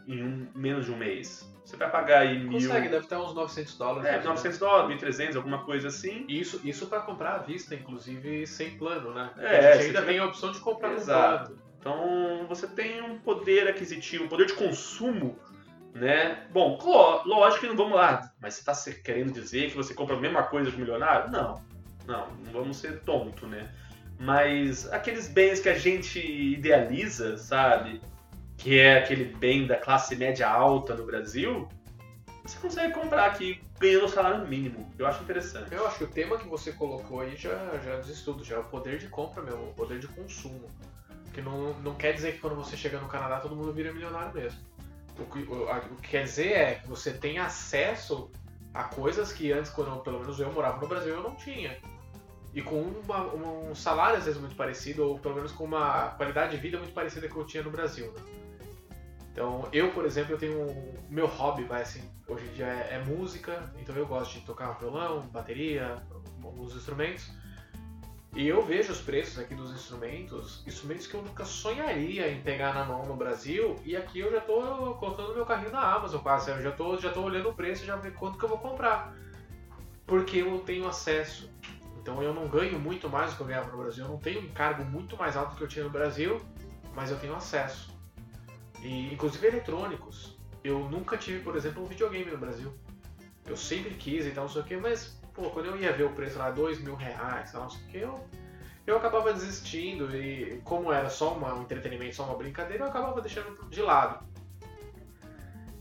em 0.09 0.23
um, 0.25 0.49
menos 0.55 0.87
de 0.87 0.93
um 0.93 0.97
mês. 0.97 1.48
Você 1.69 1.77
vai 1.77 1.91
pagar 1.91 2.21
aí 2.21 2.39
mil... 2.39 2.53
Consegue, 2.53 2.89
deve 2.89 3.05
estar 3.05 3.21
uns 3.21 3.35
900 3.35 3.77
dólares. 3.77 4.09
É, 4.09 4.23
900 4.25 4.59
dólares, 4.59 5.03
1.300, 5.03 5.37
alguma 5.37 5.64
coisa 5.64 5.89
assim. 5.89 6.25
Isso, 6.27 6.59
isso 6.64 6.87
para 6.87 7.03
comprar 7.03 7.35
à 7.35 7.39
vista, 7.39 7.75
inclusive 7.75 8.47
sem 8.47 8.71
plano, 8.79 9.12
né? 9.12 9.31
É, 9.37 9.73
a 9.73 9.77
gente 9.77 9.89
ainda 9.89 10.03
tem 10.03 10.19
a 10.19 10.25
opção 10.25 10.51
de 10.51 10.61
comprar 10.61 10.95
Exato. 10.95 11.51
plano. 11.51 11.62
Então 11.79 12.47
você 12.49 12.66
tem 12.66 13.03
um 13.03 13.19
poder 13.19 13.69
aquisitivo, 13.69 14.25
um 14.25 14.29
poder 14.29 14.47
de 14.47 14.55
consumo, 14.55 15.39
né? 15.93 16.47
Bom, 16.51 16.79
lógico 17.27 17.61
que 17.61 17.66
não 17.66 17.77
vamos 17.77 17.97
lá, 17.97 18.33
mas 18.41 18.55
você 18.55 18.71
está 18.71 19.03
querendo 19.05 19.31
dizer 19.31 19.69
que 19.69 19.77
você 19.77 19.93
compra 19.93 20.16
a 20.16 20.21
mesma 20.21 20.45
coisa 20.45 20.71
de 20.71 20.77
milionário? 20.79 21.31
Não, 21.31 21.62
não, 22.07 22.29
não 22.47 22.51
vamos 22.51 22.79
ser 22.79 23.01
tonto, 23.01 23.47
né? 23.47 23.71
Mas 24.19 24.91
aqueles 24.91 25.29
bens 25.29 25.61
que 25.61 25.69
a 25.69 25.79
gente 25.79 26.19
idealiza, 26.19 27.37
sabe? 27.37 28.01
Que 28.59 28.79
é 28.79 28.99
aquele 28.99 29.25
bem 29.25 29.67
da 29.67 29.77
classe 29.77 30.17
média 30.17 30.49
alta 30.49 30.95
no 30.95 31.07
Brasil, 31.07 31.69
você 32.45 32.59
consegue 32.59 32.93
comprar 32.93 33.27
aqui 33.27 33.61
ganhando 33.79 34.07
o 34.07 34.09
salário 34.09 34.47
mínimo. 34.49 34.91
Eu 34.99 35.07
acho 35.07 35.23
interessante. 35.23 35.73
Eu 35.73 35.87
acho 35.87 35.99
que 35.99 36.05
o 36.05 36.09
tema 36.09 36.37
que 36.37 36.49
você 36.49 36.73
colocou 36.73 37.21
aí 37.21 37.37
já, 37.37 37.79
já 37.85 38.01
diz 38.01 38.23
tudo, 38.23 38.43
já 38.43 38.57
é 38.57 38.59
o 38.59 38.65
poder 38.65 38.99
de 38.99 39.07
compra 39.07 39.43
mesmo, 39.43 39.63
o 39.69 39.75
poder 39.75 40.01
de 40.01 40.09
consumo. 40.09 40.69
Que 41.33 41.41
não, 41.41 41.73
não 41.81 41.95
quer 41.95 42.13
dizer 42.13 42.33
que 42.33 42.39
quando 42.41 42.57
você 42.57 42.77
chega 42.77 42.99
no 42.99 43.07
Canadá 43.07 43.39
todo 43.39 43.55
mundo 43.55 43.73
vira 43.73 43.93
milionário 43.93 44.35
mesmo. 44.35 44.59
O 45.19 45.25
que, 45.25 45.39
o, 45.41 45.71
o 45.71 45.97
que 45.97 46.09
quer 46.09 46.25
dizer 46.25 46.53
é 46.53 46.75
que 46.77 46.89
você 46.89 47.13
tem 47.13 47.39
acesso 47.39 48.31
a 48.75 48.85
coisas 48.85 49.33
que 49.33 49.53
antes, 49.53 49.71
quando 49.71 50.03
pelo 50.03 50.21
menos 50.21 50.41
eu 50.41 50.53
morava 50.53 50.81
no 50.81 50.89
Brasil, 50.89 51.15
eu 51.15 51.23
não 51.23 51.37
tinha. 51.37 51.79
E 52.55 52.63
com 52.63 52.81
uma, 52.81 53.23
um 53.35 53.75
salário 53.75 54.17
às 54.17 54.25
vezes 54.25 54.41
muito 54.41 54.57
parecido, 54.57 55.07
ou 55.07 55.19
pelo 55.19 55.37
menos 55.37 55.53
com 55.53 55.65
uma 55.65 56.09
qualidade 56.11 56.53
de 56.53 56.57
vida 56.57 56.79
muito 56.79 56.93
parecida 56.93 57.29
que 57.29 57.37
eu 57.37 57.45
tinha 57.45 57.63
no 57.63 57.71
Brasil. 57.71 58.11
Né? 58.13 58.38
Então, 59.39 59.68
eu, 59.72 59.93
por 59.93 60.05
exemplo, 60.05 60.34
eu 60.34 60.39
tenho 60.39 60.68
um, 60.68 60.95
meu 61.09 61.28
hobby, 61.28 61.62
vai 61.62 61.82
assim, 61.82 62.03
hoje 62.26 62.45
em 62.45 62.55
dia 62.55 62.66
é, 62.66 62.95
é, 62.95 63.05
música, 63.05 63.72
então 63.78 63.95
eu 63.95 64.05
gosto 64.05 64.32
de 64.32 64.41
tocar 64.41 64.72
violão, 64.80 65.20
bateria, 65.28 66.03
alguns 66.43 66.74
instrumentos. 66.74 67.30
E 68.34 68.49
eu 68.49 68.61
vejo 68.61 68.91
os 68.91 69.01
preços 69.01 69.39
aqui 69.39 69.55
dos 69.55 69.70
instrumentos, 69.70 70.64
instrumentos 70.66 71.07
que 71.07 71.14
eu 71.14 71.22
nunca 71.22 71.45
sonharia 71.45 72.28
em 72.28 72.43
pegar 72.43 72.74
na 72.74 72.84
mão 72.84 73.07
no 73.07 73.14
Brasil, 73.14 73.76
e 73.84 73.97
aqui 73.97 74.18
eu 74.18 74.32
já 74.32 74.39
estou 74.39 74.97
colocando 74.97 75.32
meu 75.32 75.47
carrinho 75.47 75.70
na 75.70 75.82
Amazon 75.82 76.20
quase, 76.20 76.51
eu 76.51 76.61
já 76.61 76.70
estou 76.70 76.99
já 76.99 77.12
tô 77.12 77.22
olhando 77.22 77.51
o 77.51 77.55
preço 77.55 77.86
já 77.86 77.95
ver 77.95 78.14
quanto 78.14 78.39
que 78.39 78.45
eu 78.45 78.49
vou 78.49 78.59
comprar. 78.59 79.14
Porque 80.05 80.39
eu 80.39 80.59
tenho 80.66 80.89
acesso. 80.89 81.49
Então 82.03 82.20
eu 82.20 82.34
não 82.34 82.49
ganho 82.49 82.80
muito 82.80 83.09
mais 83.09 83.30
do 83.30 83.36
que 83.36 83.43
eu 83.43 83.47
ganhava 83.47 83.70
no 83.70 83.78
Brasil, 83.78 84.05
eu 84.05 84.11
não 84.11 84.18
tenho 84.18 84.41
um 84.41 84.49
cargo 84.49 84.84
muito 84.84 85.16
mais 85.16 85.36
alto 85.36 85.51
do 85.51 85.59
que 85.59 85.62
eu 85.62 85.68
tinha 85.68 85.84
no 85.84 85.91
Brasil, 85.91 86.41
mas 86.93 87.12
eu 87.12 87.20
tenho 87.20 87.36
acesso. 87.36 87.97
E, 88.89 89.12
inclusive 89.12 89.47
eletrônicos. 89.47 90.34
Eu 90.64 90.78
nunca 90.89 91.18
tive, 91.18 91.41
por 91.41 91.55
exemplo, 91.55 91.82
um 91.82 91.86
videogame 91.86 92.30
no 92.30 92.39
Brasil. 92.39 92.72
Eu 93.47 93.55
sempre 93.57 93.95
quis 93.95 94.24
e 94.24 94.30
tal, 94.30 94.45
não 94.45 94.51
sei 94.51 94.62
o 94.62 94.64
que, 94.64 94.76
mas, 94.78 95.20
pô, 95.34 95.51
quando 95.51 95.66
eu 95.66 95.76
ia 95.76 95.93
ver 95.93 96.05
o 96.05 96.11
preço 96.12 96.39
lá, 96.39 96.51
dois 96.51 96.80
mil 96.80 96.95
reais, 96.95 97.53
não 97.53 97.68
sei 97.68 97.82
o 97.82 97.86
que, 97.89 97.99
eu, 97.99 98.28
eu 98.86 98.97
acabava 98.97 99.32
desistindo. 99.34 100.16
E 100.16 100.62
como 100.64 100.91
era 100.91 101.11
só 101.11 101.34
uma, 101.34 101.53
um 101.55 101.62
entretenimento, 101.62 102.16
só 102.16 102.24
uma 102.24 102.36
brincadeira, 102.36 102.84
eu 102.84 102.89
acabava 102.89 103.20
deixando 103.20 103.68
de 103.68 103.82
lado. 103.82 104.26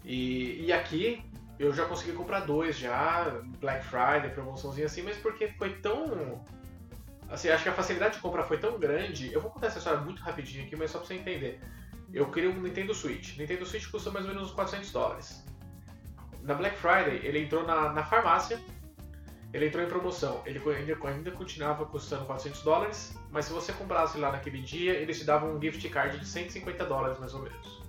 E, 0.03 0.65
e 0.65 0.73
aqui 0.73 1.23
eu 1.57 1.73
já 1.73 1.85
consegui 1.85 2.11
comprar 2.11 2.41
dois 2.41 2.77
já, 2.77 3.41
Black 3.61 3.85
Friday, 3.85 4.31
promoçãozinha 4.31 4.85
assim, 4.85 5.01
mas 5.01 5.15
porque 5.15 5.47
foi 5.47 5.75
tão. 5.75 6.43
Assim, 7.29 7.49
acho 7.49 7.63
que 7.63 7.69
a 7.69 7.73
facilidade 7.73 8.15
de 8.15 8.21
comprar 8.21 8.43
foi 8.43 8.57
tão 8.57 8.77
grande. 8.77 9.31
Eu 9.31 9.39
vou 9.39 9.49
contar 9.49 9.67
essa 9.67 9.77
história 9.77 9.99
muito 10.01 10.21
rapidinho 10.21 10.65
aqui, 10.65 10.75
mas 10.75 10.91
só 10.91 10.99
pra 10.99 11.07
você 11.07 11.13
entender 11.13 11.61
eu 12.13 12.29
queria 12.31 12.49
um 12.49 12.61
Nintendo 12.61 12.93
Switch. 12.93 13.37
Nintendo 13.37 13.65
Switch 13.65 13.89
custa 13.89 14.11
mais 14.11 14.25
ou 14.25 14.33
menos 14.33 14.49
uns 14.49 14.53
400 14.53 14.91
dólares. 14.91 15.43
Na 16.41 16.53
Black 16.53 16.77
Friday, 16.77 17.19
ele 17.23 17.39
entrou 17.39 17.65
na, 17.65 17.91
na 17.91 18.03
farmácia, 18.03 18.59
ele 19.53 19.67
entrou 19.67 19.83
em 19.83 19.87
promoção. 19.87 20.41
Ele 20.45 20.61
ainda, 20.69 20.97
ainda 21.07 21.31
continuava 21.31 21.85
custando 21.85 22.25
400 22.25 22.61
dólares, 22.61 23.17
mas 23.31 23.45
se 23.45 23.53
você 23.53 23.73
comprasse 23.73 24.17
lá 24.17 24.31
naquele 24.31 24.61
dia, 24.61 24.93
eles 24.93 25.19
te 25.19 25.25
davam 25.25 25.55
um 25.55 25.61
gift 25.61 25.87
card 25.89 26.19
de 26.19 26.25
150 26.25 26.85
dólares 26.85 27.19
mais 27.19 27.33
ou 27.33 27.41
menos. 27.41 27.81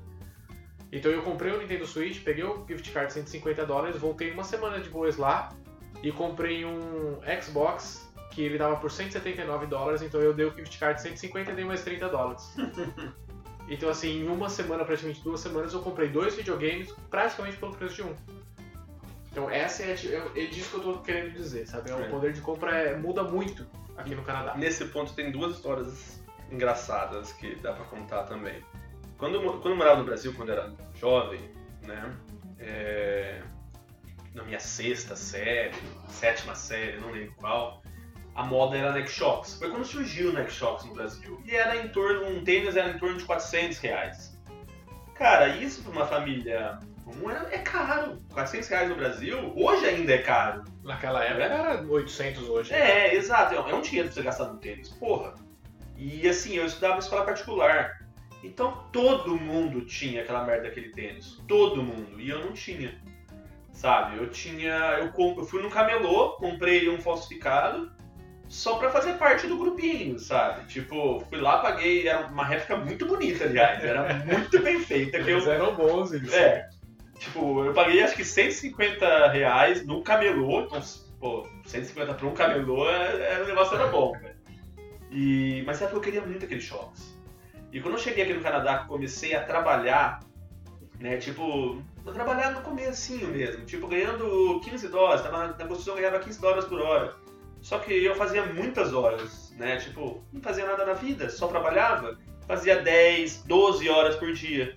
Então 0.90 1.10
eu 1.10 1.22
comprei 1.22 1.52
o 1.52 1.58
Nintendo 1.58 1.86
Switch, 1.86 2.22
peguei 2.24 2.44
o 2.44 2.64
gift 2.66 2.90
card 2.92 3.08
de 3.08 3.14
150 3.14 3.66
dólares, 3.66 4.00
voltei 4.00 4.30
uma 4.30 4.42
semana 4.42 4.78
depois 4.78 5.16
lá 5.16 5.50
e 6.02 6.10
comprei 6.10 6.64
um 6.64 7.18
Xbox 7.42 8.08
que 8.30 8.42
ele 8.42 8.56
dava 8.56 8.76
por 8.76 8.90
179 8.90 9.66
dólares, 9.66 10.00
então 10.00 10.20
eu 10.20 10.32
dei 10.32 10.46
o 10.46 10.54
gift 10.54 10.78
card 10.78 10.96
de 10.96 11.02
150 11.02 11.50
e 11.50 11.54
dei 11.54 11.64
mais 11.64 11.82
30 11.82 12.08
dólares. 12.08 12.56
Então, 13.68 13.88
assim, 13.88 14.20
em 14.20 14.28
uma 14.28 14.48
semana, 14.48 14.84
praticamente 14.84 15.22
duas 15.22 15.40
semanas, 15.40 15.72
eu 15.72 15.80
comprei 15.80 16.08
dois 16.08 16.34
videogames 16.34 16.92
praticamente 17.10 17.56
pelo 17.56 17.74
preço 17.74 17.96
de 17.96 18.02
um. 18.02 18.14
Então, 19.30 19.50
essa 19.50 19.82
é, 19.82 19.92
é, 19.92 20.42
é 20.42 20.46
disso 20.46 20.70
que 20.70 20.76
eu 20.76 20.94
tô 20.94 20.98
querendo 21.00 21.32
dizer, 21.34 21.66
sabe? 21.66 21.90
É. 21.90 21.94
O 21.94 22.10
poder 22.10 22.32
de 22.32 22.40
compra 22.40 22.76
é, 22.76 22.96
muda 22.96 23.22
muito 23.22 23.66
aqui 23.96 24.14
no 24.14 24.22
Canadá. 24.22 24.56
Nesse 24.56 24.86
ponto 24.86 25.12
tem 25.12 25.30
duas 25.30 25.56
histórias 25.56 26.22
engraçadas 26.50 27.32
que 27.32 27.54
dá 27.56 27.72
pra 27.72 27.84
contar 27.84 28.22
também. 28.24 28.62
Quando, 29.18 29.40
quando 29.40 29.70
eu 29.70 29.76
morava 29.76 29.98
no 29.98 30.04
Brasil, 30.04 30.32
quando 30.34 30.48
eu 30.48 30.54
era 30.56 30.72
jovem, 30.94 31.40
né? 31.82 32.16
é, 32.58 33.40
na 34.34 34.42
minha 34.42 34.60
sexta 34.60 35.16
série, 35.16 35.74
sétima 36.08 36.54
série, 36.54 37.00
não 37.00 37.10
lembro 37.10 37.34
qual, 37.36 37.82
a 38.38 38.44
moda 38.44 38.78
era 38.78 38.92
Neck 38.92 39.10
Shocks. 39.10 39.58
Foi 39.58 39.68
quando 39.68 39.84
surgiu 39.84 40.30
o 40.32 40.48
Shocks 40.48 40.86
no 40.86 40.94
Brasil. 40.94 41.42
E 41.44 41.56
era 41.56 41.76
em 41.76 41.88
torno, 41.88 42.28
um 42.28 42.44
tênis 42.44 42.76
era 42.76 42.88
em 42.88 42.96
torno 42.96 43.18
de 43.18 43.24
400 43.24 43.76
reais. 43.78 44.38
Cara, 45.16 45.48
isso 45.48 45.82
pra 45.82 45.90
uma 45.90 46.06
família 46.06 46.78
comum 47.04 47.28
é, 47.32 47.56
é 47.56 47.58
caro. 47.58 48.22
400 48.32 48.68
reais 48.68 48.88
no 48.90 48.94
Brasil, 48.94 49.52
hoje 49.56 49.84
ainda 49.86 50.12
é 50.12 50.18
caro. 50.18 50.62
Naquela 50.84 51.24
época 51.24 51.42
era 51.42 51.82
800 51.82 52.48
hoje. 52.48 52.72
É, 52.72 53.12
exato. 53.16 53.54
É 53.56 53.74
um 53.74 53.80
dinheiro 53.80 54.06
pra 54.06 54.14
você 54.14 54.22
gastar 54.22 54.44
no 54.44 54.58
tênis. 54.58 54.88
Porra. 54.90 55.34
E 55.96 56.28
assim, 56.28 56.54
eu 56.54 56.64
estudava 56.64 56.94
em 56.94 56.98
escola 57.00 57.24
particular. 57.24 58.06
Então 58.44 58.84
todo 58.92 59.36
mundo 59.36 59.84
tinha 59.84 60.22
aquela 60.22 60.44
merda 60.44 60.68
daquele 60.68 60.90
tênis. 60.90 61.40
Todo 61.48 61.82
mundo. 61.82 62.20
E 62.20 62.30
eu 62.30 62.38
não 62.38 62.52
tinha. 62.52 62.96
Sabe? 63.72 64.16
Eu 64.16 64.30
tinha. 64.30 64.74
Eu, 65.00 65.10
com- 65.10 65.34
eu 65.36 65.44
fui 65.44 65.60
no 65.60 65.68
camelô, 65.70 66.36
comprei 66.36 66.88
um 66.88 67.00
falsificado. 67.00 67.97
Só 68.48 68.76
pra 68.78 68.90
fazer 68.90 69.14
parte 69.14 69.46
do 69.46 69.58
grupinho, 69.58 70.18
sabe? 70.18 70.66
Tipo, 70.66 71.22
fui 71.28 71.38
lá, 71.38 71.58
paguei. 71.58 72.08
Era 72.08 72.26
uma 72.28 72.44
réplica 72.44 72.76
muito 72.76 73.04
bonita, 73.06 73.44
aliás. 73.44 73.84
Era 73.84 74.14
muito 74.24 74.60
bem 74.62 74.80
feita. 74.80 75.22
Que 75.22 75.30
eu, 75.30 75.36
Eles 75.36 75.46
eram 75.46 75.74
bons, 75.74 76.12
eles. 76.12 76.32
é. 76.32 76.68
Tipo, 77.18 77.64
eu 77.64 77.74
paguei 77.74 78.02
acho 78.02 78.14
que 78.16 78.24
150 78.24 79.28
reais 79.28 79.84
no 79.84 80.02
camelô. 80.02 80.62
Então, 80.62 80.80
pô, 81.20 81.46
150 81.66 82.14
pra 82.14 82.26
um 82.26 82.32
camelô, 82.32 82.88
é- 82.88 83.34
é- 83.34 83.42
o 83.42 83.46
negócio 83.46 83.74
era 83.74 83.88
bom, 83.88 84.12
velho. 84.12 84.36
E, 85.10 85.62
mas 85.66 85.76
sabe 85.78 85.90
que 85.90 85.96
eu 85.96 86.00
queria 86.02 86.20
muito 86.22 86.44
aqueles 86.44 86.64
choques. 86.64 87.16
E 87.72 87.80
quando 87.80 87.94
eu 87.94 88.00
cheguei 88.00 88.24
aqui 88.24 88.32
no 88.34 88.40
Canadá, 88.40 88.84
comecei 88.88 89.34
a 89.34 89.42
trabalhar, 89.42 90.20
né, 91.00 91.16
tipo, 91.18 91.82
eu 92.06 92.12
trabalhar 92.12 92.52
no 92.52 92.60
comecinho 92.62 93.28
mesmo, 93.28 93.64
tipo, 93.66 93.86
ganhando 93.88 94.60
15 94.64 94.88
dólares, 94.88 95.22
tava 95.22 95.38
na, 95.38 95.46
na 95.48 95.66
construção 95.66 95.94
eu 95.96 96.00
ganhava 96.00 96.20
15 96.20 96.40
dólares 96.40 96.64
por 96.66 96.80
hora. 96.80 97.14
Só 97.60 97.78
que 97.78 97.92
eu 97.92 98.14
fazia 98.14 98.44
muitas 98.46 98.92
horas, 98.92 99.52
né, 99.56 99.76
tipo, 99.76 100.22
não 100.32 100.40
fazia 100.40 100.64
nada 100.64 100.84
na 100.86 100.94
vida, 100.94 101.28
só 101.28 101.48
trabalhava. 101.48 102.18
Fazia 102.46 102.80
10, 102.80 103.42
12 103.44 103.88
horas 103.90 104.16
por 104.16 104.32
dia. 104.32 104.74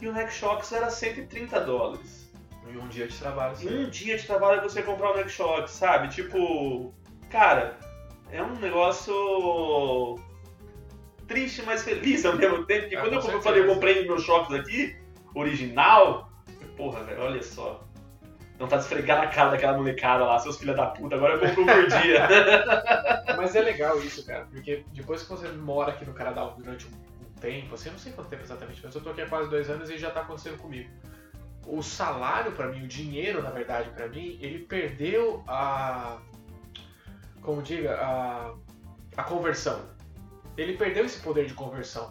E 0.00 0.08
o 0.08 0.30
Shocks 0.30 0.70
era 0.72 0.90
130 0.90 1.60
dólares. 1.60 2.30
E 2.70 2.76
um 2.76 2.88
dia 2.88 3.06
de 3.06 3.16
trabalho. 3.16 3.56
Em 3.62 3.86
um 3.86 3.88
dia 3.88 4.16
de 4.18 4.26
trabalho 4.26 4.60
você 4.62 4.82
comprar 4.82 5.12
o 5.12 5.28
Shocks, 5.28 5.72
sabe? 5.72 6.08
Tipo, 6.08 6.92
cara, 7.30 7.78
é 8.30 8.42
um 8.42 8.54
negócio 8.56 10.18
triste, 11.26 11.62
mas 11.62 11.84
feliz 11.84 12.24
ao 12.24 12.36
mesmo 12.36 12.64
tempo. 12.66 12.82
Porque 12.82 12.96
Ah, 12.96 13.00
quando 13.02 13.12
eu 13.14 13.20
com 13.20 13.26
falei, 13.28 13.42
certeza. 13.42 13.66
eu 13.66 13.74
comprei 13.74 14.06
meus 14.06 14.22
Shocks 14.22 14.54
aqui, 14.54 14.96
original, 15.34 16.30
porra, 16.76 17.02
velho, 17.04 17.22
olha 17.22 17.42
só. 17.42 17.82
Não 18.58 18.68
tá 18.68 18.76
esfregar 18.76 19.18
na 19.18 19.26
cara 19.26 19.50
daquela 19.50 19.76
molecada 19.76 20.24
lá, 20.24 20.38
seus 20.38 20.58
filhos 20.58 20.76
da 20.76 20.86
puta, 20.86 21.16
agora 21.16 21.34
eu 21.34 21.40
compro 21.40 21.64
por 21.64 21.86
dia. 21.88 22.28
Mas 23.36 23.54
é 23.56 23.60
legal 23.60 23.98
isso, 24.00 24.24
cara, 24.24 24.46
porque 24.50 24.84
depois 24.92 25.22
que 25.22 25.28
você 25.28 25.48
mora 25.48 25.90
aqui 25.90 26.04
no 26.04 26.14
Canadá 26.14 26.44
durante 26.56 26.86
um, 26.86 26.90
tempo, 27.44 27.74
assim, 27.74 27.88
eu 27.88 27.92
não 27.92 27.98
sei 27.98 28.12
quanto 28.12 28.30
tempo 28.30 28.42
exatamente, 28.42 28.80
mas 28.82 28.94
eu 28.94 29.02
tô 29.02 29.10
aqui 29.10 29.20
há 29.20 29.28
quase 29.28 29.50
dois 29.50 29.68
anos 29.68 29.90
e 29.90 29.98
já 29.98 30.10
tá 30.10 30.22
acontecendo 30.22 30.56
comigo. 30.56 30.88
O 31.66 31.82
salário 31.82 32.52
pra 32.52 32.68
mim, 32.68 32.84
o 32.84 32.88
dinheiro, 32.88 33.42
na 33.42 33.50
verdade, 33.50 33.90
pra 33.90 34.08
mim, 34.08 34.38
ele 34.40 34.60
perdeu 34.60 35.44
a. 35.46 36.18
Como 37.42 37.62
diga, 37.62 37.96
a. 37.96 38.54
a 39.16 39.22
conversão. 39.22 39.82
Ele 40.56 40.76
perdeu 40.76 41.04
esse 41.04 41.20
poder 41.20 41.46
de 41.46 41.54
conversão. 41.54 42.08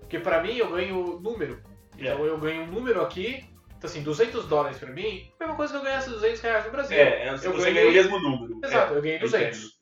Porque 0.00 0.18
pra 0.18 0.42
mim 0.42 0.56
eu 0.56 0.70
ganho 0.70 1.20
número. 1.20 1.60
Então 1.96 2.24
eu 2.24 2.38
ganho 2.38 2.62
um 2.62 2.66
número 2.66 3.02
aqui, 3.02 3.44
então 3.76 3.88
assim, 3.90 4.02
200 4.02 4.46
dólares 4.46 4.78
pra 4.78 4.90
mim, 4.92 5.30
é 5.38 5.44
a 5.44 5.46
mesma 5.46 5.56
coisa 5.56 5.72
que 5.72 5.78
eu 5.78 5.82
ganhasse 5.84 6.08
200 6.10 6.40
reais 6.40 6.64
no 6.64 6.70
Brasil. 6.70 6.96
É, 6.96 7.26
é 7.26 7.32
você 7.32 7.46
Eu 7.48 7.52
ganha 7.52 7.72
ganhei- 7.74 7.88
o 7.90 7.92
mesmo 7.92 8.18
número. 8.18 8.60
Exato, 8.64 8.94
É, 8.94 8.96
eu 8.96 9.02
ganhei 9.02 9.16
eu 9.16 9.20
200. 9.20 9.58
entendo. 9.58 9.76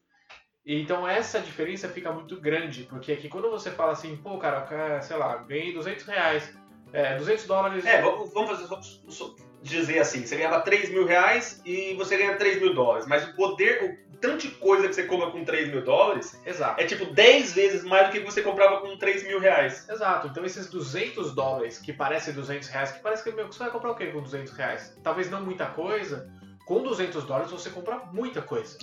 Então 0.67 1.07
essa 1.07 1.41
diferença 1.41 1.89
fica 1.89 2.11
muito 2.11 2.41
grande, 2.41 2.85
porque 2.85 3.13
aqui 3.13 3.29
quando 3.29 3.51
você 3.51 3.71
fala 3.71 3.93
assim, 3.93 4.17
pô, 4.17 4.39
cara, 4.39 5.01
sei 5.03 5.17
lá, 5.17 5.37
ganhei 5.37 5.73
200 5.75 6.05
reais, 6.07 6.57
é, 6.93 7.17
200 7.17 7.47
dólares. 7.47 7.85
É, 7.85 8.01
vamos 8.01 8.33
vamos 8.33 8.51
fazer 8.51 8.67
só, 8.67 8.81
só 8.81 9.35
dizer 9.65 9.99
assim, 9.99 10.27
você 10.27 10.37
ganhava 10.37 10.61
3 10.61 10.91
mil 10.91 11.07
reais 11.07 11.61
e 11.65 11.95
você 11.95 12.19
ganha 12.19 12.37
3 12.37 12.61
mil 12.61 12.75
dólares, 12.75 13.07
mas 13.07 13.27
o 13.27 13.35
poder, 13.35 13.83
o 13.83 14.19
tanto 14.19 14.47
de 14.47 14.55
coisa 14.57 14.87
que 14.87 14.95
você 14.95 15.05
compra 15.05 15.31
com 15.31 15.43
3 15.43 15.71
mil 15.71 15.83
dólares 15.83 16.39
Exato. 16.45 16.81
é 16.81 16.85
tipo 16.85 17.07
10 17.07 17.55
vezes 17.55 17.83
mais 17.83 18.07
do 18.07 18.13
que 18.13 18.21
você 18.21 18.43
comprava 18.43 18.81
com 18.83 18.97
3 18.97 19.27
mil 19.27 19.41
reais. 19.41 19.89
Exato, 19.89 20.29
então 20.29 20.45
esses 20.45 20.69
200 20.69 21.35
dólares, 21.35 21.79
que 21.79 21.95
parecem 21.95 22.35
200 22.35 22.69
reais, 22.69 22.93
que 22.93 23.01
parece 23.01 23.25
que 23.25 23.33
meu, 23.33 23.47
você 23.47 23.59
vai 23.61 23.71
comprar 23.71 23.93
o 23.93 23.95
quê 23.95 24.09
com 24.09 24.21
200 24.21 24.53
reais? 24.53 24.95
Talvez 25.03 25.31
não 25.31 25.43
muita 25.43 25.67
coisa, 25.67 26.31
com 26.67 26.83
200 26.83 27.25
dólares 27.25 27.51
você 27.51 27.71
compra 27.71 28.03
muita 28.13 28.43
coisa. 28.43 28.79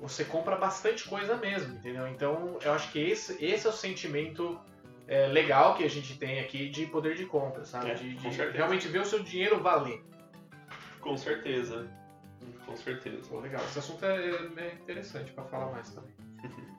Você 0.00 0.24
compra 0.24 0.56
bastante 0.56 1.06
coisa 1.06 1.36
mesmo, 1.36 1.74
entendeu? 1.76 2.08
Então 2.08 2.58
eu 2.62 2.72
acho 2.72 2.90
que 2.90 2.98
esse, 2.98 3.42
esse 3.44 3.66
é 3.66 3.70
o 3.70 3.72
sentimento 3.72 4.58
é, 5.06 5.26
legal 5.26 5.74
que 5.74 5.84
a 5.84 5.90
gente 5.90 6.16
tem 6.18 6.40
aqui 6.40 6.68
de 6.68 6.86
poder 6.86 7.14
de 7.14 7.26
compra, 7.26 7.64
sabe? 7.64 7.90
É, 7.90 7.94
de 7.94 8.14
de 8.14 8.28
realmente 8.28 8.88
ver 8.88 9.00
o 9.00 9.04
seu 9.04 9.22
dinheiro 9.22 9.60
valer. 9.60 10.02
Com 11.00 11.16
certeza. 11.16 11.88
Com 12.64 12.76
certeza. 12.76 13.28
Pô, 13.28 13.40
legal. 13.40 13.62
Esse 13.64 13.78
assunto 13.78 14.04
é, 14.04 14.30
é 14.56 14.74
interessante 14.74 15.32
pra 15.32 15.44
falar 15.44 15.70
mais 15.72 15.90
também. 15.90 16.14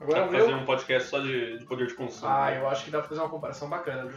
Dá 0.00 0.06
Agora 0.06 0.20
pra 0.22 0.28
o 0.28 0.32
meu. 0.32 0.40
fazer 0.40 0.54
um 0.54 0.64
podcast 0.64 1.08
só 1.10 1.18
de, 1.18 1.58
de 1.58 1.64
poder 1.66 1.86
de 1.86 1.94
consumo. 1.94 2.32
Ah, 2.32 2.50
né? 2.50 2.58
eu 2.58 2.68
acho 2.68 2.86
que 2.86 2.90
dá 2.90 3.00
pra 3.00 3.08
fazer 3.08 3.20
uma 3.20 3.28
comparação 3.28 3.68
bacana? 3.68 4.10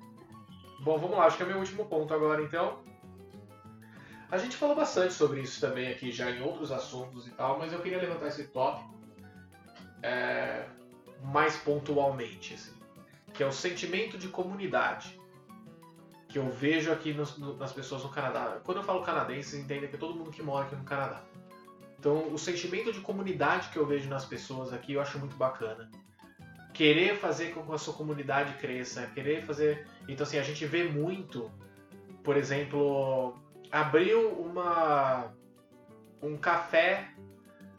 Bom, 0.80 0.98
vamos 0.98 1.18
lá, 1.18 1.26
acho 1.26 1.36
que 1.36 1.42
é 1.42 1.46
o 1.46 1.48
meu 1.48 1.58
último 1.58 1.84
ponto 1.84 2.14
agora, 2.14 2.42
então. 2.42 2.82
A 4.30 4.38
gente 4.38 4.56
falou 4.56 4.74
bastante 4.74 5.12
sobre 5.12 5.42
isso 5.42 5.60
também 5.60 5.88
aqui 5.88 6.10
já 6.10 6.30
em 6.30 6.40
outros 6.40 6.72
assuntos 6.72 7.26
e 7.26 7.32
tal, 7.32 7.58
mas 7.58 7.70
eu 7.70 7.80
queria 7.80 7.98
levantar 7.98 8.28
esse 8.28 8.44
tópico 8.44 8.94
é, 10.02 10.64
mais 11.22 11.56
pontualmente, 11.56 12.54
assim, 12.54 12.72
que 13.34 13.42
é 13.42 13.46
o 13.46 13.52
sentimento 13.52 14.18
de 14.18 14.28
comunidade 14.28 15.18
que 16.28 16.38
eu 16.38 16.48
vejo 16.48 16.92
aqui 16.92 17.12
nos- 17.12 17.36
no- 17.38 17.56
nas 17.56 17.72
pessoas 17.72 18.04
no 18.04 18.08
Canadá. 18.08 18.60
Quando 18.62 18.78
eu 18.78 18.84
falo 18.84 19.02
canadenses, 19.02 19.54
entendem 19.54 19.88
que 19.88 19.96
é 19.96 19.98
todo 19.98 20.14
mundo 20.14 20.30
que 20.30 20.42
mora 20.42 20.66
aqui 20.66 20.76
no 20.76 20.84
Canadá. 20.84 21.22
Então, 21.98 22.32
o 22.32 22.38
sentimento 22.38 22.92
de 22.92 23.00
comunidade 23.00 23.68
que 23.68 23.76
eu 23.76 23.84
vejo 23.84 24.08
nas 24.08 24.24
pessoas 24.24 24.72
aqui, 24.72 24.94
eu 24.94 25.00
acho 25.00 25.18
muito 25.18 25.36
bacana 25.36 25.90
querer 26.72 27.16
fazer 27.16 27.52
com 27.52 27.62
que 27.62 27.72
a 27.74 27.78
sua 27.78 27.92
comunidade 27.92 28.54
cresça, 28.54 29.06
querer 29.08 29.44
fazer. 29.44 29.86
Então, 30.08 30.24
assim, 30.24 30.38
a 30.38 30.42
gente 30.42 30.64
vê 30.64 30.84
muito, 30.84 31.50
por 32.24 32.36
exemplo, 32.36 33.36
abriu 33.70 34.30
uma 34.30 35.32
um 36.22 36.36
café 36.36 37.08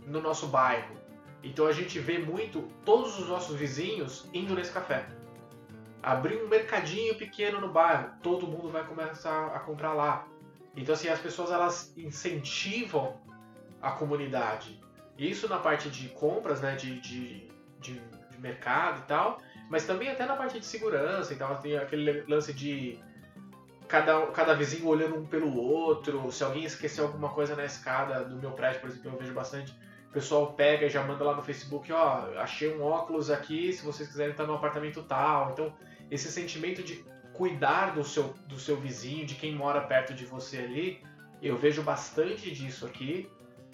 no 0.06 0.20
nosso 0.22 0.48
bairro. 0.48 0.96
Então 1.44 1.66
a 1.66 1.72
gente 1.72 2.00
vê 2.00 2.20
muito 2.20 2.70
todos 2.86 3.18
os 3.20 3.28
nossos 3.28 3.56
vizinhos 3.56 4.30
indo 4.34 4.54
nesse 4.54 4.72
café. 4.72 5.08
Abriu 6.02 6.46
um 6.46 6.48
mercadinho 6.48 7.16
pequeno 7.16 7.60
no 7.62 7.70
bairro, 7.70 8.12
todo 8.22 8.48
mundo 8.48 8.70
vai 8.70 8.84
começar 8.84 9.48
a 9.48 9.60
comprar 9.60 9.94
lá. 9.94 10.28
Então 10.76 10.94
assim, 10.94 11.10
as 11.10 11.20
pessoas 11.20 11.52
elas 11.52 11.94
incentivam 11.98 13.20
a 13.82 13.92
comunidade. 13.92 14.80
Isso 15.18 15.48
na 15.48 15.58
parte 15.58 15.90
de 15.90 16.10
compras, 16.10 16.62
né, 16.62 16.76
de, 16.76 17.00
de, 17.00 17.48
de, 17.80 18.02
de 18.30 18.40
mercado 18.40 19.00
e 19.00 19.04
tal, 19.04 19.40
mas 19.70 19.86
também 19.86 20.10
até 20.10 20.26
na 20.26 20.36
parte 20.36 20.60
de 20.60 20.66
segurança 20.66 21.34
e 21.34 21.36
tal. 21.36 21.58
Tem 21.58 21.78
aquele 21.78 22.24
lance 22.24 22.54
de 22.54 23.00
cada, 23.88 24.28
cada 24.28 24.54
vizinho 24.54 24.88
olhando 24.88 25.18
um 25.18 25.26
pelo 25.26 25.56
outro. 25.56 26.32
Se 26.32 26.44
alguém 26.44 26.64
esquecer 26.64 27.02
alguma 27.02 27.30
coisa 27.30 27.56
na 27.56 27.66
escada 27.66 28.24
do 28.24 28.38
meu 28.38 28.52
prédio, 28.52 28.80
por 28.80 28.90
exemplo, 28.90 29.12
eu 29.12 29.18
vejo 29.18 29.34
bastante. 29.34 29.78
O 30.12 30.14
pessoal 30.14 30.52
pega 30.52 30.88
e 30.88 30.90
já 30.90 31.02
manda 31.02 31.24
lá 31.24 31.34
no 31.34 31.42
Facebook, 31.42 31.90
ó, 31.94 32.28
achei 32.38 32.76
um 32.76 32.84
óculos 32.84 33.32
aqui, 33.32 33.72
se 33.72 33.82
vocês 33.82 34.10
quiserem 34.10 34.32
estar 34.32 34.46
no 34.46 34.56
apartamento 34.56 35.02
tal. 35.04 35.52
Então, 35.52 35.74
esse 36.12 36.30
sentimento 36.30 36.84
de 36.84 37.02
cuidar 37.32 37.96
do 37.96 38.04
seu, 38.04 38.36
do 38.46 38.60
seu 38.60 38.76
vizinho, 38.76 39.26
de 39.26 39.36
quem 39.36 39.56
mora 39.56 39.80
perto 39.80 40.14
de 40.14 40.26
você 40.26 40.58
ali, 40.58 41.02
eu 41.42 41.56
vejo 41.56 41.82
bastante 41.82 42.52
disso 42.52 42.86
aqui. 42.86 43.32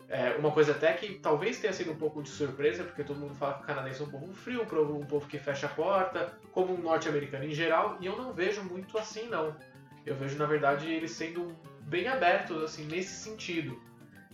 É, 0.08 0.36
uma 0.38 0.52
coisa 0.52 0.74
até 0.74 0.94
que 0.94 1.16
talvez 1.16 1.58
tenha 1.58 1.74
sido 1.74 1.92
um 1.92 1.96
pouco 1.96 2.22
de 2.22 2.30
surpresa, 2.30 2.84
porque 2.84 3.04
todo 3.04 3.20
mundo 3.20 3.34
fala 3.34 3.56
que 3.56 3.64
o 3.64 3.66
canadense 3.66 4.00
é 4.00 4.06
um 4.06 4.10
povo 4.12 4.32
frio, 4.32 4.62
um 4.62 5.06
povo 5.08 5.28
que 5.28 5.40
fecha 5.40 5.66
a 5.66 5.70
porta, 5.70 6.38
como 6.52 6.72
um 6.72 6.78
norte-americano 6.78 7.46
em 7.46 7.52
geral, 7.56 7.98
e 8.00 8.06
eu 8.06 8.16
não 8.16 8.32
vejo 8.32 8.62
muito 8.62 8.96
assim, 8.96 9.28
não. 9.28 9.56
Eu 10.06 10.14
vejo, 10.16 10.38
na 10.38 10.46
verdade, 10.46 10.88
eles 10.88 11.10
sendo 11.10 11.58
bem 11.82 12.08
abertos, 12.08 12.64
assim, 12.64 12.86
nesse 12.86 13.16
sentido. 13.24 13.82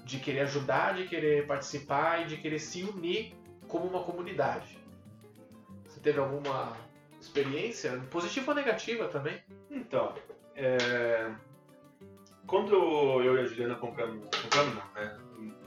De 0.04 0.20
querer 0.20 0.42
ajudar, 0.42 0.96
de 0.96 1.08
querer 1.08 1.48
participar 1.48 2.22
e 2.22 2.26
de 2.26 2.38
querer 2.38 2.60
se 2.60 2.84
unir 2.84 3.34
como 3.68 3.86
uma 3.86 4.04
comunidade. 4.04 4.78
Você 5.88 6.00
teve 6.00 6.20
alguma 6.20 6.76
experiência, 7.20 7.98
positiva 8.12 8.52
ou 8.52 8.56
negativa 8.56 9.08
também? 9.08 9.42
Então, 9.72 10.14
é, 10.56 11.32
quando 12.46 12.74
eu 13.24 13.38
e 13.38 13.40
a 13.40 13.46
Juliana 13.46 13.76
compramos, 13.76 14.28
compramos 14.42 14.76
não, 14.76 14.94
né? 14.94 15.18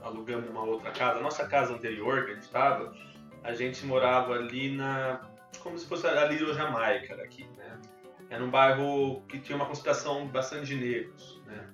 alugamos 0.01 0.49
uma 0.49 0.63
outra 0.63 0.91
casa. 0.91 1.19
A 1.19 1.21
nossa 1.21 1.47
casa 1.47 1.73
anterior 1.73 2.25
que 2.25 2.31
a 2.31 2.33
gente 2.35 2.43
estava, 2.43 2.95
a 3.43 3.53
gente 3.53 3.85
morava 3.85 4.33
ali 4.33 4.75
na. 4.75 5.21
como 5.59 5.77
se 5.77 5.85
fosse 5.85 6.07
ali 6.07 6.39
no 6.39 6.53
Jamaica 6.53 7.15
daqui, 7.15 7.47
né? 7.57 7.79
Era 8.29 8.43
um 8.43 8.49
bairro 8.49 9.21
que 9.27 9.39
tinha 9.39 9.55
uma 9.55 9.65
concentração 9.65 10.27
bastante 10.27 10.65
de 10.65 10.75
negros, 10.75 11.41
né? 11.45 11.67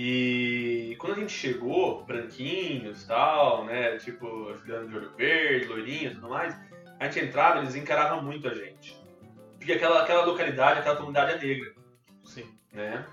E 0.00 0.94
quando 1.00 1.14
a 1.14 1.16
gente 1.16 1.32
chegou, 1.32 2.04
branquinhos 2.04 3.02
e 3.02 3.06
tal, 3.08 3.64
né? 3.64 3.98
Tipo, 3.98 4.54
ficando 4.54 4.86
de 4.86 4.96
olho 4.96 5.10
verde, 5.16 5.66
loirinho 5.66 6.12
e 6.12 6.14
tudo 6.14 6.28
mais, 6.28 6.56
a 7.00 7.06
gente 7.06 7.26
entrava 7.26 7.58
eles 7.58 7.74
encaravam 7.74 8.22
muito 8.22 8.46
a 8.46 8.54
gente. 8.54 8.96
Porque 9.58 9.72
aquela, 9.72 10.00
aquela 10.00 10.24
localidade, 10.24 10.78
aquela 10.78 10.94
comunidade 10.94 11.32
é 11.32 11.44
negra. 11.44 11.74
Sim. 12.24 12.48
Né? 12.72 13.04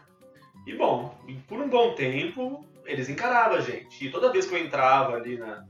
E 0.68 0.76
bom, 0.76 1.20
por 1.48 1.60
um 1.60 1.68
bom 1.68 1.96
tempo, 1.96 2.64
eles 2.86 3.10
encaravam 3.10 3.58
a 3.58 3.62
gente. 3.62 4.06
E 4.06 4.12
toda 4.12 4.32
vez 4.32 4.46
que 4.46 4.54
eu 4.54 4.60
entrava 4.60 5.16
ali 5.16 5.40
na. 5.40 5.66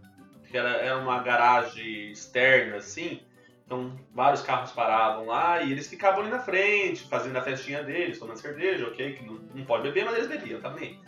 que 0.50 0.58
era, 0.58 0.72
era 0.72 0.98
uma 0.98 1.24
garagem 1.24 2.12
externa, 2.12 2.76
assim, 2.76 3.22
então 3.66 3.98
vários 4.14 4.42
carros 4.42 4.72
paravam 4.72 5.26
lá 5.26 5.62
e 5.62 5.72
eles 5.72 5.88
ficavam 5.88 6.22
ali 6.22 6.30
na 6.30 6.40
frente, 6.40 7.08
fazendo 7.08 7.36
a 7.38 7.42
festinha 7.42 7.84
deles, 7.84 8.20
tomando 8.20 8.38
cerveja, 8.38 8.88
ok? 8.88 9.14
Que 9.14 9.26
não, 9.26 9.40
não 9.54 9.66
pode 9.66 9.84
beber, 9.84 10.06
mas 10.06 10.16
eles 10.16 10.28
bebiam 10.28 10.62
também. 10.62 11.02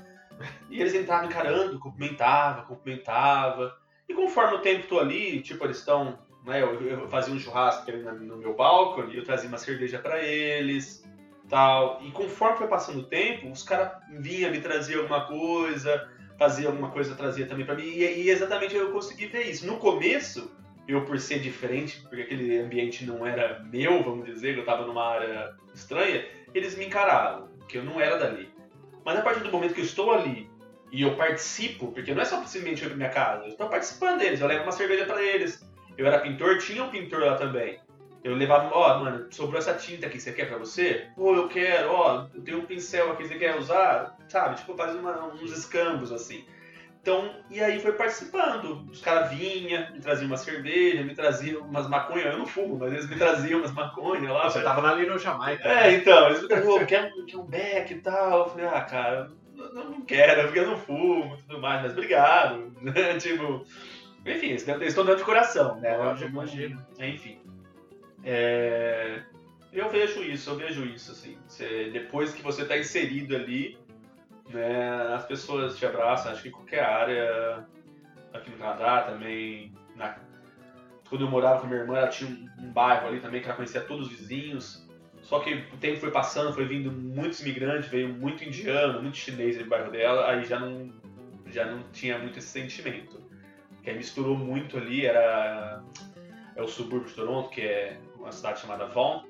E 0.70 0.82
eles 0.82 0.94
entravam 0.94 1.28
encarando, 1.28 1.80
cumprimentavam, 1.80 2.66
cumprimentavam. 2.66 3.72
E 4.10 4.14
conforme 4.14 4.56
o 4.56 4.62
tempo 4.62 4.88
tô 4.88 5.00
ali, 5.00 5.42
tipo, 5.42 5.64
eles 5.66 5.78
estão. 5.78 6.20
Né, 6.46 6.62
eu, 6.62 6.82
eu, 6.82 7.10
fazia 7.10 7.34
um 7.34 7.40
churrasco 7.40 7.90
ali 7.90 8.02
no 8.04 8.38
meu 8.38 8.56
balcão 8.56 9.10
e 9.10 9.18
eu 9.18 9.24
trazia 9.24 9.50
uma 9.50 9.58
cerveja 9.58 10.00
para 10.00 10.24
eles 10.24 11.04
tal. 11.50 12.00
E 12.04 12.12
conforme 12.12 12.58
foi 12.58 12.68
passando 12.68 13.00
o 13.00 13.04
tempo, 13.04 13.50
os 13.50 13.64
caras 13.64 13.92
vinham 14.20 14.52
me 14.52 14.62
trazer 14.62 14.98
alguma 14.98 15.26
coisa, 15.26 16.10
fazia 16.38 16.68
alguma 16.68 16.90
coisa, 16.90 17.16
trazia 17.16 17.46
também 17.46 17.66
para 17.66 17.76
mim. 17.76 17.84
E, 17.84 18.24
e, 18.24 18.30
exatamente 18.30 18.76
eu 18.76 18.92
consegui 18.92 19.28
ver 19.28 19.44
isso. 19.44 19.66
No 19.66 19.78
começo, 19.78 20.52
eu 20.88 21.04
por 21.06 21.20
ser 21.20 21.40
diferente, 21.40 22.02
porque 22.02 22.22
aquele 22.22 22.60
ambiente 22.60 23.06
não 23.06 23.26
era 23.26 23.62
meu, 23.72 24.02
vamos 24.04 24.26
dizer, 24.26 24.58
eu 24.58 24.66
tava 24.66 24.86
numa 24.86 25.06
área 25.06 25.54
estranha, 25.74 26.26
eles 26.54 26.78
me 26.78 26.86
encaravam, 26.86 27.50
que 27.68 27.78
eu 27.78 27.84
não 27.84 28.00
era 28.00 28.18
dali. 28.18 28.50
Mas 29.04 29.18
a 29.18 29.22
partir 29.22 29.42
do 29.42 29.52
momento 29.52 29.74
que 29.74 29.82
eu 29.82 29.86
estou 29.86 30.12
ali 30.12 30.50
e 30.92 31.02
eu 31.02 31.16
participo, 31.16 31.92
porque 31.92 32.14
não 32.14 32.22
é 32.22 32.26
só 32.26 32.38
simplesmente 32.38 32.84
ir 32.84 32.88
pra 32.88 32.96
minha 32.96 33.10
casa, 33.10 33.46
eu 33.46 33.50
estou 33.50 33.68
participando 33.68 34.20
deles, 34.20 34.40
eu 34.40 34.48
levo 34.48 34.64
uma 34.64 34.72
cerveja 34.72 35.06
para 35.06 35.22
eles. 35.22 35.66
Eu 35.98 36.06
era 36.06 36.20
pintor, 36.20 36.60
tinha 36.60 36.84
um 36.84 36.90
pintor 36.90 37.22
lá 37.22 37.36
também. 37.36 37.80
Eu 38.24 38.36
levava, 38.36 38.70
ó, 38.76 38.98
oh, 38.98 39.04
mano, 39.04 39.28
sobrou 39.32 39.58
essa 39.58 39.74
tinta 39.74 40.08
aqui, 40.08 40.20
você 40.20 40.32
quer 40.32 40.48
pra 40.48 40.58
você? 40.58 41.08
Pô, 41.16 41.34
eu 41.36 41.48
quero, 41.48 41.92
ó, 41.92 42.28
oh, 42.34 42.38
eu 42.38 42.44
tenho 42.44 42.60
um 42.60 42.66
pincel 42.66 43.12
aqui, 43.12 43.28
você 43.28 43.36
quer 43.36 43.58
usar? 43.58 44.18
Sabe, 44.28 44.58
tipo, 44.58 44.76
faz 44.76 44.96
uma, 44.96 45.34
uns 45.34 45.52
escambos 45.52 46.12
assim. 46.12 46.46
Então, 47.08 47.34
e 47.50 47.64
aí 47.64 47.80
foi 47.80 47.94
participando. 47.94 48.86
Os 48.92 49.00
caras 49.00 49.30
vinham, 49.30 49.94
me 49.94 50.02
traziam 50.02 50.28
uma 50.28 50.36
cerveja, 50.36 51.06
me 51.06 51.16
traziam 51.16 51.62
umas 51.62 51.88
maconhas. 51.88 52.34
Eu 52.34 52.40
não 52.40 52.46
fumo, 52.46 52.78
mas 52.78 52.92
eles 52.92 53.10
me 53.10 53.16
traziam 53.16 53.60
umas 53.62 53.72
maconhas 53.72 54.30
lá. 54.30 54.50
Você 54.50 54.62
tava 54.62 54.86
ali 54.86 55.08
no 55.08 55.18
Jamaica. 55.18 55.70
É, 55.70 55.94
então, 55.96 56.28
eles 56.28 56.42
me 56.42 56.50
traziam, 56.50 56.86
quer, 56.86 57.14
quer 57.26 57.38
um 57.38 57.46
beck 57.46 57.92
e 57.92 58.02
tal. 58.02 58.40
Eu 58.40 58.50
falei, 58.50 58.66
ah, 58.68 58.82
cara, 58.82 59.32
eu 59.58 59.74
não 59.74 60.02
quero, 60.02 60.44
porque 60.44 60.60
eu 60.60 60.68
não 60.68 60.76
fumo 60.76 61.36
e 61.36 61.44
tudo 61.44 61.62
mais, 61.62 61.82
mas 61.82 61.94
obrigado. 61.94 62.74
tipo, 63.22 63.66
enfim, 64.26 64.48
eles 64.48 64.68
estão 64.68 65.06
dando 65.06 65.20
de 65.20 65.24
coração, 65.24 65.80
né? 65.80 65.96
Eu 65.96 66.28
imagino. 66.28 66.86
Enfim. 67.00 67.40
É, 68.22 69.22
eu 69.72 69.90
vejo 69.90 70.22
isso, 70.24 70.50
eu 70.50 70.58
vejo 70.58 70.84
isso, 70.84 71.14
assim. 71.14 71.38
Você, 71.48 71.90
depois 71.90 72.34
que 72.34 72.44
você 72.44 72.64
está 72.64 72.78
inserido 72.78 73.34
ali, 73.34 73.78
né, 74.50 75.14
as 75.14 75.26
pessoas 75.26 75.78
te 75.78 75.86
abraçam, 75.86 76.32
acho 76.32 76.42
que 76.42 76.50
em 76.50 76.52
qualquer 76.52 76.84
área, 76.84 77.66
aqui 78.34 78.50
no 78.50 78.58
Canadá 78.58 79.04
também, 79.04 79.74
na, 79.96 80.18
quando 81.10 81.26
eu 81.26 81.30
morava 81.30 81.62
com 81.62 81.68
minha 81.68 81.80
irmã, 81.80 81.98
ela 81.98 82.08
tinha 82.08 82.30
um, 82.30 82.72
bairro 82.72 83.08
ali 83.08 83.20
também 83.20 83.42
que 83.42 83.48
ela 83.48 83.56
conhecia 83.56 83.82
todos 83.82 84.08
os 84.08 84.20
vizinhos. 84.20 84.86
Só 85.22 85.40
que 85.40 85.54
o 85.74 85.78
tempo 85.78 86.00
foi 86.00 86.12
passando, 86.12 86.54
foi 86.54 86.66
vindo 86.66 86.92
muitos 86.92 87.42
imigrantes, 87.42 87.90
veio 87.90 88.10
muito 88.10 88.44
indiano, 88.44 89.02
muito 89.02 89.18
chinês 89.18 89.58
no 89.58 89.66
bairro 89.66 89.92
dela, 89.92 90.30
aí 90.30 90.46
já 90.46 90.60
não, 90.60 90.94
já 91.48 91.66
não 91.66 91.84
tinha 91.92 92.18
muito 92.18 92.40
esse 92.40 92.48
sentimento. 92.48 93.22
Que 93.84 93.90
aí 93.90 93.98
misturou 93.98 94.38
muito 94.38 94.78
ali, 94.78 95.06
era 95.06 95.84
é 96.56 96.62
o 96.62 96.68
subúrbio 96.68 97.08
de 97.08 97.14
Toronto, 97.14 97.50
que 97.50 97.62
é 97.62 98.00
uma 98.16 98.32
cidade 98.32 98.62
chamada 98.62 98.88
Vaughan. 98.88 99.24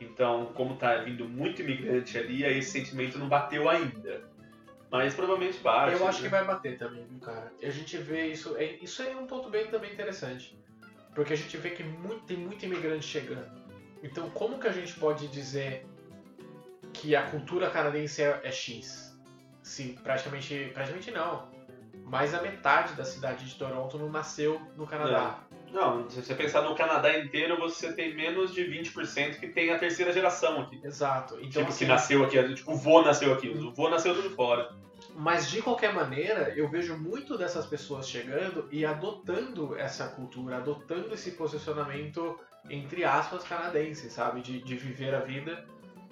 Então, 0.00 0.46
como 0.54 0.76
tá 0.76 0.96
vindo 0.98 1.28
muito 1.28 1.60
imigrante 1.60 2.16
ali, 2.16 2.44
aí 2.44 2.58
esse 2.58 2.70
sentimento 2.70 3.18
não 3.18 3.28
bateu 3.28 3.68
ainda. 3.68 4.27
Mas 4.90 5.14
provavelmente 5.14 5.58
bate. 5.58 5.94
Eu 5.94 6.06
acho 6.06 6.18
né? 6.18 6.24
que 6.24 6.30
vai 6.30 6.44
bater 6.44 6.78
também, 6.78 7.06
cara. 7.20 7.52
A 7.62 7.70
gente 7.70 7.96
vê 7.98 8.26
isso. 8.28 8.56
É, 8.56 8.64
isso 8.64 9.02
é 9.02 9.14
um 9.14 9.26
ponto 9.26 9.50
bem 9.50 9.66
também 9.66 9.92
interessante. 9.92 10.58
Porque 11.14 11.32
a 11.32 11.36
gente 11.36 11.56
vê 11.56 11.70
que 11.70 11.82
muito, 11.82 12.24
tem 12.24 12.36
muito 12.36 12.64
imigrante 12.64 13.04
chegando. 13.04 13.50
Então, 14.02 14.30
como 14.30 14.58
que 14.58 14.66
a 14.66 14.72
gente 14.72 14.94
pode 14.94 15.26
dizer 15.28 15.86
que 16.92 17.14
a 17.14 17.22
cultura 17.30 17.68
canadense 17.70 18.22
é, 18.22 18.40
é 18.42 18.50
X? 18.50 19.18
Se 19.62 19.98
praticamente. 20.02 20.70
Praticamente 20.72 21.10
não. 21.10 21.48
Mais 22.04 22.32
a 22.32 22.40
metade 22.40 22.94
da 22.94 23.04
cidade 23.04 23.44
de 23.44 23.54
Toronto 23.56 23.98
não 23.98 24.08
nasceu 24.08 24.60
no 24.76 24.86
Canadá. 24.86 25.40
É. 25.52 25.57
Não, 25.72 26.08
se 26.08 26.22
você 26.22 26.34
pensar 26.34 26.62
no 26.62 26.74
Canadá 26.74 27.18
inteiro, 27.18 27.58
você 27.58 27.92
tem 27.92 28.14
menos 28.14 28.52
de 28.52 28.62
20% 28.62 29.38
que 29.38 29.48
tem 29.48 29.70
a 29.70 29.78
terceira 29.78 30.12
geração 30.12 30.62
aqui. 30.62 30.80
Exato. 30.82 31.34
Então, 31.34 31.48
tipo, 31.50 31.68
assim, 31.68 31.78
que 31.78 31.84
nasceu 31.86 32.24
aqui, 32.24 32.54
tipo, 32.54 32.72
o 32.72 32.76
vô 32.76 33.02
nasceu 33.02 33.32
aqui, 33.32 33.48
o 33.48 33.72
vô 33.72 33.88
nasceu 33.88 34.14
tudo 34.14 34.30
fora. 34.30 34.74
Mas 35.14 35.50
de 35.50 35.62
qualquer 35.62 35.92
maneira, 35.92 36.52
eu 36.56 36.68
vejo 36.68 36.96
muito 36.96 37.36
dessas 37.36 37.66
pessoas 37.66 38.08
chegando 38.08 38.68
e 38.70 38.84
adotando 38.84 39.76
essa 39.76 40.08
cultura, 40.08 40.56
adotando 40.58 41.12
esse 41.12 41.32
posicionamento, 41.32 42.38
entre 42.68 43.04
aspas, 43.04 43.44
canadense, 43.44 44.10
sabe? 44.10 44.40
De, 44.40 44.62
de 44.62 44.76
viver 44.76 45.14
a 45.14 45.20
vida 45.20 45.64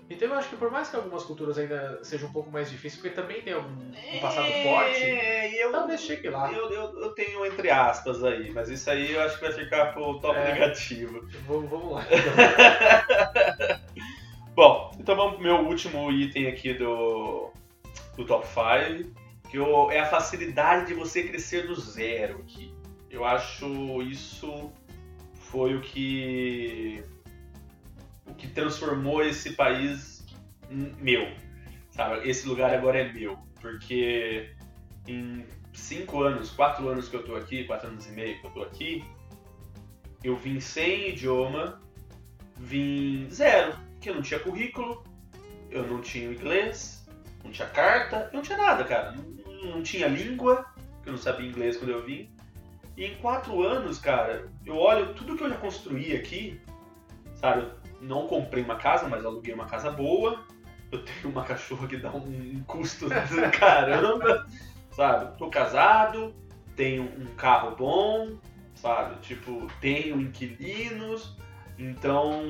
então 0.09 0.29
eu 0.29 0.35
acho 0.35 0.49
que 0.51 0.57
por 0.57 0.71
mais 0.71 0.89
que 0.89 0.97
algumas 0.97 1.25
culturas 1.25 1.59
ainda 1.59 1.99
sejam 2.03 2.29
um 2.29 2.33
pouco 2.33 2.51
mais 2.51 2.71
difíceis, 2.71 3.01
porque 3.03 3.15
também 3.15 3.43
tem 3.43 3.55
algum 3.55 3.71
um 3.71 4.21
passado 4.21 4.47
é, 4.47 4.63
forte, 4.63 5.57
eu, 5.57 5.73
talvez 5.73 6.01
chegue 6.01 6.29
lá. 6.29 6.53
Eu, 6.53 6.71
eu, 6.71 7.01
eu, 7.01 7.11
tenho 7.11 7.45
entre 7.45 7.71
aspas 7.71 8.23
aí, 8.23 8.53
mas 8.53 8.69
isso 8.69 8.89
aí 8.89 9.13
eu 9.13 9.21
acho 9.23 9.39
que 9.39 9.45
vai 9.45 9.53
ficar 9.53 9.93
pro 9.93 10.21
top 10.21 10.39
é, 10.39 10.53
negativo. 10.53 11.27
Vamos, 11.47 11.69
vamos 11.69 11.93
lá. 11.93 12.07
Bom, 14.55 14.93
então 14.99 15.17
vamos 15.17 15.35
pro 15.35 15.43
meu 15.43 15.57
último 15.67 16.11
item 16.11 16.47
aqui 16.47 16.73
do, 16.73 17.51
do 18.17 18.25
top 18.25 18.47
5, 18.47 19.11
que 19.51 19.59
eu, 19.59 19.91
é 19.91 19.99
a 19.99 20.07
facilidade 20.07 20.87
de 20.87 20.95
você 20.95 21.25
crescer 21.25 21.67
do 21.67 21.75
zero 21.75 22.39
aqui. 22.39 22.73
Eu 23.11 23.25
acho 23.25 24.03
isso 24.03 24.73
foi 25.35 25.75
o 25.75 25.81
que 25.81 27.03
o 28.27 28.35
que 28.35 28.49
transformou 28.49 29.23
esse 29.23 29.53
país 29.53 30.25
meu, 30.71 31.33
sabe? 31.91 32.29
Esse 32.29 32.49
lugar 32.49 32.75
agora 32.75 32.99
é 32.99 33.13
meu, 33.13 33.39
porque 33.61 34.55
em 35.07 35.45
cinco 35.73 36.23
anos, 36.23 36.51
quatro 36.51 36.89
anos 36.89 37.09
que 37.09 37.17
eu 37.17 37.23
tô 37.23 37.37
aqui, 37.37 37.65
quatro 37.65 37.89
anos 37.89 38.07
e 38.07 38.13
meio 38.13 38.41
que 38.41 38.47
eu 38.47 38.51
tô 38.51 38.63
aqui, 38.63 39.05
eu 40.25 40.37
vim 40.37 40.59
sem 40.59 41.11
idioma, 41.11 41.81
vim 42.57 43.29
zero, 43.31 43.79
que 44.01 44.11
eu 44.11 44.15
não 44.15 44.23
tinha 44.23 44.41
currículo, 44.41 45.05
eu 45.71 45.87
não 45.87 46.01
tinha 46.01 46.31
inglês, 46.31 47.07
não 47.45 47.53
tinha 47.53 47.69
carta, 47.69 48.29
eu 48.33 48.37
não 48.37 48.43
tinha 48.43 48.59
nada, 48.59 48.85
cara. 48.85 49.13
Não, 49.13 49.77
não 49.77 49.83
tinha 49.83 50.09
língua, 50.09 50.67
eu 51.05 51.13
não 51.13 51.19
sabia 51.19 51.49
inglês 51.49 51.77
quando 51.77 51.91
eu 51.91 52.05
vim. 52.05 52.31
E 52.97 53.05
em 53.05 53.15
quatro 53.17 53.63
anos, 53.63 53.99
cara, 53.99 54.49
eu 54.65 54.77
olho 54.77 55.15
tudo 55.15 55.37
que 55.37 55.45
eu 55.45 55.51
já 55.51 55.57
construí 55.57 56.17
aqui, 56.17 56.61
sabe? 57.35 57.71
Não 58.01 58.27
comprei 58.27 58.63
uma 58.63 58.77
casa, 58.77 59.09
mas 59.09 59.25
aluguei 59.25 59.55
uma 59.55 59.67
casa 59.67 59.91
boa. 59.91 60.45
Eu 60.91 61.05
tenho 61.05 61.29
uma 61.31 61.45
cachorra 61.45 61.89
que 61.89 61.97
dá 61.97 62.11
um 62.11 62.63
custo 62.67 63.09
do 63.09 63.59
caramba, 63.59 64.47
sabe? 64.93 65.37
Tô 65.39 65.51
casado, 65.51 66.35
tenho 66.77 67.05
um 67.05 67.27
carro 67.37 67.75
bom, 67.75 68.39
sabe? 68.75 69.21
Tipo, 69.21 69.67
tenho 69.81 70.21
inquilinos, 70.21 71.37
então 71.79 72.43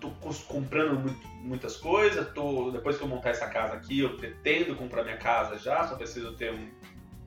tô 0.00 0.10
comprando 0.48 0.98
muito, 0.98 1.28
muitas 1.38 1.76
coisas. 1.76 2.28
Tô, 2.32 2.70
depois 2.70 2.96
que 2.98 3.04
eu 3.04 3.08
montar 3.08 3.30
essa 3.30 3.46
casa 3.46 3.74
aqui, 3.74 4.00
eu 4.00 4.16
pretendo 4.16 4.74
comprar 4.74 5.04
minha 5.04 5.16
casa 5.16 5.56
já, 5.58 5.86
só 5.86 5.94
preciso 5.94 6.32
ter 6.32 6.52
um, 6.52 6.68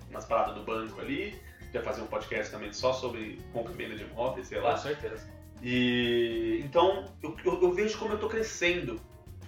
umas 0.09 0.25
paradas 0.25 0.55
do 0.55 0.63
banco 0.63 0.99
ali. 0.99 1.39
Já 1.73 1.81
fazer 1.81 2.01
um 2.01 2.07
podcast 2.07 2.51
também 2.51 2.71
só 2.71 2.93
sobre 2.93 3.39
compra 3.51 3.73
e 3.73 3.75
venda 3.75 3.95
de 3.95 4.03
imóveis, 4.03 4.47
sei 4.47 4.59
lá. 4.59 4.71
Com 4.71 4.77
certeza. 4.77 5.34
E 5.67 6.61
então 6.63 7.05
eu, 7.23 7.35
eu, 7.43 7.59
eu 7.63 7.71
vejo 7.73 7.97
como 7.97 8.13
eu 8.13 8.19
tô 8.19 8.29
crescendo, 8.29 9.01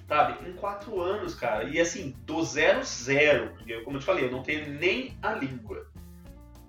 sabe? 0.07 0.49
Em 0.49 0.53
quatro 0.53 0.99
anos, 0.99 1.35
cara. 1.35 1.65
E 1.65 1.79
assim, 1.79 2.15
do 2.25 2.43
zero 2.43 2.83
zero, 2.83 3.53
como 3.85 3.97
eu 3.97 3.99
te 3.99 4.05
falei, 4.05 4.25
eu 4.25 4.31
não 4.31 4.41
tenho 4.41 4.67
nem 4.79 5.15
a 5.21 5.33
língua, 5.33 5.85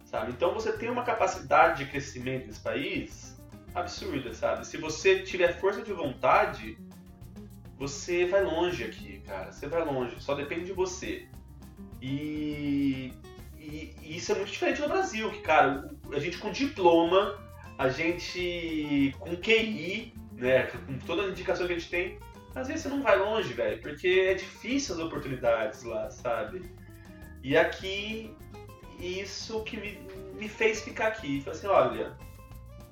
sabe? 0.05 0.33
Então 0.33 0.53
você 0.53 0.71
tem 0.73 0.91
uma 0.91 1.03
capacidade 1.03 1.83
de 1.83 1.91
crescimento 1.91 2.47
nesse 2.47 2.61
país 2.61 3.41
absurda, 3.75 4.35
sabe? 4.35 4.67
Se 4.67 4.77
você 4.77 5.21
tiver 5.23 5.59
força 5.59 5.81
de 5.81 5.95
vontade, 5.95 6.77
você 7.79 8.27
vai 8.27 8.45
longe 8.45 8.85
aqui, 8.85 9.23
cara. 9.27 9.51
Você 9.51 9.67
vai 9.67 9.83
longe. 9.83 10.21
Só 10.21 10.35
depende 10.35 10.67
de 10.67 10.73
você. 10.75 11.27
E, 12.03 13.15
e, 13.57 13.95
e 14.03 14.17
isso 14.19 14.31
é 14.31 14.35
muito 14.35 14.53
diferente 14.53 14.83
no 14.83 14.89
Brasil, 14.89 15.31
que, 15.31 15.41
cara, 15.41 15.91
a 16.13 16.19
gente 16.19 16.37
com 16.37 16.51
diploma, 16.51 17.48
a 17.79 17.89
gente 17.89 19.14
com 19.20 19.37
QI, 19.37 20.12
né, 20.33 20.64
com 20.64 20.99
toda 21.07 21.22
a 21.22 21.29
indicação 21.29 21.66
que 21.66 21.72
a 21.72 21.79
gente 21.79 21.89
tem, 21.89 22.18
às 22.55 22.66
vezes 22.66 22.83
você 22.83 22.89
não 22.89 23.03
vai 23.03 23.16
longe, 23.16 23.53
velho, 23.53 23.81
porque 23.81 24.26
é 24.29 24.35
difícil 24.35 24.97
as 24.97 25.01
oportunidades 25.01 25.85
lá, 25.85 26.11
sabe? 26.11 26.68
E 27.43 27.57
aqui, 27.57 28.35
isso 28.99 29.62
que 29.62 29.76
me, 29.76 30.01
me 30.35 30.49
fez 30.49 30.83
ficar 30.83 31.09
aqui. 31.09 31.41
Falei 31.41 31.59
assim, 31.59 31.66
olha, 31.68 32.16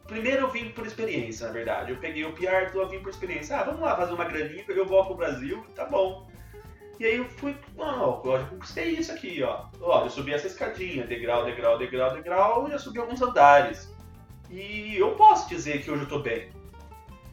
primeiro 0.07 0.43
eu 0.43 0.51
vim 0.51 0.71
por 0.71 0.87
experiência, 0.87 1.49
na 1.49 1.53
verdade. 1.53 1.91
Eu 1.91 1.99
peguei 1.99 2.25
o 2.25 2.33
PR, 2.33 2.73
eu 2.73 2.89
vim 2.89 3.01
por 3.01 3.11
experiência. 3.11 3.57
Ah, 3.57 3.65
vamos 3.65 3.81
lá 3.81 3.97
fazer 3.97 4.13
uma 4.13 4.25
graninha, 4.25 4.65
eu 4.69 4.87
volto 4.87 5.09
pro 5.09 5.17
Brasil, 5.17 5.67
tá 5.75 5.85
bom. 5.85 6.31
E 7.01 7.05
aí 7.05 7.17
eu 7.17 7.25
fui, 7.25 7.57
não, 7.77 8.23
eu 8.25 8.39
já 8.39 8.47
conquistei 8.47 8.91
isso 8.93 9.11
aqui, 9.11 9.43
ó. 9.43 9.67
Ó, 9.81 10.05
eu 10.05 10.11
subi 10.11 10.33
essa 10.33 10.47
escadinha, 10.47 11.05
degrau, 11.05 11.45
degrau, 11.45 11.77
degrau, 11.77 12.15
degrau, 12.15 12.71
já 12.71 12.79
subi 12.79 13.01
alguns 13.01 13.21
andares. 13.21 13.96
E 14.51 14.97
eu 14.97 15.13
posso 15.13 15.49
dizer 15.49 15.83
que 15.83 15.91
hoje 15.91 16.03
eu 16.03 16.09
tô 16.09 16.21
bem. 16.21 16.51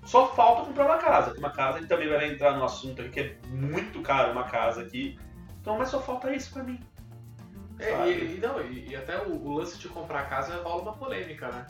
Só 0.05 0.33
falta 0.33 0.65
comprar 0.65 0.85
uma 0.85 0.97
casa. 0.97 1.31
Tem 1.31 1.39
uma 1.39 1.51
casa, 1.51 1.79
gente 1.79 1.87
também 1.87 2.09
vai 2.09 2.29
entrar 2.29 2.57
no 2.57 2.65
assunto 2.65 3.01
aqui, 3.01 3.09
que 3.09 3.19
é 3.19 3.35
muito 3.49 4.01
caro 4.01 4.31
uma 4.31 4.43
casa 4.43 4.81
aqui. 4.81 5.17
Então, 5.61 5.77
mas 5.77 5.89
só 5.89 6.01
falta 6.01 6.33
isso 6.33 6.51
pra 6.51 6.63
mim. 6.63 6.79
É, 7.79 8.09
e, 8.09 8.35
e, 8.35 8.39
não, 8.39 8.61
e, 8.61 8.89
e 8.89 8.95
até 8.95 9.17
o, 9.21 9.31
o, 9.31 9.53
lance 9.53 9.77
de 9.77 9.87
comprar 9.87 10.29
casa 10.29 10.61
rola 10.61 10.81
uma 10.81 10.93
polêmica, 10.93 11.47
né? 11.47 11.65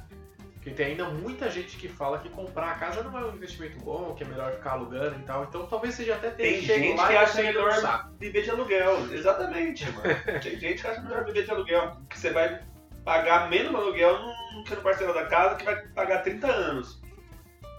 Porque 0.53 0.71
tem 0.71 0.87
ainda 0.87 1.05
muita 1.05 1.49
gente 1.49 1.75
que 1.77 1.87
fala 1.87 2.19
que 2.19 2.29
comprar 2.29 2.71
a 2.71 2.75
casa 2.75 3.03
não 3.03 3.17
é 3.17 3.25
um 3.25 3.35
investimento 3.35 3.77
bom, 3.79 4.13
que 4.15 4.23
é 4.23 4.27
melhor 4.27 4.53
ficar 4.53 4.71
alugando 4.71 5.19
e 5.19 5.23
tal. 5.23 5.43
Então 5.43 5.65
talvez 5.65 5.93
seja 5.93 6.15
até 6.15 6.29
ter 6.29 6.43
Tem 6.43 6.61
gente 6.61 6.95
que 6.95 7.15
acha 7.15 7.43
melhor 7.43 8.09
viver 8.17 8.43
de 8.43 8.49
aluguel. 8.49 9.13
Exatamente, 9.13 9.89
mano. 9.91 10.41
tem 10.41 10.57
gente 10.57 10.81
que 10.81 10.87
acha 10.87 11.01
melhor 11.01 11.25
viver 11.25 11.43
de 11.43 11.51
aluguel. 11.51 11.97
Que 12.09 12.17
você 12.17 12.31
vai 12.31 12.61
pagar 13.03 13.49
menos 13.49 13.71
no 13.71 13.77
aluguel 13.79 14.17
no, 14.53 14.63
que 14.63 14.75
no 14.75 14.81
parcela 14.81 15.13
da 15.13 15.25
casa 15.25 15.55
que 15.55 15.65
vai 15.65 15.87
pagar 15.87 16.23
30 16.23 16.47
anos. 16.47 17.01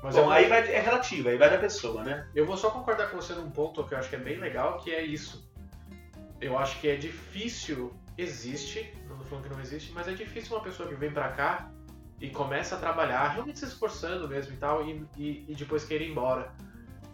Mas 0.03 0.16
Bom, 0.16 0.31
aí 0.31 0.49
vai, 0.49 0.61
é 0.70 0.81
relativo, 0.81 1.31
aí 1.31 1.39
vai 1.39 1.49
da 1.49 1.57
pessoa, 1.57 2.05
né? 2.05 2.29
Eu 2.35 2.45
vou 2.45 2.59
só 2.59 2.70
concordar 2.70 3.11
com 3.11 3.16
você 3.16 3.33
num 3.33 3.51
ponto 3.51 3.83
que 3.85 3.95
eu 3.95 3.99
acho 3.99 4.11
que 4.11 4.16
é 4.16 4.18
bem 4.18 4.37
legal, 4.37 4.77
que 4.77 4.93
é 4.93 5.03
isso. 5.03 5.51
Eu 6.41 6.59
acho 6.59 6.79
que 6.79 6.89
é 6.89 6.97
difícil, 6.97 7.91
existe, 8.18 8.93
não 9.09 9.16
tô 9.16 9.25
falando 9.25 9.45
que 9.45 9.55
não 9.55 9.61
existe, 9.61 9.93
mas 9.93 10.07
é 10.07 10.12
difícil 10.12 10.55
uma 10.55 10.62
pessoa 10.62 10.87
que 10.87 10.95
vem 10.95 11.11
pra 11.11 11.31
cá 11.31 11.70
e 12.20 12.29
começa 12.29 12.75
a 12.75 12.79
trabalhar, 12.79 13.29
realmente 13.29 13.59
se 13.59 13.64
esforçando 13.64 14.29
mesmo 14.29 14.53
e 14.53 14.57
tal, 14.57 14.87
e, 14.87 15.07
e, 15.16 15.45
e 15.49 15.55
depois 15.55 15.87
querer 15.87 16.07
ir 16.07 16.11
embora. 16.11 16.53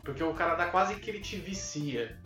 Porque 0.02 0.24
o 0.24 0.34
cara 0.34 0.56
dá 0.56 0.66
quase 0.66 0.96
que 0.96 1.10
ele 1.10 1.20
te 1.20 1.36
vicia. 1.36 2.18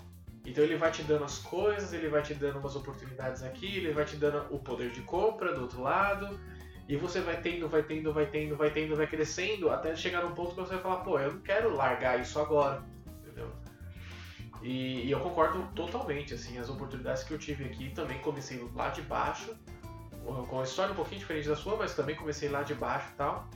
Então 0.44 0.62
ele 0.62 0.76
vai 0.76 0.90
te 0.90 1.02
dando 1.02 1.24
as 1.24 1.38
coisas, 1.38 1.92
ele 1.92 2.08
vai 2.08 2.22
te 2.22 2.34
dando 2.34 2.58
umas 2.58 2.76
oportunidades 2.76 3.42
aqui, 3.42 3.78
ele 3.78 3.92
vai 3.92 4.04
te 4.04 4.16
dando 4.16 4.46
o 4.54 4.58
poder 4.58 4.90
de 4.90 5.00
compra 5.02 5.54
do 5.54 5.62
outro 5.62 5.80
lado, 5.80 6.38
e 6.86 6.96
você 6.96 7.20
vai 7.20 7.40
tendo, 7.40 7.66
vai 7.68 7.82
tendo, 7.82 8.12
vai 8.12 8.26
tendo, 8.26 8.56
vai 8.56 8.70
tendo, 8.70 8.94
vai 8.94 9.06
crescendo, 9.06 9.70
até 9.70 9.96
chegar 9.96 10.22
num 10.22 10.34
ponto 10.34 10.50
que 10.50 10.56
você 10.56 10.74
vai 10.74 10.82
falar, 10.82 10.96
pô, 10.98 11.18
eu 11.18 11.32
não 11.32 11.40
quero 11.40 11.74
largar 11.74 12.20
isso 12.20 12.38
agora, 12.38 12.82
entendeu? 13.22 13.50
E, 14.62 15.06
e, 15.06 15.10
eu 15.10 15.18
concordo 15.20 15.66
totalmente, 15.74 16.34
assim, 16.34 16.58
as 16.58 16.68
oportunidades 16.68 17.22
que 17.24 17.32
eu 17.32 17.38
tive 17.38 17.64
aqui 17.64 17.90
também 17.90 18.18
comecei 18.18 18.62
lá 18.74 18.90
de 18.90 19.00
baixo, 19.00 19.56
com 20.24 20.56
uma 20.56 20.64
história 20.64 20.92
um 20.92 20.96
pouquinho 20.96 21.20
diferente 21.20 21.48
da 21.48 21.56
sua, 21.56 21.76
mas 21.76 21.94
também 21.94 22.16
comecei 22.16 22.48
lá 22.48 22.62
de 22.62 22.74
baixo 22.74 23.08
e 23.12 23.16
tal. 23.16 23.48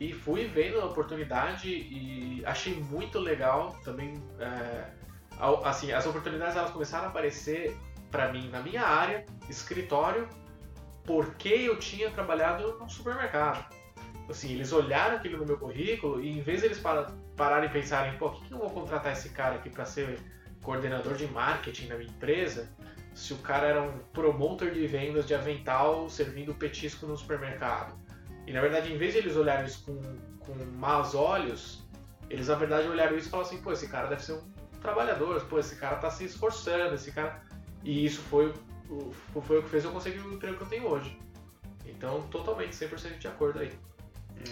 E 0.00 0.12
fui 0.12 0.46
vendo 0.46 0.80
a 0.80 0.86
oportunidade 0.86 1.68
e 1.68 2.42
achei 2.44 2.74
muito 2.74 3.18
legal 3.18 3.78
também, 3.84 4.14
é, 4.38 4.90
assim, 5.64 5.92
as 5.92 6.06
oportunidades 6.06 6.56
elas 6.56 6.70
começaram 6.70 7.06
a 7.06 7.08
aparecer 7.08 7.76
para 8.10 8.32
mim 8.32 8.48
na 8.50 8.60
minha 8.60 8.82
área, 8.82 9.24
escritório, 9.48 10.28
porque 11.04 11.48
eu 11.48 11.78
tinha 11.78 12.10
trabalhado 12.10 12.78
no 12.78 12.88
supermercado. 12.88 13.64
Assim, 14.28 14.52
eles 14.52 14.72
olharam 14.72 15.16
aquilo 15.16 15.38
no 15.38 15.44
meu 15.44 15.58
currículo 15.58 16.20
e 16.20 16.38
em 16.38 16.40
vez 16.40 16.60
de 16.60 16.66
eles 16.66 16.80
pararem 17.36 17.68
e 17.68 17.72
pensarem, 17.72 18.16
pô, 18.18 18.30
por 18.30 18.44
que 18.44 18.52
eu 18.52 18.58
vou 18.58 18.70
contratar 18.70 19.12
esse 19.12 19.30
cara 19.30 19.56
aqui 19.56 19.68
para 19.68 19.84
ser 19.84 20.20
coordenador 20.62 21.14
de 21.14 21.26
marketing 21.26 21.88
na 21.88 21.96
minha 21.96 22.08
empresa, 22.08 22.68
se 23.14 23.32
o 23.32 23.38
cara 23.38 23.66
era 23.66 23.82
um 23.82 23.98
promotor 24.12 24.70
de 24.70 24.86
vendas 24.86 25.26
de 25.26 25.34
avental 25.34 26.08
servindo 26.08 26.54
petisco 26.54 27.06
no 27.06 27.16
supermercado? 27.16 27.98
E 28.46 28.52
na 28.52 28.60
verdade, 28.60 28.92
em 28.92 28.96
vez 28.96 29.12
de 29.12 29.18
eles 29.18 29.36
olharem 29.36 29.66
isso 29.66 29.84
com, 29.84 30.00
com 30.40 30.64
maus 30.76 31.14
olhos, 31.14 31.82
eles 32.30 32.48
na 32.48 32.54
verdade 32.54 32.88
olharam 32.88 33.16
isso 33.16 33.28
e 33.28 33.30
falaram 33.30 33.48
assim, 33.48 33.60
pô, 33.60 33.72
esse 33.72 33.88
cara 33.88 34.08
deve 34.08 34.22
ser 34.22 34.32
um 34.32 34.51
trabalhador, 34.82 35.40
pô, 35.46 35.58
esse 35.58 35.76
cara 35.76 35.96
tá 35.96 36.10
se 36.10 36.24
esforçando, 36.24 36.94
esse 36.94 37.12
cara... 37.12 37.42
E 37.84 38.04
isso 38.04 38.20
foi 38.22 38.52
foi 39.46 39.58
o 39.58 39.62
que 39.62 39.70
fez 39.70 39.84
eu 39.84 39.92
conseguir 39.92 40.18
o 40.20 40.34
emprego 40.34 40.56
que 40.56 40.62
eu 40.62 40.68
tenho 40.68 40.86
hoje. 40.86 41.16
Então, 41.86 42.22
totalmente, 42.28 42.72
100% 42.72 43.18
de 43.18 43.28
acordo 43.28 43.60
aí. 43.60 43.72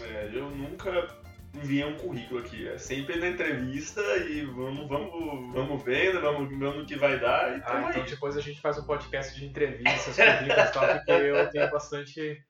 É, 0.03 0.31
eu 0.33 0.51
nunca 0.51 1.09
enviei 1.55 1.85
um 1.85 1.97
currículo 1.97 2.41
aqui. 2.41 2.69
É 2.69 2.79
sempre 2.79 3.19
na 3.19 3.29
entrevista 3.29 4.01
e 4.19 4.45
vamos, 4.45 4.89
vamos, 4.89 5.53
vamos 5.53 5.83
vendo, 5.83 6.21
vamos 6.21 6.49
vendo 6.49 6.83
o 6.83 6.87
que 6.87 6.97
vai 6.97 7.19
dar. 7.19 7.59
E 7.59 7.63
ah, 7.65 7.87
então 7.89 8.03
aí. 8.03 8.09
depois 8.09 8.37
a 8.37 8.41
gente 8.41 8.61
faz 8.61 8.79
um 8.79 8.85
podcast 8.85 9.39
de 9.39 9.45
entrevistas, 9.45 10.17
currículos 10.17 10.69
e 10.69 10.73
tal, 10.73 10.89
porque 10.89 11.11
eu 11.11 11.51
tenho 11.51 11.71
bastante 11.71 12.45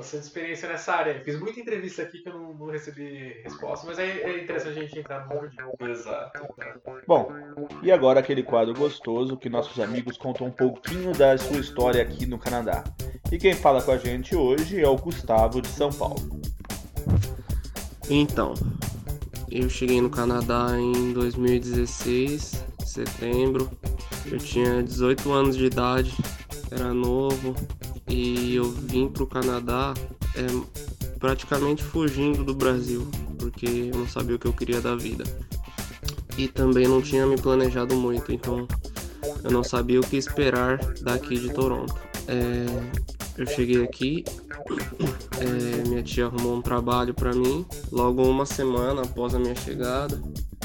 bastante 0.00 0.24
experiência 0.24 0.68
nessa 0.68 0.94
área. 0.94 1.20
fiz 1.22 1.38
muita 1.38 1.60
entrevista 1.60 2.02
aqui 2.02 2.18
que 2.18 2.28
eu 2.28 2.32
não, 2.32 2.54
não 2.54 2.66
recebi 2.66 3.40
resposta, 3.44 3.86
mas 3.86 3.98
é, 3.98 4.22
é, 4.22 4.42
interessante 4.42 4.78
a 4.78 4.82
gente 4.82 4.98
entrar 4.98 5.28
no 5.28 5.34
mundinho. 5.34 5.90
Exato. 5.90 6.40
Bom, 7.06 7.30
e 7.82 7.92
agora 7.92 8.20
aquele 8.20 8.42
quadro 8.42 8.74
gostoso 8.74 9.36
que 9.36 9.48
nossos 9.48 9.78
amigos 9.78 10.16
contam 10.16 10.46
um 10.46 10.50
pouquinho 10.50 11.12
da 11.12 11.36
sua 11.36 11.58
história 11.58 12.02
aqui 12.02 12.26
no 12.26 12.38
Canadá. 12.38 12.82
E 13.30 13.38
quem 13.38 13.54
fala 13.54 13.82
com 13.82 13.92
a 13.92 13.98
gente 13.98 14.34
hoje 14.34 14.80
é 14.80 14.88
o 14.88 14.96
Gustavo 14.96 15.60
de 15.60 15.68
São 15.68 15.92
Paulo. 15.92 16.40
Então, 18.08 18.54
eu 19.50 19.68
cheguei 19.68 20.00
no 20.00 20.10
Canadá 20.10 20.76
em 20.78 21.12
2016, 21.12 22.64
setembro. 22.84 23.70
Eu 24.26 24.38
tinha 24.38 24.82
18 24.82 25.32
anos 25.32 25.56
de 25.56 25.66
idade, 25.66 26.16
era 26.70 26.94
novo, 26.94 27.54
e 28.08 28.54
eu 28.54 28.70
vim 28.70 29.08
para 29.08 29.22
o 29.22 29.26
Canadá 29.26 29.94
é, 30.34 30.46
praticamente 31.18 31.82
fugindo 31.82 32.44
do 32.44 32.54
Brasil, 32.54 33.06
porque 33.38 33.90
eu 33.92 33.98
não 33.98 34.08
sabia 34.08 34.36
o 34.36 34.38
que 34.38 34.46
eu 34.46 34.52
queria 34.52 34.80
da 34.80 34.96
vida. 34.96 35.24
E 36.36 36.48
também 36.48 36.86
não 36.88 37.02
tinha 37.02 37.26
me 37.26 37.36
planejado 37.36 37.94
muito, 37.94 38.32
então 38.32 38.66
eu 39.44 39.50
não 39.50 39.62
sabia 39.62 40.00
o 40.00 40.06
que 40.06 40.16
esperar 40.16 40.78
daqui 41.02 41.38
de 41.38 41.52
Toronto. 41.52 41.94
É, 42.26 42.66
eu 43.36 43.46
cheguei 43.46 43.82
aqui, 43.82 44.24
é, 45.40 45.88
minha 45.88 46.02
tia 46.02 46.26
arrumou 46.26 46.56
um 46.56 46.62
trabalho 46.62 47.14
para 47.14 47.32
mim, 47.32 47.64
logo 47.90 48.22
uma 48.22 48.46
semana 48.46 49.02
após 49.02 49.34
a 49.34 49.38
minha 49.38 49.54
chegada, 49.54 50.20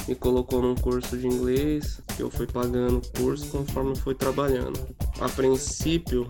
me 0.08 0.14
colocou 0.14 0.62
num 0.62 0.76
curso 0.76 1.18
de 1.18 1.26
inglês, 1.26 2.00
que 2.16 2.22
eu 2.22 2.30
fui 2.30 2.46
pagando 2.46 2.98
o 2.98 3.20
curso 3.20 3.48
conforme 3.48 3.92
eu 3.92 3.96
fui 3.96 4.14
trabalhando. 4.14 4.80
A 5.20 5.28
princípio, 5.30 6.30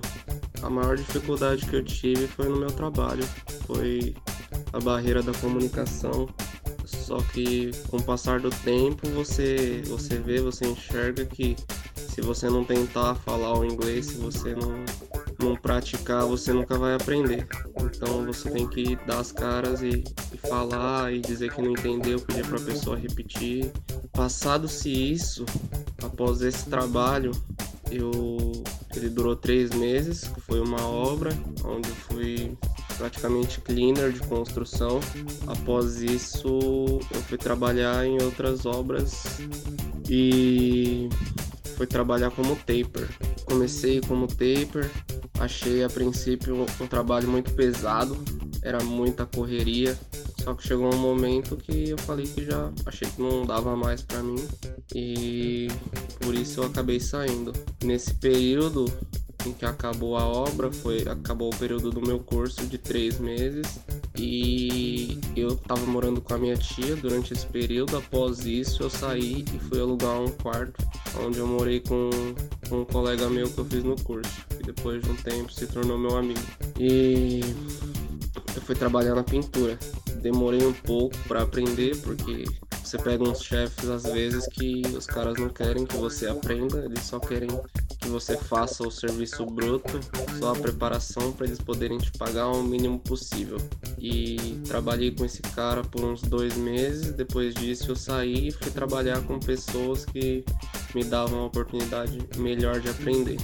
a 0.62 0.70
maior 0.70 0.96
dificuldade 0.96 1.66
que 1.66 1.76
eu 1.76 1.84
tive 1.84 2.28
foi 2.28 2.48
no 2.48 2.58
meu 2.58 2.72
trabalho, 2.72 3.24
foi 3.66 4.16
a 4.74 4.80
barreira 4.80 5.22
da 5.22 5.34
comunicação. 5.34 6.28
Só 6.86 7.18
que 7.18 7.72
com 7.90 7.98
o 7.98 8.04
passar 8.04 8.40
do 8.40 8.50
tempo 8.50 9.08
você 9.10 9.82
você 9.88 10.18
vê, 10.18 10.40
você 10.40 10.68
enxerga 10.68 11.26
que 11.26 11.56
se 11.96 12.22
você 12.22 12.50
não 12.50 12.64
tentar 12.64 13.16
falar 13.16 13.58
o 13.58 13.66
inglês, 13.66 14.08
se 14.08 14.16
você 14.16 14.54
não 14.56 14.86
não 15.38 15.56
praticar, 15.56 16.26
você 16.26 16.54
nunca 16.54 16.78
vai 16.78 16.96
aprender. 16.96 17.48
Então 17.82 18.26
você 18.26 18.50
tem 18.50 18.68
que 18.68 18.96
dar 19.08 19.20
as 19.20 19.32
caras 19.32 19.82
e, 19.82 20.04
e 20.34 20.38
falar 20.38 21.14
e 21.14 21.20
dizer 21.20 21.54
que 21.54 21.62
não 21.62 21.72
entendeu, 21.72 22.20
pedir 22.20 22.46
para 22.46 22.58
a 22.58 22.62
pessoa 22.62 22.98
repetir. 22.98 23.72
Passado-se 24.14 24.90
isso, 24.90 25.46
após 26.02 26.42
esse 26.42 26.70
trabalho, 26.70 27.32
eu 27.92 28.64
ele 28.96 29.10
durou 29.10 29.36
três 29.36 29.72
meses, 29.72 30.32
foi 30.48 30.60
uma 30.62 30.82
obra 30.88 31.32
onde 31.66 31.90
eu 31.90 31.96
fui 31.96 32.58
praticamente 32.98 33.60
cleaner 33.60 34.12
de 34.12 34.22
construção. 34.22 35.00
Após 35.48 36.02
isso, 36.02 36.48
eu 37.14 37.22
fui 37.28 37.38
trabalhar 37.38 38.06
em 38.06 38.22
outras 38.22 38.66
obras 38.66 39.40
e 40.10 41.10
fui 41.76 41.86
trabalhar 41.86 42.32
como 42.32 42.56
taper. 42.56 43.10
Comecei 43.46 44.02
como 44.02 44.28
taper, 44.28 44.90
achei 45.40 45.84
a 45.84 45.90
princípio 45.90 46.66
um 46.80 46.88
trabalho 46.88 47.28
muito 47.28 47.52
pesado, 47.54 48.18
era 48.66 48.84
muita 48.84 49.28
correria, 49.28 49.98
só 50.44 50.56
que 50.56 50.68
chegou 50.68 50.92
um 50.92 50.98
momento 50.98 51.56
que 51.56 51.92
eu 51.92 51.98
falei 52.00 52.26
que 52.26 52.44
já 52.44 52.72
achei 52.86 53.08
que 53.08 53.22
não 53.22 53.46
dava 53.46 53.76
mais 53.76 54.02
para 54.02 54.24
mim 54.24 54.44
e 54.94 55.68
por 56.20 56.34
isso 56.34 56.62
eu 56.62 56.66
acabei 56.66 57.00
saindo. 57.00 57.54
Nesse 57.84 58.16
período 58.16 58.92
em 59.46 59.54
que 59.54 59.66
acabou 59.66 60.18
a 60.18 60.26
obra, 60.26 60.72
foi 60.72 61.04
acabou 61.08 61.54
o 61.54 61.58
período 61.58 61.92
do 61.92 62.02
meu 62.02 62.20
curso 62.20 62.66
de 62.66 62.80
três 62.80 63.20
meses 63.20 63.80
e 64.18 65.20
eu 65.36 65.50
estava 65.50 65.86
morando 65.86 66.20
com 66.20 66.34
a 66.34 66.38
minha 66.38 66.58
tia 66.58 66.96
durante 66.96 67.34
esse 67.34 67.46
período. 67.46 67.98
Após 67.98 68.46
isso, 68.48 68.82
eu 68.82 68.90
saí 68.90 69.46
e 69.54 69.60
fui 69.60 69.80
alugar 69.80 70.20
um 70.20 70.30
quarto 70.30 70.84
onde 71.24 71.38
eu 71.38 71.46
morei 71.46 71.82
com, 71.82 72.10
com 72.68 72.82
um 72.82 72.86
colega 72.86 73.30
meu 73.30 73.48
que 73.48 73.60
eu 73.60 73.66
fiz 73.66 73.84
no 73.84 73.96
curso, 74.02 74.32
que 74.50 74.64
depois 74.64 75.04
de 75.04 75.12
um 75.12 75.16
tempo 75.16 75.52
se 75.52 75.68
tornou 75.68 76.00
meu 76.00 76.18
amigo. 76.18 76.40
E 76.80 77.42
eu 78.56 78.62
fui 78.62 78.76
trabalhar 78.76 79.16
na 79.16 79.24
pintura. 79.24 79.78
Demorei 80.22 80.66
um 80.66 80.74
pouco 80.74 81.18
para 81.28 81.44
aprender, 81.44 81.96
porque 81.98 82.46
você 82.84 82.98
pega 82.98 83.24
uns 83.24 83.42
chefes 83.42 83.90
às 83.90 84.04
vezes 84.04 84.48
que 84.48 84.84
os 84.96 85.06
caras 85.06 85.38
não 85.40 85.50
querem 85.50 85.86
que 85.86 85.98
você 85.98 86.28
aprenda, 86.28 86.86
eles 86.86 87.04
só 87.04 87.20
querem 87.20 87.50
que 88.00 88.08
você 88.08 88.38
faça 88.38 88.88
o 88.88 88.92
serviço 88.92 89.46
bruto, 89.46 90.00
só 90.38 90.54
a 90.54 90.56
preparação 90.56 91.32
para 91.32 91.48
eles 91.48 91.60
poderem 91.60 91.98
te 91.98 92.12
pagar 92.12 92.48
o 92.48 92.64
mínimo 92.64 93.00
possível. 93.00 93.58
E 93.98 94.62
trabalhei 94.68 95.12
com 95.12 95.26
esse 95.26 95.42
cara 95.42 95.84
por 95.84 96.04
uns 96.04 96.22
dois 96.22 96.56
meses. 96.56 97.12
Depois 97.12 97.56
disso, 97.56 97.92
eu 97.92 97.96
saí 97.96 98.50
e 98.50 98.52
fui 98.52 98.72
trabalhar 98.72 99.22
com 99.24 99.40
pessoas 99.40 100.06
que 100.06 100.46
me 100.94 101.04
davam 101.04 101.40
uma 101.40 101.48
oportunidade 101.48 102.20
melhor 102.38 102.80
de 102.80 102.90
aprender. 102.90 103.38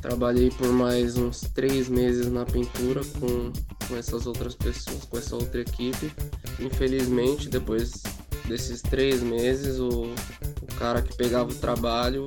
Trabalhei 0.00 0.50
por 0.50 0.68
mais 0.68 1.16
uns 1.16 1.40
três 1.40 1.88
meses 1.88 2.30
na 2.30 2.44
pintura 2.44 3.02
com, 3.18 3.52
com 3.86 3.96
essas 3.96 4.26
outras 4.26 4.54
pessoas, 4.54 5.04
com 5.04 5.18
essa 5.18 5.36
outra 5.36 5.60
equipe. 5.60 6.12
Infelizmente, 6.58 7.48
depois 7.48 8.02
desses 8.46 8.80
três 8.80 9.22
meses, 9.22 9.78
o, 9.78 10.04
o 10.62 10.74
cara 10.78 11.02
que 11.02 11.14
pegava 11.14 11.50
o 11.50 11.54
trabalho 11.54 12.26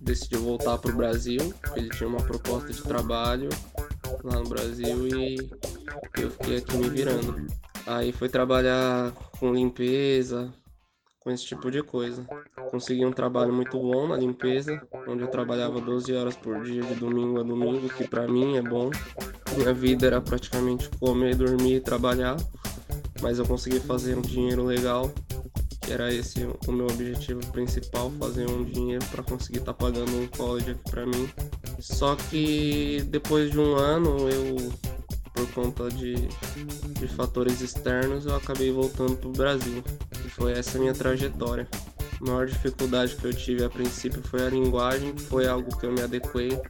decidiu 0.00 0.40
voltar 0.40 0.78
para 0.78 0.90
o 0.90 0.96
Brasil. 0.96 1.54
Ele 1.76 1.88
tinha 1.90 2.08
uma 2.08 2.22
proposta 2.22 2.72
de 2.72 2.82
trabalho 2.82 3.48
lá 4.24 4.40
no 4.40 4.48
Brasil 4.48 5.06
e 5.08 5.36
eu 6.20 6.30
fiquei 6.30 6.56
aqui 6.56 6.76
me 6.76 6.88
virando. 6.88 7.46
Aí 7.86 8.12
foi 8.12 8.28
trabalhar 8.28 9.12
com 9.38 9.54
limpeza, 9.54 10.52
com 11.20 11.30
esse 11.30 11.44
tipo 11.44 11.70
de 11.70 11.82
coisa. 11.82 12.26
Consegui 12.70 13.04
um 13.04 13.12
trabalho 13.12 13.52
muito 13.52 13.78
bom 13.78 14.06
na 14.06 14.16
limpeza, 14.16 14.80
onde 15.06 15.22
eu 15.22 15.28
trabalhava 15.28 15.80
12 15.80 16.12
horas 16.14 16.36
por 16.36 16.62
dia, 16.62 16.82
de 16.82 16.94
domingo 16.94 17.40
a 17.40 17.42
domingo, 17.42 17.88
que 17.88 18.06
para 18.06 18.26
mim 18.28 18.56
é 18.56 18.62
bom. 18.62 18.90
Minha 19.56 19.72
vida 19.72 20.06
era 20.06 20.20
praticamente 20.20 20.88
comer, 21.00 21.34
dormir 21.34 21.76
e 21.76 21.80
trabalhar, 21.80 22.36
mas 23.20 23.38
eu 23.38 23.46
consegui 23.46 23.80
fazer 23.80 24.16
um 24.16 24.22
dinheiro 24.22 24.64
legal, 24.64 25.10
que 25.80 25.92
era 25.92 26.12
esse 26.12 26.46
o 26.66 26.72
meu 26.72 26.86
objetivo 26.86 27.40
principal, 27.52 28.10
fazer 28.18 28.48
um 28.48 28.64
dinheiro 28.64 29.04
para 29.06 29.22
conseguir 29.22 29.58
estar 29.58 29.72
tá 29.72 29.84
pagando 29.84 30.14
um 30.16 30.26
college 30.26 30.70
aqui 30.72 30.90
para 30.90 31.06
mim. 31.06 31.28
Só 31.80 32.16
que 32.16 33.02
depois 33.08 33.50
de 33.50 33.58
um 33.58 33.76
ano 33.76 34.28
eu 34.28 34.56
por 35.38 35.52
conta 35.52 35.88
de, 35.88 36.14
de 36.14 37.06
fatores 37.06 37.60
externos, 37.60 38.26
eu 38.26 38.34
acabei 38.34 38.72
voltando 38.72 39.16
para 39.16 39.28
o 39.28 39.32
Brasil. 39.32 39.84
E 40.24 40.28
foi 40.30 40.52
essa 40.52 40.76
a 40.76 40.80
minha 40.80 40.92
trajetória. 40.92 41.68
A 42.20 42.24
maior 42.24 42.46
dificuldade 42.46 43.14
que 43.16 43.24
eu 43.24 43.32
tive 43.32 43.64
a 43.64 43.70
princípio 43.70 44.20
foi 44.22 44.46
a 44.46 44.50
linguagem, 44.50 45.16
foi 45.16 45.46
algo 45.46 45.76
que 45.78 45.86
eu 45.86 45.92
me 45.92 46.02
adequei. 46.02 46.60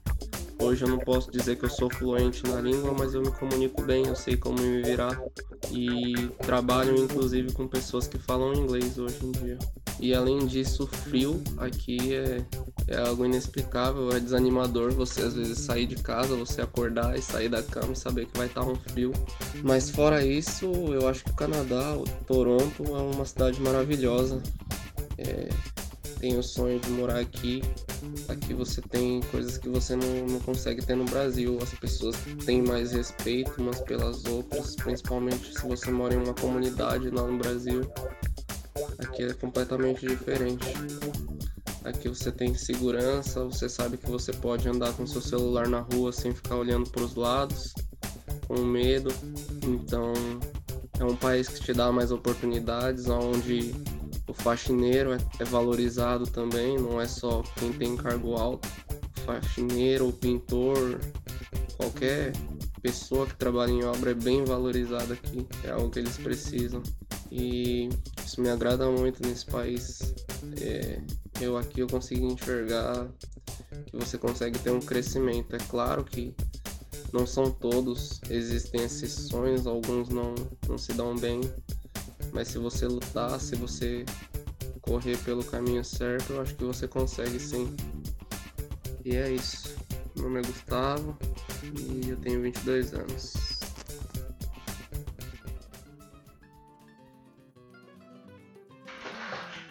Hoje 0.61 0.85
eu 0.85 0.89
não 0.89 0.99
posso 0.99 1.31
dizer 1.31 1.57
que 1.57 1.65
eu 1.65 1.71
sou 1.71 1.89
fluente 1.89 2.43
na 2.49 2.61
língua, 2.61 2.93
mas 2.93 3.15
eu 3.15 3.23
me 3.23 3.31
comunico 3.31 3.83
bem, 3.83 4.07
eu 4.07 4.17
sei 4.17 4.37
como 4.37 4.61
me 4.61 4.83
virar. 4.83 5.21
E 5.71 6.29
trabalho 6.39 6.97
inclusive 6.97 7.53
com 7.53 7.67
pessoas 7.69 8.07
que 8.07 8.19
falam 8.19 8.55
inglês 8.55 8.99
hoje 8.99 9.19
em 9.25 9.33
dia. 9.33 9.59
E 10.01 10.15
além 10.15 10.47
disso, 10.47 10.85
o 10.85 10.87
frio 10.87 11.43
aqui 11.57 12.15
é, 12.15 12.45
é 12.87 12.99
algo 12.99 13.25
inexplicável, 13.25 14.11
é 14.13 14.21
desanimador 14.21 14.93
você 14.93 15.23
às 15.23 15.35
vezes 15.35 15.59
sair 15.59 15.87
de 15.87 15.97
casa, 15.97 16.37
você 16.37 16.61
acordar 16.61 17.19
e 17.19 17.23
sair 17.23 17.49
da 17.49 17.63
cama 17.63 17.93
e 17.93 17.97
saber 17.97 18.27
que 18.27 18.39
vai 18.39 18.47
estar 18.47 18.63
um 18.63 18.77
frio. 18.77 19.13
Mas 19.63 19.91
fora 19.91 20.25
isso, 20.25 20.67
eu 20.67 21.09
acho 21.09 21.25
que 21.25 21.31
o 21.31 21.35
Canadá, 21.35 21.97
o 21.97 22.05
Toronto, 22.27 22.85
é 22.85 23.15
uma 23.15 23.25
cidade 23.25 23.61
maravilhosa. 23.61 24.41
É, 25.17 25.49
tenho 26.21 26.41
o 26.41 26.43
sonho 26.43 26.79
de 26.81 26.91
morar 26.91 27.21
aqui. 27.21 27.63
Aqui 28.29 28.55
você 28.55 28.81
tem 28.81 29.21
coisas 29.31 29.59
que 29.59 29.69
você 29.69 29.97
não, 29.97 30.27
não 30.27 30.41
consegue 30.41 30.85
ter 30.85 30.97
no 30.97 31.05
Brasil. 31.05 31.59
As 31.63 31.73
pessoas 31.75 32.17
têm 32.45 32.63
mais 32.63 32.93
respeito 32.93 33.61
umas 33.61 33.81
pelas 33.81 34.25
outras, 34.27 34.77
principalmente 34.77 35.53
se 35.59 35.67
você 35.67 35.91
mora 35.91 36.15
em 36.15 36.19
uma 36.19 36.35
comunidade 36.35 37.11
lá 37.11 37.27
no 37.27 37.39
Brasil. 37.39 37.83
Aqui 38.99 39.25
é 39.25 39.33
completamente 39.35 40.07
diferente. 40.07 40.67
Aqui 41.85 42.09
você 42.09 42.31
tem 42.31 42.55
segurança, 42.55 43.45
você 43.45 43.69
sabe 43.69 43.97
que 43.97 44.11
você 44.11 44.33
pode 44.33 44.69
andar 44.69 44.93
com 44.93 45.07
seu 45.07 45.23
celular 45.23 45.69
na 45.69 45.81
rua 45.81 46.13
sem 46.13 46.35
ficar 46.35 46.57
olhando 46.57 46.91
para 46.91 47.03
os 47.03 47.15
lados, 47.15 47.73
com 48.47 48.59
medo. 48.59 49.13
Então, 49.65 50.13
é 50.99 51.05
um 51.05 51.17
país 51.17 51.49
que 51.49 51.61
te 51.61 51.73
dá 51.73 51.91
mais 51.91 52.11
oportunidades, 52.11 53.09
onde 53.09 53.75
o 54.29 54.35
faxineiro 54.35 55.13
é, 55.13 55.19
é 55.41 55.45
valorizado 55.45 56.27
também, 56.27 56.79
não 56.79 57.01
é 57.01 57.09
só 57.09 57.43
quem 57.59 57.73
tem 57.73 57.97
cargo 57.97 58.37
alto. 58.37 58.69
Faxineiro, 59.25 60.13
pintor, 60.13 61.01
qualquer 61.77 62.33
pessoa 62.83 63.27
que 63.27 63.35
trabalha 63.37 63.71
em 63.71 63.85
obra 63.85 64.11
é 64.11 64.15
bem 64.15 64.45
valorizada 64.45 65.15
aqui, 65.15 65.47
é 65.65 65.71
algo 65.71 65.91
que 65.91 65.99
eles 65.99 66.17
precisam. 66.19 66.83
E 67.31 67.89
isso 68.25 68.41
me 68.41 68.49
agrada 68.49 68.91
muito 68.91 69.27
nesse 69.27 69.47
país. 69.47 70.15
É, 70.61 71.01
eu 71.41 71.57
aqui 71.57 71.81
eu 71.81 71.87
consigo 71.87 72.27
enxergar 72.27 73.09
que 73.87 73.97
você 73.97 74.17
consegue 74.17 74.59
ter 74.59 74.71
um 74.71 74.81
crescimento. 74.81 75.57
É 75.57 75.59
claro 75.59 76.05
que 76.05 76.35
não 77.13 77.27
são 77.27 77.51
todos, 77.51 78.21
existem 78.29 78.83
exceções, 78.83 79.67
alguns 79.67 80.09
não, 80.09 80.35
não 80.69 80.77
se 80.77 80.93
dão 80.93 81.17
bem, 81.17 81.41
mas 82.33 82.49
se 82.49 82.59
você 82.59 82.87
lutar, 82.87 83.39
se 83.41 83.57
você 83.57 84.05
correr 84.81 85.17
pelo 85.19 85.45
caminho 85.45 85.85
certo, 85.85 86.33
eu 86.33 86.43
acho 86.43 86.55
que 86.55 86.65
você 86.65 86.89
consegue 86.89 87.39
sim. 87.39 87.75
E 89.05 89.17
é 89.17 89.31
isso. 89.31 89.77
Meu 90.15 90.25
nome 90.25 90.41
é 90.41 90.43
Gustavo 90.43 91.17
e 91.63 92.11
eu 92.11 92.17
tenho 92.17 92.43
22 92.43 92.95
anos. 92.95 93.59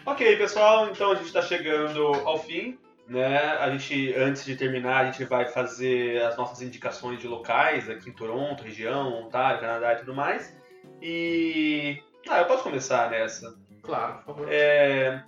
Ok, 0.06 0.36
pessoal, 0.36 0.88
então 0.88 1.12
a 1.12 1.14
gente 1.16 1.26
está 1.26 1.42
chegando 1.42 2.00
ao 2.24 2.38
fim. 2.38 2.78
Né? 3.06 3.38
A 3.38 3.70
gente, 3.70 4.14
antes 4.14 4.44
de 4.44 4.56
terminar, 4.56 4.98
a 4.98 5.10
gente 5.10 5.24
vai 5.24 5.46
fazer 5.46 6.22
as 6.22 6.36
nossas 6.36 6.60
indicações 6.60 7.20
de 7.20 7.26
locais 7.26 7.88
aqui 7.88 8.10
em 8.10 8.12
Toronto, 8.12 8.62
região, 8.62 9.24
Ontário, 9.24 9.60
Canadá 9.60 9.94
e 9.94 9.96
tudo 9.96 10.14
mais. 10.14 10.56
E. 11.00 12.02
Ah, 12.28 12.40
eu 12.40 12.46
posso 12.46 12.62
começar 12.62 13.10
nessa. 13.10 13.56
Claro, 13.82 14.18
por 14.18 14.24
favor. 14.24 14.48
É... 14.50 15.22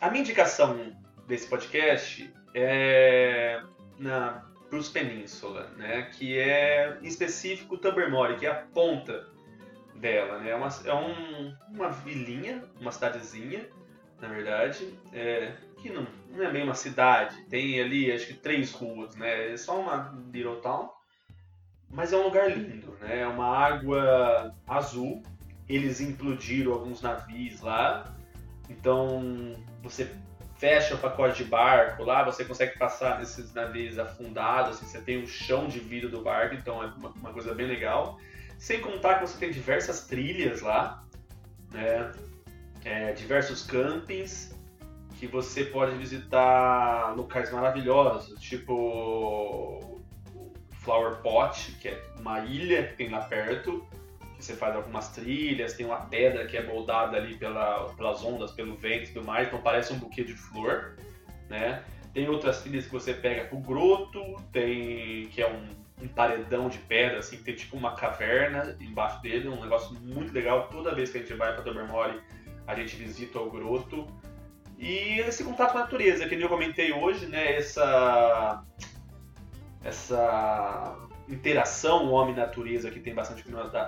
A 0.00 0.10
minha 0.10 0.22
indicação 0.22 0.96
desse 1.26 1.46
podcast 1.48 2.32
é 2.54 3.62
na 3.98 4.44
Bruce 4.70 4.90
Península, 4.90 5.70
né? 5.76 6.02
Que 6.12 6.38
é 6.38 6.98
em 7.02 7.06
específico 7.06 7.76
Tobermory, 7.76 8.36
que 8.36 8.46
é 8.46 8.50
a 8.50 8.54
ponta 8.54 9.28
dela, 9.94 10.38
né? 10.38 10.50
É 10.50 10.54
uma, 10.54 10.68
é 10.84 10.94
um, 10.94 11.54
uma 11.74 11.90
vilinha, 11.90 12.64
uma 12.80 12.92
cidadezinha 12.92 13.68
na 14.20 14.28
verdade, 14.28 14.98
é, 15.12 15.52
que 15.76 15.90
não, 15.90 16.06
não 16.30 16.44
é 16.44 16.50
bem 16.50 16.64
uma 16.64 16.74
cidade, 16.74 17.40
tem 17.44 17.80
ali 17.80 18.10
acho 18.10 18.26
que 18.26 18.34
três 18.34 18.72
ruas, 18.72 19.14
né? 19.14 19.52
É 19.52 19.56
só 19.56 19.80
uma 19.80 20.16
little 20.32 20.56
town, 20.56 20.90
mas 21.88 22.12
é 22.12 22.16
um 22.16 22.24
lugar 22.24 22.50
lindo, 22.50 22.96
né? 23.00 23.20
É 23.20 23.26
uma 23.26 23.46
água 23.46 24.54
azul. 24.66 25.22
Eles 25.68 26.00
implodiram 26.00 26.72
alguns 26.72 27.02
navios 27.02 27.60
lá, 27.60 28.14
então 28.68 29.54
você 29.82 30.10
fecha 30.56 30.94
o 30.94 30.98
pacote 30.98 31.42
de 31.42 31.48
barco 31.48 32.02
lá, 32.02 32.24
você 32.24 32.44
consegue 32.44 32.78
passar 32.78 33.18
nesses 33.18 33.52
navios 33.54 33.98
afundados, 33.98 34.76
assim, 34.76 34.86
você 34.86 35.00
tem 35.00 35.22
o 35.22 35.26
chão 35.26 35.68
de 35.68 35.78
vidro 35.78 36.10
do 36.10 36.22
barco, 36.22 36.54
então 36.54 36.82
é 36.82 36.86
uma, 36.86 37.10
uma 37.10 37.32
coisa 37.32 37.54
bem 37.54 37.66
legal. 37.66 38.18
Sem 38.58 38.80
contar 38.80 39.16
que 39.16 39.28
você 39.28 39.38
tem 39.38 39.52
diversas 39.52 40.06
trilhas 40.06 40.62
lá, 40.62 41.04
né? 41.72 42.12
é, 42.84 43.12
diversos 43.12 43.62
campings 43.62 44.56
que 45.18 45.26
você 45.26 45.64
pode 45.64 45.96
visitar 45.96 47.14
locais 47.16 47.50
maravilhosos, 47.50 48.40
tipo 48.40 50.00
Flower 50.70 51.16
Pot, 51.16 51.72
que 51.80 51.88
é 51.88 52.02
uma 52.18 52.40
ilha 52.40 52.86
que 52.86 52.96
tem 52.96 53.10
lá 53.10 53.22
perto, 53.22 53.86
você 54.42 54.54
faz 54.54 54.74
algumas 54.74 55.08
trilhas, 55.08 55.72
tem 55.74 55.84
uma 55.84 56.06
pedra 56.06 56.46
que 56.46 56.56
é 56.56 56.62
moldada 56.62 57.16
ali 57.16 57.36
pela, 57.36 57.92
pelas 57.94 58.24
ondas, 58.24 58.52
pelo 58.52 58.76
vento 58.76 59.10
e 59.10 59.12
tudo 59.12 59.26
mais, 59.26 59.48
então 59.48 59.60
parece 59.60 59.92
um 59.92 59.98
buquê 59.98 60.22
de 60.22 60.34
flor, 60.34 60.96
né? 61.48 61.82
Tem 62.14 62.28
outras 62.28 62.62
trilhas 62.62 62.86
que 62.86 62.92
você 62.92 63.12
pega 63.12 63.44
pro 63.44 63.58
groto, 63.58 64.36
tem 64.52 65.26
que 65.26 65.42
é 65.42 65.50
um, 65.50 65.68
um 66.02 66.08
paredão 66.08 66.68
de 66.68 66.78
pedra, 66.78 67.18
assim, 67.18 67.36
que 67.36 67.44
tem 67.44 67.54
tipo 67.54 67.76
uma 67.76 67.94
caverna 67.94 68.76
embaixo 68.80 69.20
dele, 69.22 69.48
um 69.48 69.60
negócio 69.60 69.94
muito 70.00 70.32
legal. 70.32 70.68
Toda 70.68 70.94
vez 70.94 71.10
que 71.10 71.18
a 71.18 71.20
gente 71.20 71.34
vai 71.34 71.52
para 71.54 71.62
Tobermory, 71.62 72.20
a 72.66 72.74
gente 72.74 72.96
visita 72.96 73.38
o 73.38 73.50
groto. 73.50 74.06
E 74.78 75.18
esse 75.20 75.42
contato 75.42 75.72
com 75.72 75.78
a 75.78 75.82
natureza, 75.82 76.28
que 76.28 76.34
eu 76.34 76.48
comentei 76.48 76.92
hoje, 76.92 77.26
né? 77.26 77.56
Essa, 77.56 78.64
essa 79.82 81.07
interação 81.28 82.10
homem-natureza 82.10 82.90
que 82.90 83.00
tem 83.00 83.14
bastante 83.14 83.44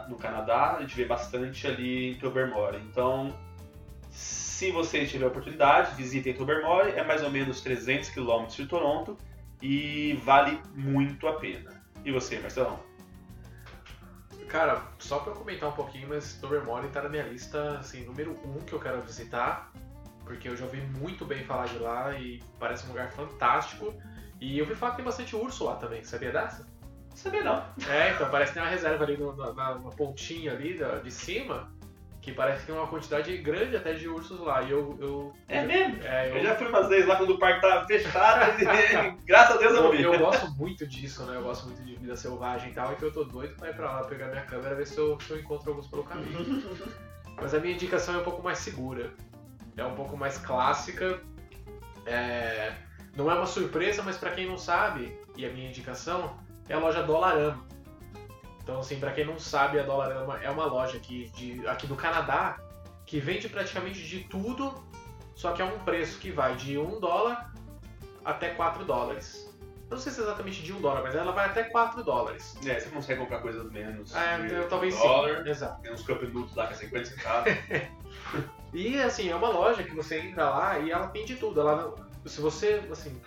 no 0.09 0.17
Canadá, 0.17 0.77
a 0.77 0.81
gente 0.81 0.95
vê 0.95 1.05
bastante 1.05 1.67
ali 1.67 2.13
em 2.13 2.15
Tobermory. 2.19 2.79
Então, 2.91 3.35
Se 4.11 4.71
você 4.73 5.07
tiver 5.07 5.27
oportunidade, 5.27 5.95
visitem 5.95 6.35
Tobermory, 6.35 6.91
é 6.91 7.05
mais 7.05 7.23
ou 7.23 7.31
menos 7.31 7.61
300 7.63 8.11
km 8.11 8.47
de 8.47 8.67
Toronto 8.67 9.17
e 9.63 10.15
vale 10.25 10.61
muito 10.75 11.27
a 11.29 11.35
pena. 11.35 11.83
E 12.05 12.13
você, 12.13 12.39
Marcelão? 12.41 12.79
Cara, 14.49 14.83
só 14.99 15.23
eu 15.27 15.33
comentar 15.33 15.69
um 15.69 15.73
pouquinho, 15.73 16.09
mas 16.09 16.35
Tobermory 16.35 16.89
tá 16.89 17.03
na 17.03 17.09
minha 17.09 17.23
lista, 17.23 17.79
assim, 17.79 18.05
número 18.05 18.33
um 18.45 18.59
que 18.59 18.73
eu 18.73 18.81
quero 18.81 19.01
visitar, 19.01 19.73
porque 20.25 20.49
eu 20.49 20.57
já 20.57 20.65
ouvi 20.65 20.81
muito 20.99 21.25
bem 21.25 21.45
falar 21.45 21.67
de 21.67 21.79
lá 21.79 22.13
e 22.19 22.43
parece 22.59 22.85
um 22.87 22.89
lugar 22.89 23.13
fantástico. 23.13 23.95
E 24.41 24.59
eu 24.59 24.65
ouvi 24.65 24.75
falar 24.75 24.93
que 24.93 24.97
tem 24.97 25.05
bastante 25.05 25.37
urso 25.37 25.65
lá 25.65 25.77
também, 25.77 26.03
sabia 26.03 26.33
dessa? 26.33 26.67
Não 27.11 27.17
sabia 27.17 27.43
não. 27.45 27.65
É, 27.89 28.13
então 28.13 28.31
parece 28.31 28.53
que 28.53 28.59
tem 28.59 28.63
uma 28.63 28.71
reserva 28.71 29.05
ali 29.05 29.17
na, 29.17 29.53
na- 29.53 29.75
na 29.79 29.91
pontinha 29.91 30.53
ali 30.53 30.75
da- 30.79 30.97
de 31.01 31.11
cima, 31.11 31.71
que 32.23 32.33
parece 32.33 32.61
que 32.61 32.67
tem 32.67 32.75
uma 32.75 32.87
quantidade 32.87 33.37
grande 33.39 33.77
até 33.77 33.93
de 33.95 34.09
ursos 34.09 34.41
lá. 34.41 34.63
E 34.63 34.71
eu. 34.71 34.97
eu 35.01 35.33
É 35.49 35.63
mesmo? 35.63 36.03
É, 36.05 36.31
eu, 36.31 36.37
Eu 36.37 36.43
já 36.45 36.55
fui 36.57 36.67
umas 36.69 36.89
vezes 36.89 37.07
lá 37.07 37.17
quando 37.17 37.31
o 37.31 37.39
parque 37.39 37.61
tava 37.61 37.87
fechado 37.87 38.63
e 38.63 38.65
graças 39.27 39.57
a 39.57 39.59
Deus 39.59 39.75
eu 39.75 39.83
não 39.83 39.91
vi. 39.91 40.03
eu 40.03 40.19
gosto 40.19 40.51
muito 40.53 40.87
disso, 40.87 41.25
né? 41.25 41.37
Eu 41.37 41.43
gosto 41.43 41.67
muito 41.67 41.83
de 41.83 41.95
vida 41.97 42.17
selvagem 42.17 42.71
e 42.71 42.75
tal, 42.75 42.93
e 42.93 42.97
que 42.97 43.03
eu 43.03 43.13
tô 43.13 43.25
doido 43.25 43.55
pra 43.57 43.71
ir 43.71 43.75
pra 43.75 43.91
lá 43.93 44.05
pegar 44.05 44.29
minha 44.29 44.43
câmera 44.45 44.75
e 44.75 44.79
ver 44.79 44.87
se 44.87 44.97
eu, 44.99 45.19
se 45.21 45.31
eu 45.31 45.39
encontro 45.41 45.71
alguns 45.71 45.89
pelo 45.89 46.05
caminho. 46.05 46.63
Mas 47.41 47.55
a 47.55 47.59
minha 47.59 47.73
indicação 47.75 48.15
é 48.15 48.19
um 48.19 48.25
pouco 48.25 48.43
mais 48.43 48.59
segura. 48.59 49.13
É 49.77 49.85
um 49.85 49.95
pouco 49.95 50.15
mais 50.17 50.37
clássica. 50.37 51.21
É, 52.07 52.73
Não 53.17 53.31
é 53.31 53.35
uma 53.35 53.47
surpresa, 53.47 54.03
mas 54.03 54.17
pra 54.19 54.31
quem 54.31 54.47
não 54.47 54.59
sabe, 54.59 55.17
e 55.37 55.45
a 55.47 55.51
minha 55.51 55.69
indicação, 55.69 56.39
é 56.71 56.75
a 56.75 56.79
loja 56.79 57.03
Dollarama. 57.03 57.63
Então, 58.63 58.79
assim, 58.79 58.99
pra 59.01 59.11
quem 59.11 59.25
não 59.25 59.39
sabe, 59.39 59.81
a 59.81 59.83
Dollarama 59.83 60.39
é 60.43 60.49
uma 60.49 60.65
loja 60.65 60.97
aqui, 60.97 61.29
de, 61.35 61.67
aqui 61.67 61.87
do 61.87 61.97
Canadá 61.97 62.59
que 63.05 63.19
vende 63.19 63.49
praticamente 63.49 64.07
de 64.07 64.21
tudo, 64.21 64.73
só 65.35 65.53
que 65.53 65.61
é 65.61 65.65
um 65.65 65.81
preço 65.81 66.21
que 66.21 66.31
vai 66.31 66.55
de 66.55 66.79
1 66.79 67.01
dólar 67.01 67.53
até 68.25 68.51
4 68.51 68.85
dólares. 68.85 69.53
Eu 69.91 69.97
não 69.97 69.99
sei 69.99 70.13
se 70.13 70.21
é 70.21 70.23
exatamente 70.23 70.63
de 70.63 70.73
1 70.73 70.81
dólar, 70.81 71.03
mas 71.03 71.17
ela 71.17 71.33
vai 71.33 71.47
até 71.47 71.65
4 71.65 72.05
dólares. 72.05 72.57
É, 72.65 72.79
você 72.79 72.89
consegue 72.89 73.21
comprar 73.21 73.41
coisas 73.41 73.69
menos. 73.73 74.15
É, 74.15 74.47
eu, 74.49 74.69
talvez 74.69 74.97
dólar. 74.97 75.43
sim. 75.43 75.51
Exato. 75.51 75.83
Tem 75.83 75.93
uns 75.93 76.07
noodles 76.07 76.55
lá 76.55 76.69
que 76.69 76.75
é 76.75 76.77
50 76.77 77.05
centavos. 77.07 77.53
E 78.73 79.01
assim, 79.01 79.29
é 79.29 79.35
uma 79.35 79.49
loja 79.49 79.83
que 79.83 79.93
você 79.93 80.21
entra 80.21 80.49
lá 80.49 80.79
e 80.79 80.93
ela 80.93 81.09
tem 81.09 81.25
de 81.25 81.35
tudo. 81.35 81.61
Ela, 81.61 81.93
se 82.25 82.41
você, 82.41 82.81
assim, 82.89 83.21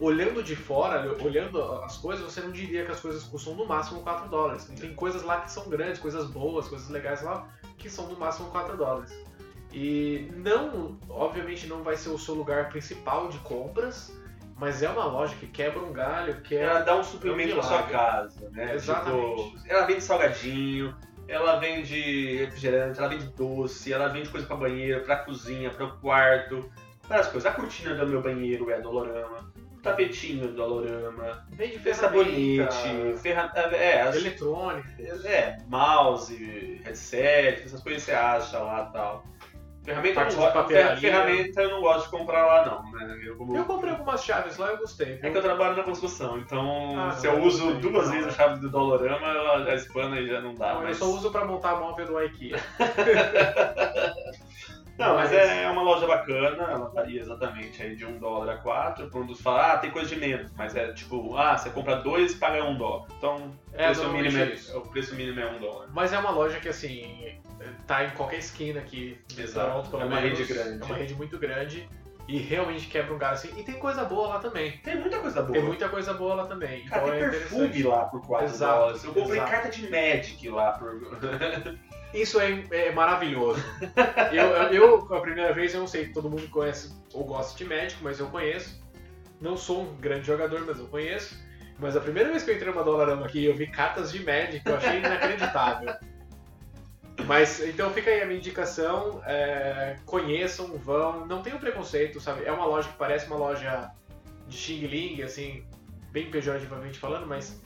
olhando 0.00 0.42
de 0.42 0.54
fora, 0.54 1.16
olhando 1.22 1.62
as 1.82 1.96
coisas, 1.96 2.24
você 2.24 2.40
não 2.40 2.50
diria 2.50 2.84
que 2.84 2.92
as 2.92 3.00
coisas 3.00 3.22
custam 3.24 3.54
no 3.54 3.66
máximo 3.66 4.00
4 4.02 4.28
dólares. 4.28 4.64
Tem 4.78 4.94
coisas 4.94 5.22
lá 5.22 5.40
que 5.40 5.50
são 5.50 5.68
grandes, 5.68 6.00
coisas 6.00 6.26
boas, 6.30 6.68
coisas 6.68 6.88
legais 6.88 7.22
lá, 7.22 7.48
que 7.76 7.88
são 7.88 8.06
no 8.08 8.18
máximo 8.18 8.50
4 8.50 8.76
dólares. 8.76 9.14
E 9.72 10.30
não, 10.36 10.98
obviamente 11.08 11.66
não 11.66 11.82
vai 11.82 11.96
ser 11.96 12.08
o 12.08 12.18
seu 12.18 12.34
lugar 12.34 12.68
principal 12.68 13.28
de 13.28 13.38
compras, 13.40 14.12
mas 14.58 14.82
é 14.82 14.88
uma 14.88 15.04
loja 15.04 15.34
que 15.36 15.46
quebra 15.46 15.80
um 15.80 15.92
galho, 15.92 16.40
que 16.40 16.56
é 16.56 16.62
Ela 16.62 16.80
dá 16.80 16.96
um 16.96 17.04
suplemento 17.04 17.50
É 17.50 17.54
um 17.54 17.58
pra 17.58 17.68
sua 17.68 17.82
casa, 17.82 18.50
né? 18.50 18.74
Exatamente. 18.74 19.50
Tipo, 19.50 19.68
ela 19.68 19.86
vende 19.86 20.00
salgadinho, 20.02 20.96
ela 21.28 21.56
vende 21.56 22.36
refrigerante, 22.38 22.98
ela 22.98 23.08
vende 23.08 23.26
doce, 23.26 23.92
ela 23.92 24.08
vende 24.08 24.28
coisa 24.30 24.46
pra 24.46 24.56
banheiro, 24.56 25.04
pra 25.04 25.16
cozinha, 25.16 25.70
pra 25.70 25.88
quarto, 25.88 26.70
várias 27.06 27.28
coisas. 27.28 27.50
A 27.50 27.54
cortina 27.54 27.94
do 27.94 28.06
meu 28.06 28.22
banheiro 28.22 28.70
é 28.70 28.80
Dolorama, 28.80 29.52
o 29.65 29.65
tapetinho 29.90 30.44
é 30.44 30.48
Dolorama, 30.48 31.44
vende 31.50 31.94
sabonete, 31.94 33.14
ferramenta. 33.22 33.60
É, 33.76 34.02
as- 34.02 34.16
eletrônica. 34.16 34.88
é, 35.24 35.56
mouse, 35.68 36.80
headset, 36.84 37.62
essas 37.64 37.80
coisas 37.82 38.02
você 38.02 38.12
acha 38.12 38.58
lá 38.58 38.86
e 38.88 38.92
tal. 38.92 39.24
Ferramenta, 39.84 40.20
eu 40.20 40.26
não 40.26 40.96
ferramenta 40.98 41.62
eu 41.62 41.70
não 41.70 41.80
gosto 41.80 42.04
de 42.06 42.10
comprar 42.10 42.44
lá 42.44 42.66
não, 42.66 42.90
né? 42.90 43.20
Eu, 43.24 43.36
como- 43.36 43.56
Eu 43.56 43.64
comprei 43.66 43.92
algumas 43.92 44.24
chaves 44.24 44.56
lá 44.56 44.70
e 44.70 44.72
eu 44.72 44.78
gostei. 44.78 45.20
é 45.22 45.30
que 45.30 45.36
eu 45.36 45.42
trabalho 45.42 45.76
na 45.76 45.84
construção, 45.84 46.38
então 46.38 46.98
Ah, 46.98 47.12
se 47.12 47.28
eu 47.28 47.40
uso 47.40 47.66
não, 47.70 47.80
duas 47.80 48.06
não. 48.06 48.12
vezes 48.14 48.26
a 48.26 48.30
chave 48.32 48.58
do 48.58 48.68
Dolorama, 48.68 49.28
ela 49.28 49.64
já 49.64 49.74
espana 49.76 50.18
e 50.18 50.26
já 50.26 50.40
não 50.40 50.54
dá. 50.54 50.74
Não, 50.74 50.82
mas... 50.82 51.00
Eu 51.00 51.06
só 51.06 51.12
uso 51.14 51.30
pra 51.30 51.44
montar 51.44 51.76
móvel 51.76 52.04
do 52.04 52.20
IKEA. 52.20 52.58
Não, 54.98 55.14
mas 55.14 55.30
Mas- 55.30 55.48
é 55.48 55.68
uma 55.68 55.82
loja 55.82 56.06
bacana, 56.06 56.64
ela 56.70 56.88
varia 56.88 57.20
exatamente 57.20 57.82
aí 57.82 57.94
de 57.94 58.06
1 58.06 58.18
dólar 58.18 58.54
a 58.54 58.56
4. 58.56 59.10
Quando 59.10 59.34
você 59.34 59.42
fala, 59.42 59.72
ah, 59.74 59.78
tem 59.78 59.90
coisa 59.90 60.08
de 60.08 60.16
menos, 60.20 60.50
mas 60.56 60.74
é 60.74 60.92
tipo, 60.92 61.36
ah, 61.36 61.56
você 61.56 61.68
compra 61.70 61.96
dois 61.96 62.32
e 62.32 62.36
paga 62.36 62.64
1 62.64 62.76
dólar. 62.76 63.06
Então 63.18 63.36
o, 63.36 63.52
É, 63.74 63.84
preço 63.86 64.08
mínimo 64.10 64.38
é 64.38 64.42
é, 64.54 64.76
o 64.76 64.80
preço 64.82 65.14
mínimo 65.14 65.38
é 65.40 65.46
1 65.52 65.58
dólar. 65.60 65.88
Mas 65.92 66.12
é 66.12 66.18
uma 66.18 66.30
loja 66.30 66.58
que, 66.60 66.68
assim, 66.68 67.38
tá 67.86 68.04
em 68.04 68.10
qualquer 68.10 68.38
esquina 68.38 68.80
aqui 68.80 69.18
Exato. 69.36 69.90
Toronto, 69.90 69.96
É 70.02 70.04
uma 70.06 70.20
menos. 70.20 70.38
rede 70.38 70.52
grande. 70.54 70.82
É 70.82 70.84
uma 70.86 70.96
rede 70.96 71.14
muito 71.14 71.38
grande. 71.38 71.88
E 72.28 72.38
realmente 72.38 72.88
quebra 72.88 73.14
um 73.14 73.18
galho 73.18 73.34
assim. 73.34 73.52
E 73.56 73.62
tem 73.62 73.76
coisa 73.78 74.02
boa 74.04 74.26
lá 74.26 74.38
também. 74.40 74.72
Tem 74.78 74.96
muita 74.96 75.20
coisa 75.20 75.42
boa. 75.42 75.52
Tem 75.52 75.62
muita 75.62 75.88
coisa 75.88 76.12
boa 76.12 76.34
lá 76.34 76.46
também. 76.46 76.84
Cara, 76.86 77.02
então 77.02 77.14
tem 77.14 77.22
é 77.24 77.28
perfume 77.30 77.82
lá 77.84 78.04
por 78.06 78.20
4 78.26 78.46
Exato, 78.46 78.78
dólares. 78.80 79.04
Eu 79.04 79.14
comprei 79.14 79.36
exato. 79.36 79.50
carta 79.52 79.68
de 79.68 79.82
Magic 79.88 80.48
lá 80.48 80.72
por. 80.72 80.90
Isso 82.16 82.40
é, 82.40 82.64
é 82.70 82.92
maravilhoso. 82.92 83.62
eu, 84.32 84.46
eu, 84.72 85.14
a 85.14 85.20
primeira 85.20 85.52
vez, 85.52 85.74
eu 85.74 85.80
não 85.80 85.86
sei, 85.86 86.08
todo 86.08 86.30
mundo 86.30 86.48
conhece 86.48 86.94
ou 87.12 87.24
gosta 87.24 87.56
de 87.56 87.64
Magic, 87.64 88.02
mas 88.02 88.18
eu 88.18 88.26
conheço. 88.28 88.80
Não 89.40 89.56
sou 89.56 89.82
um 89.82 89.96
grande 89.96 90.26
jogador, 90.26 90.64
mas 90.66 90.78
eu 90.78 90.86
conheço. 90.86 91.36
Mas 91.78 91.94
a 91.94 92.00
primeira 92.00 92.30
vez 92.30 92.42
que 92.42 92.50
eu 92.50 92.54
entrei 92.54 92.72
numa 92.72 92.82
Dollarama 92.82 93.26
aqui 93.26 93.44
eu 93.44 93.54
vi 93.54 93.66
cartas 93.66 94.10
de 94.10 94.24
Magic, 94.24 94.62
eu 94.64 94.76
achei 94.76 94.98
inacreditável. 94.98 95.94
Mas 97.26 97.60
então 97.60 97.90
fica 97.92 98.10
aí 98.10 98.22
a 98.22 98.26
minha 98.26 98.38
indicação. 98.38 99.22
é, 99.26 99.96
conheçam, 100.06 100.78
vão. 100.78 101.26
Não 101.26 101.42
tenham 101.42 101.58
preconceito, 101.58 102.20
sabe? 102.20 102.44
É 102.44 102.52
uma 102.52 102.64
loja 102.64 102.88
que 102.88 102.96
parece 102.96 103.26
uma 103.26 103.36
loja 103.36 103.90
de 104.48 104.56
Xing 104.56 104.86
Ling, 104.86 105.22
assim, 105.22 105.66
bem 106.12 106.30
pejorativamente 106.30 106.98
falando, 106.98 107.26
mas 107.26 107.60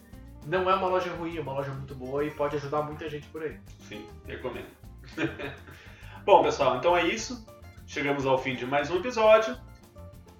não 0.46 0.68
é 0.70 0.74
uma 0.74 0.88
loja 0.88 1.10
ruim, 1.12 1.36
é 1.36 1.40
uma 1.40 1.52
loja 1.52 1.70
muito 1.70 1.94
boa 1.94 2.24
e 2.24 2.30
pode 2.30 2.56
ajudar 2.56 2.82
muita 2.82 3.08
gente 3.08 3.26
por 3.28 3.42
aí. 3.42 3.58
Sim, 3.88 4.06
recomendo. 4.26 4.68
Bom, 6.24 6.42
pessoal, 6.42 6.76
então 6.76 6.96
é 6.96 7.06
isso. 7.06 7.46
Chegamos 7.86 8.24
ao 8.26 8.38
fim 8.38 8.54
de 8.54 8.66
mais 8.66 8.90
um 8.90 8.96
episódio. 8.96 9.56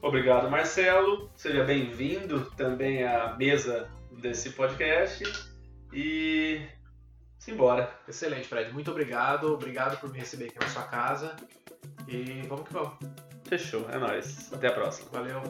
Obrigado, 0.03 0.51
Marcelo. 0.51 1.31
Seja 1.37 1.65
bem-vindo 1.65 2.51
também 2.57 3.05
à 3.05 3.35
mesa 3.37 3.91
desse 4.13 4.51
podcast. 4.51 5.25
E. 5.93 6.61
Simbora. 7.39 7.93
Excelente, 8.09 8.49
Fred. 8.49 8.73
Muito 8.73 8.91
obrigado. 8.91 9.53
Obrigado 9.53 9.99
por 9.99 10.11
me 10.11 10.19
receber 10.19 10.47
aqui 10.47 10.59
na 10.61 10.69
sua 10.69 10.85
casa. 10.85 11.37
E 12.07 12.43
vamos 12.49 12.67
que 12.67 12.73
vamos. 12.73 12.95
Fechou, 13.45 13.89
é 13.91 13.99
nóis. 13.99 14.53
Até 14.53 14.69
a 14.69 14.73
próxima. 14.73 15.11
Valeu. 15.11 15.43